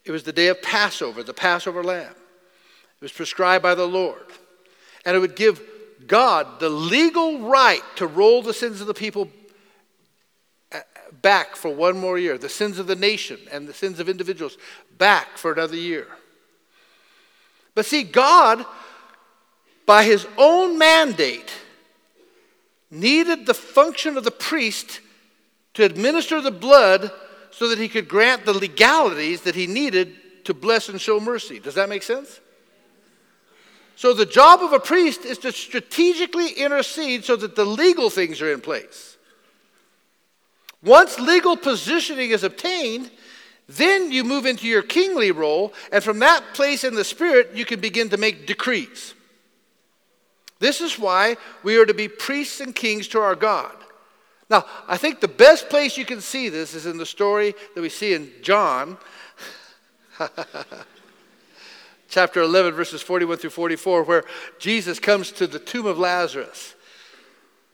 It 0.07 0.11
was 0.11 0.23
the 0.23 0.33
day 0.33 0.49
of 0.49 0.63
Passover, 0.63 1.23
the 1.23 1.35
Passover 1.35 1.85
lamb. 1.85 2.13
It 2.13 3.03
was 3.03 3.13
prescribed 3.13 3.63
by 3.63 3.75
the 3.75 3.87
Lord. 3.87 4.25
And 5.05 5.15
it 5.15 5.21
would 5.21 5.37
give 5.37 5.61
God 6.07 6.61
the 6.61 6.71
legal 6.71 7.41
right 7.41 7.83
to 7.97 8.07
roll 8.07 8.41
the 8.41 8.55
sins 8.55 8.81
of 8.81 8.87
the 8.87 8.95
people 8.95 9.29
back 11.21 11.57
for 11.57 11.75
one 11.75 11.99
more 11.99 12.19
year, 12.19 12.39
the 12.39 12.49
sins 12.49 12.79
of 12.79 12.87
the 12.87 12.97
nation 12.97 13.39
and 13.53 13.69
the 13.69 13.75
sins 13.75 14.01
of 14.01 14.09
individuals 14.09 14.57
back 14.97 15.37
for 15.37 15.53
another 15.53 15.77
year. 15.77 16.07
But 17.75 17.87
see, 17.87 18.03
God, 18.03 18.65
by 19.87 20.05
his 20.05 20.27
own 20.39 20.79
mandate, 20.79 21.53
needed 22.91 23.47
the 23.47 23.55
function 23.55 24.17
of 24.17 24.25
the 24.25 24.31
priest 24.31 25.01
to 25.75 25.85
administer 25.85 26.41
the 26.41 26.51
blood 26.51 27.11
so 27.51 27.69
that 27.69 27.79
he 27.79 27.89
could 27.89 28.09
grant 28.09 28.45
the 28.45 28.53
legalities 28.53 29.43
that 29.43 29.55
he 29.55 29.67
needed 29.67 30.15
to 30.45 30.55
bless 30.55 30.89
and 30.89 31.01
show 31.01 31.21
mercy. 31.21 31.59
Does 31.59 31.75
that 31.75 31.89
make 31.89 32.03
sense? 32.03 32.41
So, 33.97 34.13
the 34.13 34.27
job 34.27 34.61
of 34.61 34.73
a 34.73 34.81
priest 34.81 35.25
is 35.25 35.39
to 35.39 35.53
strategically 35.53 36.51
intercede 36.51 37.25
so 37.25 37.37
that 37.37 37.55
the 37.55 37.65
legal 37.65 38.11
things 38.11 38.43
are 38.43 38.53
in 38.53 38.61
place. 38.61 39.17
Once 40.83 41.19
legal 41.19 41.57
positioning 41.57 42.31
is 42.31 42.43
obtained, 42.43 43.11
then 43.67 44.13
you 44.13 44.25
move 44.25 44.45
into 44.45 44.67
your 44.67 44.83
kingly 44.83 45.31
role, 45.31 45.73
and 45.91 46.05
from 46.05 46.19
that 46.19 46.55
place 46.55 46.85
in 46.85 46.95
the 46.95 47.05
Spirit, 47.05 47.51
you 47.55 47.65
can 47.65 47.81
begin 47.81 48.11
to 48.11 48.17
make 48.17 48.47
decrees. 48.47 49.15
This 50.59 50.81
is 50.81 50.99
why 50.99 51.37
we 51.63 51.77
are 51.77 51.87
to 51.87 51.95
be 51.95 52.09
priests 52.09 52.61
and 52.61 52.75
kings 52.75 53.09
to 53.09 53.21
our 53.21 53.35
God. 53.35 53.75
Now, 54.51 54.67
I 54.87 54.99
think 54.99 55.21
the 55.21 55.29
best 55.29 55.71
place 55.71 55.97
you 55.97 56.05
can 56.05 56.21
see 56.21 56.49
this 56.49 56.75
is 56.75 56.87
in 56.87 56.99
the 56.99 57.07
story 57.07 57.55
that 57.75 57.81
we 57.81 57.89
see 57.89 58.13
in 58.13 58.31
John, 58.43 58.99
chapter 62.09 62.43
11, 62.43 62.75
verses 62.75 63.01
41 63.01 63.39
through 63.39 63.51
44, 63.51 64.03
where 64.03 64.25
Jesus 64.59 64.99
comes 64.99 65.33
to 65.33 65.47
the 65.47 65.59
tomb 65.59 65.87
of 65.87 65.99
Lazarus. 65.99 66.75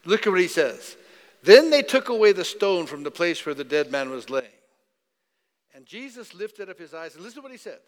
Look 0.05 0.27
at 0.27 0.31
what 0.31 0.41
he 0.41 0.49
says. 0.49 0.97
Then 1.43 1.71
they 1.71 1.83
took 1.83 2.09
away 2.09 2.33
the 2.33 2.45
stone 2.45 2.87
from 2.87 3.03
the 3.03 3.11
place 3.11 3.45
where 3.45 3.55
the 3.55 3.65
dead 3.65 3.91
man 3.91 4.11
was 4.11 4.31
laying. 4.31 4.47
And 5.81 5.87
Jesus 5.87 6.35
lifted 6.35 6.69
up 6.69 6.79
his 6.79 6.93
eyes 6.93 7.15
and 7.15 7.25
listen 7.25 7.37
to 7.37 7.43
what 7.43 7.53
he 7.53 7.57
said 7.57 7.79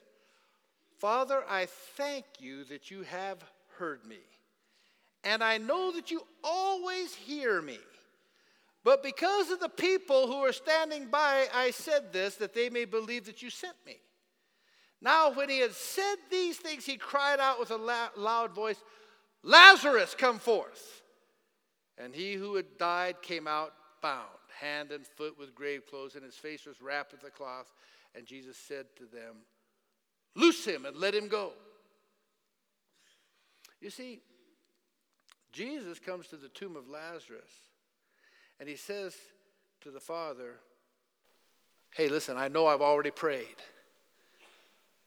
Father, 0.99 1.45
I 1.47 1.66
thank 1.66 2.24
you 2.38 2.64
that 2.64 2.90
you 2.90 3.03
have 3.03 3.45
heard 3.76 4.07
me. 4.07 4.20
And 5.24 5.45
I 5.45 5.59
know 5.59 5.93
that 5.93 6.11
you 6.11 6.22
always 6.43 7.14
hear 7.14 7.61
me. 7.61 7.78
But 8.82 9.03
because 9.03 9.51
of 9.51 9.61
the 9.61 9.68
people 9.68 10.26
who 10.26 10.36
are 10.36 10.55
standing 10.55 11.09
by, 11.09 11.49
I 11.53 11.70
said 11.70 12.14
this, 12.14 12.36
that 12.36 12.55
they 12.55 12.70
may 12.70 12.86
believe 12.86 13.26
that 13.26 13.43
you 13.43 13.51
sent 13.51 13.76
me. 13.84 13.99
Now, 15.03 15.30
when 15.30 15.51
he 15.51 15.59
had 15.59 15.72
said 15.72 16.16
these 16.30 16.57
things, 16.57 16.86
he 16.86 16.97
cried 16.97 17.40
out 17.40 17.61
with 17.61 17.70
a 17.70 18.11
loud 18.16 18.55
voice, 18.55 18.82
Lazarus, 19.43 20.16
come 20.16 20.38
forth. 20.38 21.03
And 21.99 22.14
he 22.14 22.32
who 22.32 22.55
had 22.55 22.78
died 22.78 23.20
came 23.20 23.47
out 23.47 23.74
bound 24.01 24.30
hand 24.61 24.92
and 24.92 25.07
foot 25.07 25.38
with 25.38 25.55
grave 25.55 25.86
clothes, 25.88 26.14
and 26.14 26.24
his 26.24 26.36
face 26.36 26.66
was 26.66 26.80
wrapped 26.80 27.12
with 27.12 27.24
a 27.24 27.30
cloth. 27.30 27.72
And 28.14 28.26
Jesus 28.26 28.57
said 28.57 28.86
to 28.96 29.05
them, 29.05 29.36
Loose 30.34 30.64
him 30.64 30.86
and 30.86 30.96
let 30.96 31.14
him 31.14 31.28
go. 31.28 31.53
You 33.80 33.90
see, 33.90 34.20
Jesus 35.53 35.98
comes 35.98 36.28
to 36.28 36.36
the 36.36 36.48
tomb 36.48 36.76
of 36.76 36.88
Lazarus 36.88 37.50
and 38.59 38.68
he 38.68 38.76
says 38.76 39.14
to 39.82 39.90
the 39.90 40.00
Father, 40.00 40.55
Hey, 41.94 42.09
listen, 42.09 42.38
I 42.38 42.48
know 42.48 42.66
I've 42.66 42.80
already 42.80 43.11
prayed. 43.11 43.57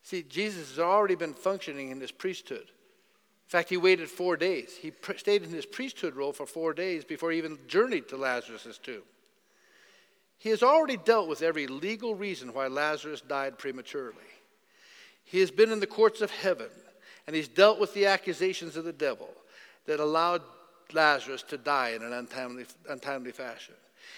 See, 0.04 0.22
Jesus 0.22 0.70
has 0.70 0.80
already 0.80 1.16
been 1.16 1.34
functioning 1.34 1.90
in 1.90 2.00
his 2.00 2.12
priesthood. 2.12 2.68
In 2.68 3.50
fact, 3.50 3.70
he 3.70 3.78
waited 3.78 4.08
four 4.08 4.38
days. 4.38 4.76
He 4.80 4.92
stayed 5.18 5.44
in 5.44 5.50
his 5.50 5.66
priesthood 5.66 6.16
role 6.16 6.34
for 6.34 6.46
four 6.46 6.74
days 6.74 7.04
before 7.04 7.32
he 7.32 7.40
even 7.40 7.58
journeyed 7.68 8.08
to 8.10 8.18
Lazarus' 8.18 8.78
tomb. 8.78 9.02
He 10.46 10.52
has 10.52 10.62
already 10.62 10.98
dealt 10.98 11.28
with 11.28 11.42
every 11.42 11.66
legal 11.66 12.14
reason 12.14 12.54
why 12.54 12.68
Lazarus 12.68 13.20
died 13.20 13.58
prematurely. 13.58 14.14
He 15.24 15.40
has 15.40 15.50
been 15.50 15.72
in 15.72 15.80
the 15.80 15.88
courts 15.88 16.22
of 16.22 16.30
heaven, 16.30 16.70
and 17.26 17.36
he's 17.36 17.48
dealt 17.48 17.80
with 17.80 17.96
the 17.96 18.06
accusations 18.06 18.76
of 18.76 18.84
the 18.84 18.94
devil 18.94 19.28
that 19.88 20.00
allowed 20.00 20.44
Lazarus 20.94 21.42
to 21.48 21.58
die 21.58 21.94
in 21.96 22.04
an 22.04 22.14
untimely, 22.14 22.68
untimely 22.88 23.32
fashion. 23.32 23.74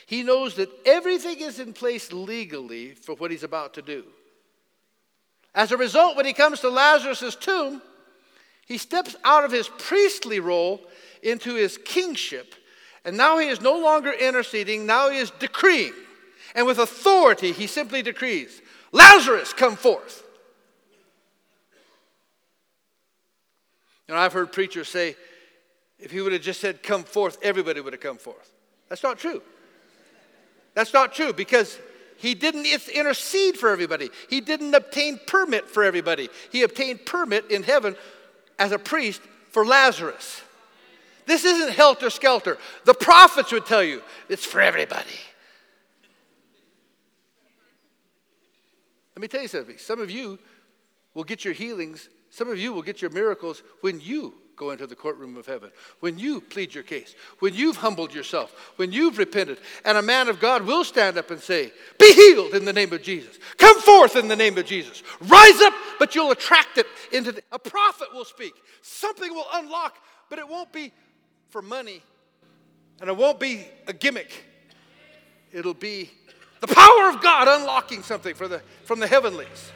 He 0.05 0.21
knows 0.21 0.55
that 0.55 0.69
everything 0.85 1.39
is 1.39 1.61
in 1.61 1.71
place 1.71 2.11
legally 2.11 2.91
for 2.91 3.15
what 3.15 3.31
he's 3.31 3.43
about 3.43 3.73
to 3.75 3.81
do. 3.81 4.03
As 5.55 5.71
a 5.71 5.77
result, 5.77 6.17
when 6.17 6.25
he 6.25 6.33
comes 6.33 6.59
to 6.59 6.69
Lazarus' 6.69 7.37
tomb, 7.37 7.81
he 8.65 8.77
steps 8.77 9.15
out 9.23 9.45
of 9.45 9.53
his 9.53 9.69
priestly 9.69 10.41
role 10.41 10.81
into 11.23 11.55
his 11.55 11.77
kingship. 11.77 12.53
And 13.05 13.15
now 13.15 13.37
he 13.37 13.47
is 13.47 13.61
no 13.61 13.79
longer 13.79 14.11
interceding, 14.11 14.85
now 14.85 15.09
he 15.09 15.19
is 15.19 15.31
decreeing. 15.39 15.93
And 16.57 16.65
with 16.65 16.79
authority, 16.79 17.51
he 17.53 17.67
simply 17.67 18.01
decrees 18.01 18.61
Lazarus, 18.91 19.53
come 19.53 19.75
forth. 19.75 20.23
You 24.07 24.15
know, 24.15 24.19
I've 24.19 24.33
heard 24.33 24.51
preachers 24.51 24.87
say, 24.87 25.15
if 25.99 26.11
he 26.11 26.19
would 26.21 26.33
have 26.33 26.41
just 26.41 26.59
said, 26.59 26.81
come 26.81 27.03
forth, 27.03 27.37
everybody 27.43 27.79
would 27.79 27.93
have 27.93 28.01
come 28.01 28.17
forth. 28.17 28.51
That's 28.89 29.03
not 29.03 29.19
true. 29.19 29.41
That's 30.73 30.93
not 30.93 31.13
true 31.13 31.33
because 31.33 31.77
he 32.17 32.33
didn't 32.33 32.65
intercede 32.65 33.57
for 33.57 33.69
everybody. 33.69 34.09
He 34.29 34.41
didn't 34.41 34.73
obtain 34.73 35.19
permit 35.27 35.69
for 35.69 35.83
everybody. 35.83 36.29
He 36.51 36.63
obtained 36.63 37.05
permit 37.05 37.51
in 37.51 37.63
heaven 37.63 37.95
as 38.57 38.71
a 38.71 38.79
priest 38.79 39.21
for 39.51 39.65
Lazarus. 39.65 40.41
This 41.25 41.43
isn't 41.43 41.73
helter 41.73 42.09
skelter. 42.09 42.57
The 42.85 42.93
prophets 42.93 43.51
would 43.51 43.65
tell 43.65 43.83
you 43.83 44.01
it's 44.29 44.45
for 44.45 44.61
everybody. 44.61 45.19
Let 49.17 49.21
me 49.23 49.27
tell 49.29 49.41
you 49.41 49.47
something. 49.47 49.79
Some 49.79 49.99
of 49.99 50.11
you 50.11 50.37
will 51.15 51.23
get 51.23 51.43
your 51.43 51.55
healings, 51.55 52.07
some 52.29 52.51
of 52.51 52.59
you 52.59 52.71
will 52.71 52.83
get 52.83 53.01
your 53.01 53.09
miracles 53.09 53.63
when 53.81 53.99
you 53.99 54.35
go 54.55 54.69
into 54.69 54.85
the 54.85 54.95
courtroom 54.95 55.37
of 55.37 55.47
heaven, 55.47 55.71
when 56.01 56.19
you 56.19 56.39
plead 56.39 56.75
your 56.75 56.83
case, 56.83 57.15
when 57.39 57.55
you've 57.55 57.77
humbled 57.77 58.13
yourself, 58.13 58.73
when 58.75 58.91
you've 58.91 59.17
repented, 59.17 59.57
and 59.85 59.97
a 59.97 60.03
man 60.03 60.29
of 60.29 60.39
God 60.39 60.67
will 60.67 60.83
stand 60.83 61.17
up 61.17 61.31
and 61.31 61.41
say, 61.41 61.71
Be 61.97 62.13
healed 62.13 62.53
in 62.53 62.63
the 62.63 62.71
name 62.71 62.93
of 62.93 63.01
Jesus. 63.01 63.39
Come 63.57 63.81
forth 63.81 64.15
in 64.15 64.27
the 64.27 64.35
name 64.35 64.55
of 64.55 64.67
Jesus. 64.67 65.01
Rise 65.21 65.61
up, 65.61 65.73
but 65.97 66.13
you'll 66.13 66.29
attract 66.29 66.77
it 66.77 66.85
into 67.11 67.31
the, 67.31 67.41
a 67.51 67.57
prophet 67.57 68.13
will 68.13 68.23
speak. 68.23 68.53
Something 68.83 69.33
will 69.33 69.47
unlock, 69.51 69.95
but 70.29 70.37
it 70.37 70.47
won't 70.47 70.71
be 70.71 70.93
for 71.49 71.63
money, 71.63 72.03
and 73.01 73.09
it 73.09 73.17
won't 73.17 73.39
be 73.39 73.65
a 73.87 73.93
gimmick. 73.93 74.43
It'll 75.51 75.73
be 75.73 76.11
the 76.59 76.67
power 76.67 77.09
of 77.09 77.21
God 77.21 77.47
unlocking 77.47 78.03
something 78.03 78.33
for 78.33 78.47
the, 78.47 78.61
from 78.85 78.99
the 78.99 79.07
heavenlies. 79.07 79.71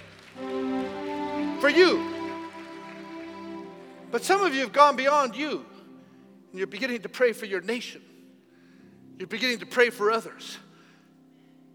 For 1.60 1.70
you. 1.70 2.04
But 4.12 4.24
some 4.24 4.44
of 4.44 4.54
you 4.54 4.62
have 4.62 4.74
gone 4.74 4.96
beyond 4.96 5.36
you. 5.36 5.66
And 6.52 6.58
you're 6.58 6.68
beginning 6.68 7.02
to 7.02 7.10
pray 7.10 7.34
for 7.34 7.46
your 7.46 7.62
nation. 7.62 8.02
You're 9.18 9.28
beginning 9.28 9.60
to 9.60 9.66
pray 9.66 9.90
for 9.90 10.12
others. 10.12 10.58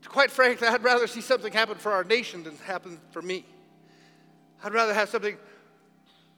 Quite 0.08 0.30
frankly, 0.30 0.68
I'd 0.68 0.84
rather 0.84 1.06
see 1.06 1.20
something 1.20 1.52
happen 1.52 1.76
for 1.76 1.92
our 1.92 2.04
nation 2.04 2.42
than 2.42 2.56
happen 2.58 2.98
for 3.10 3.22
me. 3.22 3.44
I'd 4.62 4.72
rather 4.72 4.94
have 4.94 5.08
something 5.08 5.36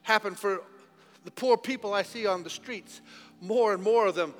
happen 0.01 0.35
for 0.35 0.61
the 1.25 1.31
poor 1.31 1.57
people 1.57 1.93
I 1.93 2.03
see 2.03 2.25
on 2.25 2.43
the 2.43 2.49
streets. 2.49 3.01
More 3.41 3.73
and 3.73 3.81
more 3.81 4.07
of 4.07 4.15
them 4.15 4.33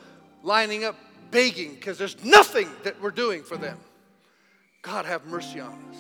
lining 0.44 0.84
up 0.84 0.96
begging 1.32 1.74
because 1.74 1.98
there's 1.98 2.24
nothing 2.24 2.70
that 2.84 3.02
we're 3.02 3.12
doing 3.12 3.44
for 3.44 3.58
them. 3.58 3.78
God, 4.82 5.06
have 5.06 5.26
mercy 5.26 5.60
on 5.60 5.74
us. 5.90 5.98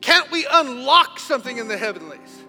Can't 0.00 0.30
we 0.30 0.46
unlock 0.50 1.18
something 1.18 1.58
in 1.58 1.68
the 1.68 1.78
heavenlies 1.78 2.44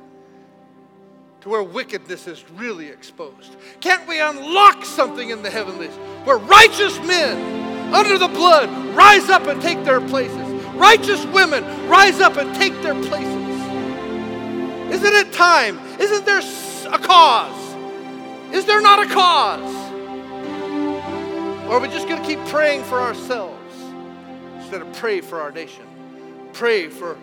to 1.41 1.49
where 1.49 1.63
wickedness 1.63 2.27
is 2.27 2.43
really 2.51 2.87
exposed? 2.87 3.55
Can't 3.79 4.07
we 4.07 4.19
unlock 4.19 4.83
something 4.83 5.29
in 5.29 5.43
the 5.43 5.49
heavenlies 5.49 5.93
where 6.25 6.37
righteous 6.37 6.99
men 6.99 7.93
under 7.93 8.17
the 8.17 8.27
blood 8.27 8.69
rise 8.95 9.29
up 9.29 9.47
and 9.47 9.61
take 9.61 9.83
their 9.85 10.01
places? 10.01 10.37
Righteous 10.73 11.23
women 11.27 11.63
rise 11.87 12.19
up 12.19 12.35
and 12.37 12.53
take 12.55 12.73
their 12.81 12.95
places. 13.03 13.35
Isn't 14.91 15.13
it 15.13 15.31
time? 15.31 15.79
Isn't 15.99 16.25
there 16.25 16.41
a 16.91 16.99
cause? 16.99 17.75
Is 18.53 18.65
there 18.65 18.81
not 18.81 19.05
a 19.05 19.13
cause? 19.13 19.74
Or 21.65 21.77
are 21.77 21.79
we 21.79 21.87
just 21.87 22.07
going 22.07 22.21
to 22.21 22.27
keep 22.27 22.39
praying 22.45 22.83
for 22.83 22.99
ourselves 22.99 23.75
instead 24.59 24.83
of 24.83 24.93
pray 24.93 25.19
for 25.19 25.41
our 25.41 25.51
nation? 25.51 25.83
Pray 26.53 26.89
for 26.89 27.17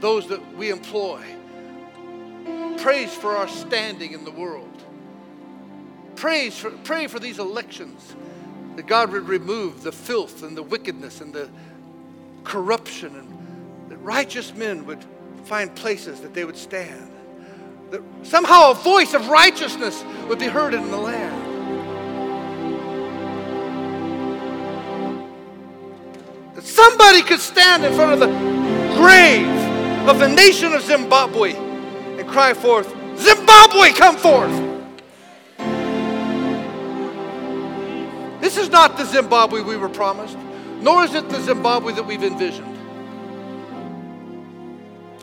those 0.00 0.28
that 0.28 0.56
we 0.56 0.70
employ. 0.70 1.24
Praise 2.76 3.14
for 3.14 3.34
our 3.34 3.48
standing 3.48 4.12
in 4.12 4.24
the 4.24 4.30
world. 4.30 4.82
Praise 6.16 6.56
for, 6.58 6.70
pray 6.70 7.06
for 7.06 7.18
these 7.18 7.38
elections 7.38 8.14
that 8.76 8.86
God 8.86 9.10
would 9.10 9.26
remove 9.26 9.82
the 9.82 9.92
filth 9.92 10.42
and 10.42 10.54
the 10.54 10.62
wickedness 10.62 11.22
and 11.22 11.32
the 11.32 11.48
corruption 12.44 13.16
and 13.16 13.90
that 13.90 13.96
righteous 13.98 14.54
men 14.54 14.84
would 14.84 15.02
find 15.44 15.74
places 15.74 16.20
that 16.20 16.34
they 16.34 16.44
would 16.44 16.58
stand. 16.58 17.10
That 17.90 18.02
somehow 18.22 18.72
a 18.72 18.74
voice 18.74 19.14
of 19.14 19.28
righteousness 19.28 20.04
would 20.28 20.38
be 20.38 20.46
heard 20.46 20.74
in 20.74 20.90
the 20.90 20.98
land. 20.98 21.57
That 26.58 26.66
somebody 26.66 27.22
could 27.22 27.38
stand 27.38 27.84
in 27.84 27.92
front 27.92 28.14
of 28.14 28.18
the 28.18 28.26
grave 28.96 29.46
of 30.08 30.18
the 30.18 30.26
nation 30.26 30.72
of 30.72 30.82
Zimbabwe 30.82 31.52
and 31.54 32.28
cry 32.28 32.52
forth, 32.52 32.88
Zimbabwe, 33.16 33.92
come 33.92 34.16
forth! 34.16 34.50
This 38.40 38.56
is 38.56 38.70
not 38.70 38.98
the 38.98 39.04
Zimbabwe 39.04 39.60
we 39.60 39.76
were 39.76 39.88
promised, 39.88 40.36
nor 40.80 41.04
is 41.04 41.14
it 41.14 41.28
the 41.28 41.40
Zimbabwe 41.42 41.92
that 41.92 42.04
we've 42.04 42.24
envisioned. 42.24 42.76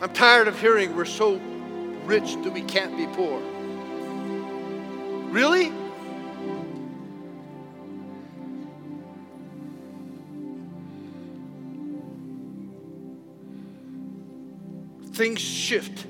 I'm 0.02 0.14
tired 0.14 0.48
of 0.48 0.58
hearing 0.62 0.96
we're 0.96 1.04
so 1.04 1.42
rich 2.06 2.36
that 2.46 2.54
we 2.54 2.62
can't 2.62 2.96
be 2.96 3.08
poor. 3.08 3.42
Really? 5.34 5.74
Things 15.16 15.40
shift, 15.40 16.06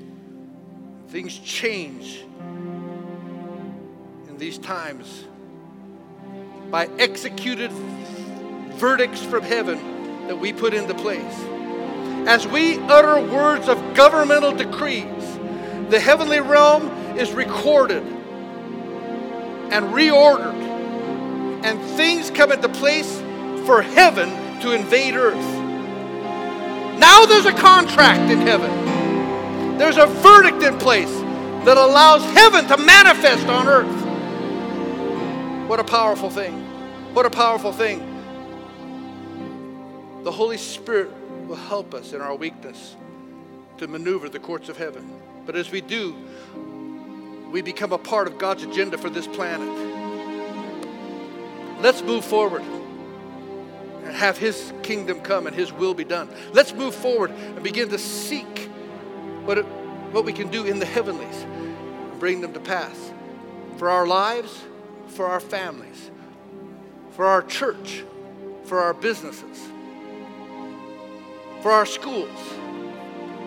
things 1.08 1.38
change 1.38 2.24
in 4.28 4.36
these 4.36 4.58
times 4.58 5.24
by 6.72 6.86
executed 6.98 7.70
verdicts 8.72 9.22
from 9.22 9.44
heaven 9.44 10.26
that 10.26 10.36
we 10.36 10.52
put 10.52 10.74
into 10.74 10.92
place. 10.92 11.22
As 12.26 12.48
we 12.48 12.78
utter 12.78 13.20
words 13.32 13.68
of 13.68 13.94
governmental 13.94 14.50
decrees, 14.50 15.38
the 15.88 16.00
heavenly 16.00 16.40
realm 16.40 16.88
is 17.16 17.30
recorded 17.30 18.02
and 19.70 19.84
reordered, 19.94 20.60
and 21.64 21.80
things 21.96 22.32
come 22.32 22.50
into 22.50 22.68
place 22.68 23.20
for 23.66 23.82
heaven 23.82 24.28
to 24.62 24.72
invade 24.72 25.14
earth. 25.14 25.62
Now 26.98 27.24
there's 27.24 27.46
a 27.46 27.52
contract 27.52 28.32
in 28.32 28.40
heaven. 28.40 28.95
There's 29.78 29.98
a 29.98 30.06
verdict 30.06 30.62
in 30.62 30.78
place 30.78 31.10
that 31.66 31.76
allows 31.76 32.24
heaven 32.34 32.66
to 32.68 32.76
manifest 32.76 33.46
on 33.46 33.68
earth. 33.68 34.06
What 35.68 35.80
a 35.80 35.84
powerful 35.84 36.30
thing. 36.30 36.64
What 37.12 37.26
a 37.26 37.30
powerful 37.30 37.72
thing. 37.72 38.14
The 40.22 40.32
Holy 40.32 40.56
Spirit 40.56 41.10
will 41.46 41.56
help 41.56 41.92
us 41.92 42.12
in 42.12 42.20
our 42.20 42.34
weakness 42.34 42.96
to 43.78 43.86
maneuver 43.86 44.28
the 44.28 44.38
courts 44.38 44.68
of 44.68 44.76
heaven. 44.76 45.20
But 45.44 45.56
as 45.56 45.70
we 45.70 45.80
do, 45.80 46.14
we 47.50 47.62
become 47.62 47.92
a 47.92 47.98
part 47.98 48.26
of 48.26 48.38
God's 48.38 48.62
agenda 48.62 48.96
for 48.98 49.10
this 49.10 49.26
planet. 49.26 49.68
Let's 51.80 52.02
move 52.02 52.24
forward 52.24 52.62
and 52.62 54.14
have 54.14 54.38
His 54.38 54.72
kingdom 54.82 55.20
come 55.20 55.46
and 55.46 55.54
His 55.54 55.72
will 55.72 55.94
be 55.94 56.04
done. 56.04 56.28
Let's 56.52 56.72
move 56.72 56.94
forward 56.94 57.30
and 57.30 57.62
begin 57.62 57.88
to 57.90 57.98
seek 57.98 58.65
what, 59.46 59.58
what 60.12 60.24
we 60.24 60.32
can 60.32 60.50
do 60.50 60.64
in 60.64 60.78
the 60.78 60.86
heavenlies 60.86 61.42
and 61.42 62.20
bring 62.20 62.40
them 62.40 62.52
to 62.52 62.60
pass 62.60 63.12
for 63.76 63.88
our 63.88 64.06
lives, 64.06 64.64
for 65.08 65.26
our 65.26 65.40
families, 65.40 66.10
for 67.12 67.26
our 67.26 67.42
church, 67.42 68.04
for 68.64 68.80
our 68.80 68.92
businesses, 68.92 69.68
for 71.62 71.70
our 71.70 71.86
schools, 71.86 72.38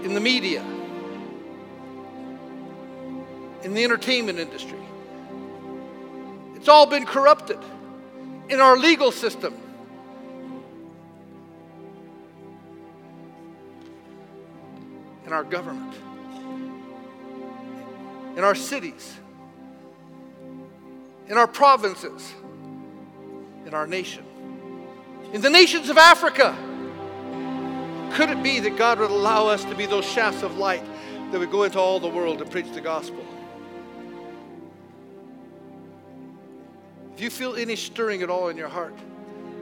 in 0.03 0.13
the 0.13 0.19
media, 0.19 0.63
in 3.63 3.73
the 3.73 3.83
entertainment 3.83 4.39
industry. 4.39 4.79
It's 6.55 6.69
all 6.69 6.85
been 6.85 7.05
corrupted 7.05 7.59
in 8.49 8.59
our 8.59 8.77
legal 8.77 9.11
system. 9.11 9.53
In 15.29 15.33
our 15.33 15.43
government, 15.43 15.93
in 18.35 18.43
our 18.43 18.55
cities, 18.55 19.15
in 21.27 21.37
our 21.37 21.45
provinces, 21.45 22.33
in 23.67 23.75
our 23.75 23.85
nation, 23.85 24.25
in 25.31 25.41
the 25.41 25.49
nations 25.51 25.87
of 25.89 25.99
Africa. 25.99 26.57
Could 28.13 28.31
it 28.31 28.41
be 28.41 28.59
that 28.59 28.75
God 28.75 28.97
would 28.97 29.11
allow 29.11 29.45
us 29.45 29.63
to 29.65 29.75
be 29.75 29.85
those 29.85 30.03
shafts 30.03 30.41
of 30.41 30.57
light 30.57 30.83
that 31.31 31.37
would 31.37 31.51
go 31.51 31.61
into 31.61 31.77
all 31.77 31.99
the 31.99 32.07
world 32.07 32.41
and 32.41 32.49
preach 32.49 32.71
the 32.71 32.81
gospel? 32.81 33.23
If 37.13 37.21
you 37.21 37.29
feel 37.29 37.55
any 37.55 37.75
stirring 37.75 38.23
at 38.23 38.31
all 38.31 38.47
in 38.47 38.57
your 38.57 38.67
heart, 38.67 38.95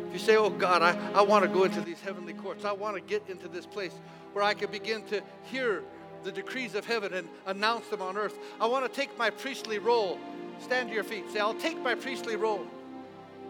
if 0.07 0.13
you 0.13 0.19
say, 0.19 0.37
Oh 0.37 0.49
God, 0.49 0.81
I, 0.81 0.97
I 1.13 1.23
want 1.23 1.43
to 1.43 1.49
go 1.49 1.65
into 1.65 1.81
these 1.81 1.99
heavenly 1.99 2.31
courts, 2.31 2.63
I 2.63 2.71
want 2.71 2.95
to 2.95 3.01
get 3.01 3.27
into 3.27 3.49
this 3.49 3.65
place 3.65 3.91
where 4.37 4.45
I 4.45 4.53
can 4.53 4.69
begin 4.69 5.01
to 5.05 5.19
hear 5.45 5.81
the 6.23 6.31
decrees 6.31 6.75
of 6.75 6.85
heaven 6.85 7.11
and 7.11 7.27
announce 7.47 7.87
them 7.87 8.03
on 8.03 8.15
earth. 8.15 8.37
I 8.61 8.67
want 8.67 8.85
to 8.85 9.01
take 9.01 9.17
my 9.17 9.31
priestly 9.31 9.79
role. 9.79 10.19
Stand 10.59 10.89
to 10.89 10.93
your 10.93 11.03
feet. 11.03 11.23
Say, 11.33 11.39
I'll 11.39 11.55
take 11.55 11.81
my 11.81 11.95
priestly 11.95 12.35
role. 12.35 12.67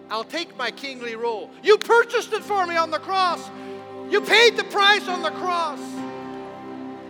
I'll 0.10 0.24
take 0.24 0.56
my 0.56 0.72
kingly 0.72 1.18
role. 1.18 1.52
You 1.62 1.78
purchased 1.78 2.32
it 2.32 2.42
for 2.42 2.66
me 2.66 2.78
on 2.78 2.90
the 2.90 3.00
cross. 3.00 3.52
You 4.10 4.22
paid 4.22 4.56
the 4.56 4.64
price 4.64 5.10
on 5.10 5.24
the 5.24 5.32
cross. 5.32 5.82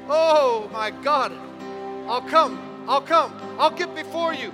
Oh 0.10 0.68
my 0.74 0.90
God. 0.90 1.32
I'll 2.08 2.28
come. 2.28 2.60
I'll 2.88 3.02
come. 3.02 3.32
I'll 3.60 3.70
get 3.70 3.94
before 3.94 4.34
you. 4.34 4.52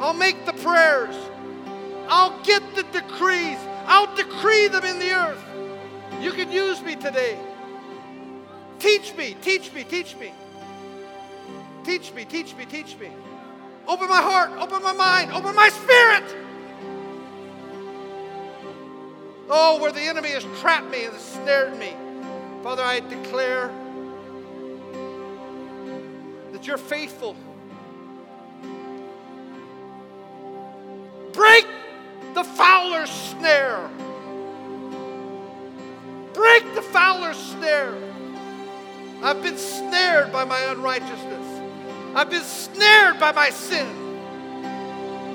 I'll 0.00 0.14
make 0.14 0.46
the 0.46 0.54
prayers. 0.54 1.14
I'll 2.08 2.42
get 2.44 2.62
the 2.74 2.84
decrees. 2.98 3.58
I'll 3.84 4.16
decree 4.16 4.68
them 4.68 4.86
in 4.86 4.98
the 4.98 5.10
earth. 5.10 5.44
You 6.22 6.32
can 6.32 6.50
use 6.50 6.80
me 6.80 6.96
today. 6.96 7.38
Teach 8.78 9.16
me, 9.16 9.36
teach 9.40 9.72
me, 9.72 9.84
teach 9.84 10.16
me. 10.16 10.32
Teach 11.84 12.12
me, 12.12 12.24
teach 12.24 12.54
me, 12.54 12.64
teach 12.64 12.96
me. 12.98 13.10
Open 13.86 14.08
my 14.08 14.20
heart, 14.20 14.50
open 14.58 14.82
my 14.82 14.92
mind, 14.92 15.32
open 15.32 15.54
my 15.54 15.68
spirit. 15.70 16.24
Oh, 19.50 19.80
where 19.80 19.92
the 19.92 20.02
enemy 20.02 20.28
has 20.30 20.44
trapped 20.60 20.90
me 20.90 21.04
and 21.04 21.16
snared 21.16 21.78
me. 21.78 21.94
Father, 22.62 22.82
I 22.82 23.00
declare 23.00 23.70
that 26.52 26.66
you're 26.66 26.76
faithful. 26.76 27.34
Break 31.32 31.66
the 32.34 32.44
fowler's 32.44 33.10
snare. 33.10 33.88
Break 36.34 36.74
the 36.74 36.82
fowler's 36.82 37.36
snare. 37.36 38.07
I've 39.20 39.42
been 39.42 39.58
snared 39.58 40.32
by 40.32 40.44
my 40.44 40.60
unrighteousness. 40.60 41.62
I've 42.14 42.30
been 42.30 42.44
snared 42.44 43.18
by 43.18 43.32
my 43.32 43.50
sin. 43.50 43.86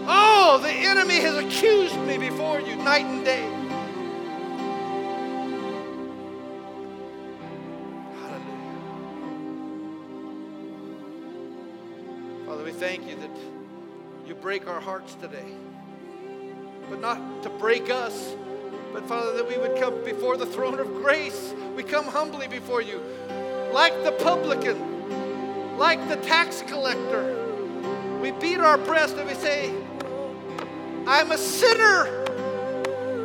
Oh, 0.07 0.59
the 0.61 0.69
enemy 0.69 1.15
has 1.15 1.35
accused 1.37 1.97
me 1.99 2.17
before 2.17 2.61
you 2.61 2.75
night 2.77 3.05
and 3.05 3.25
day. 3.25 3.43
Hallelujah. 8.21 8.73
Father, 12.45 12.63
we 12.63 12.71
thank 12.71 13.07
you 13.07 13.15
that 13.17 13.31
you 14.25 14.35
break 14.35 14.67
our 14.67 14.79
hearts 14.79 15.15
today. 15.15 15.55
But 16.89 17.01
not 17.01 17.43
to 17.43 17.49
break 17.49 17.89
us, 17.89 18.35
but 18.93 19.05
Father, 19.07 19.33
that 19.33 19.47
we 19.47 19.57
would 19.57 19.77
come 19.77 20.03
before 20.03 20.37
the 20.37 20.45
throne 20.45 20.79
of 20.79 20.87
grace. 20.95 21.53
We 21.75 21.83
come 21.83 22.05
humbly 22.05 22.47
before 22.47 22.81
you 22.81 23.01
like 23.73 24.03
the 24.03 24.11
publican, 24.11 24.77
like 25.79 26.07
the 26.07 26.17
tax 26.17 26.61
collector, 26.67 27.39
We 28.21 28.31
beat 28.31 28.59
our 28.59 28.77
breast 28.77 29.17
and 29.17 29.27
we 29.27 29.33
say, 29.33 29.73
I'm 31.05 31.31
a 31.31 31.37
sinner. 31.37 32.05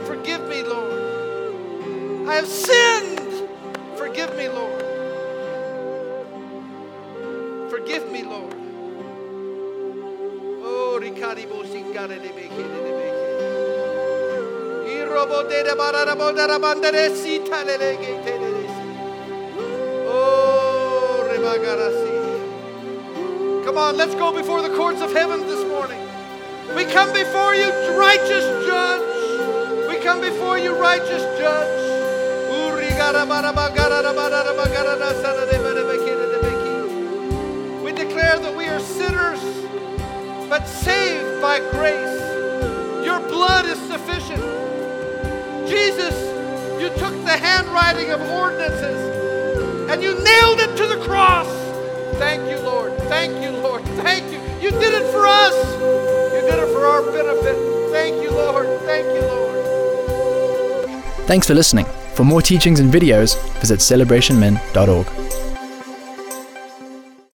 Forgive 0.06 0.48
me, 0.48 0.62
Lord. 0.64 2.28
I 2.28 2.34
have 2.34 2.48
sinned. 2.48 3.48
Forgive 3.96 4.34
me, 4.36 4.48
Lord. 4.48 4.82
Forgive 7.70 8.10
me, 8.10 8.22
Lord. 8.24 8.54
Oh, 10.64 10.98
de 10.98 11.10
de. 11.10 11.38
Irobo 14.88 15.48
de 15.48 15.62
Come 23.64 23.76
on, 23.76 23.96
let's 23.96 24.14
go 24.14 24.32
before 24.32 24.62
the 24.62 24.74
courts 24.76 25.00
of 25.02 25.12
heaven 25.12 25.40
this 25.46 25.64
morning. 25.66 26.00
We 26.74 26.84
come 26.84 27.12
before 27.12 27.54
you, 27.54 27.68
righteous 27.98 28.44
judge. 28.66 29.88
We 29.88 29.96
come 30.02 30.20
before 30.20 30.58
you, 30.58 30.74
righteous 30.74 31.22
judge. 31.38 31.78
We 37.84 37.92
declare 37.92 38.38
that 38.38 38.54
we 38.56 38.66
are 38.66 38.80
sinners, 38.80 39.40
but 40.48 40.64
saved 40.66 41.42
by 41.42 41.60
grace. 41.70 43.04
Your 43.04 43.20
blood 43.28 43.66
is 43.66 43.78
sufficient. 43.88 44.42
Jesus, 45.68 46.14
you 46.80 46.88
took 46.98 47.14
the 47.24 47.36
handwriting 47.36 48.10
of 48.10 48.20
ordinances 48.22 49.07
and 49.88 50.02
you 50.02 50.12
nailed 50.22 50.60
it 50.60 50.76
to 50.76 50.86
the 50.86 51.02
cross. 51.04 51.48
Thank 52.18 52.48
you, 52.50 52.58
Lord. 52.58 52.96
Thank 53.08 53.42
you, 53.42 53.50
Lord. 53.50 53.82
Thank 54.02 54.24
you. 54.32 54.38
You 54.60 54.70
did 54.70 54.94
it 54.94 55.10
for 55.12 55.26
us. 55.26 55.54
You 56.34 56.40
did 56.42 56.58
it 56.58 56.72
for 56.72 56.84
our 56.86 57.02
benefit. 57.10 57.56
Thank 57.90 58.22
you, 58.22 58.30
Lord. 58.30 58.66
Thank 58.80 59.06
you, 59.06 59.22
Lord. 59.22 59.48
Thanks 61.26 61.46
for 61.46 61.54
listening. 61.54 61.86
For 62.14 62.24
more 62.24 62.42
teachings 62.42 62.80
and 62.80 62.92
videos, 62.92 63.38
visit 63.60 63.80
celebrationmen.org. 63.80 65.27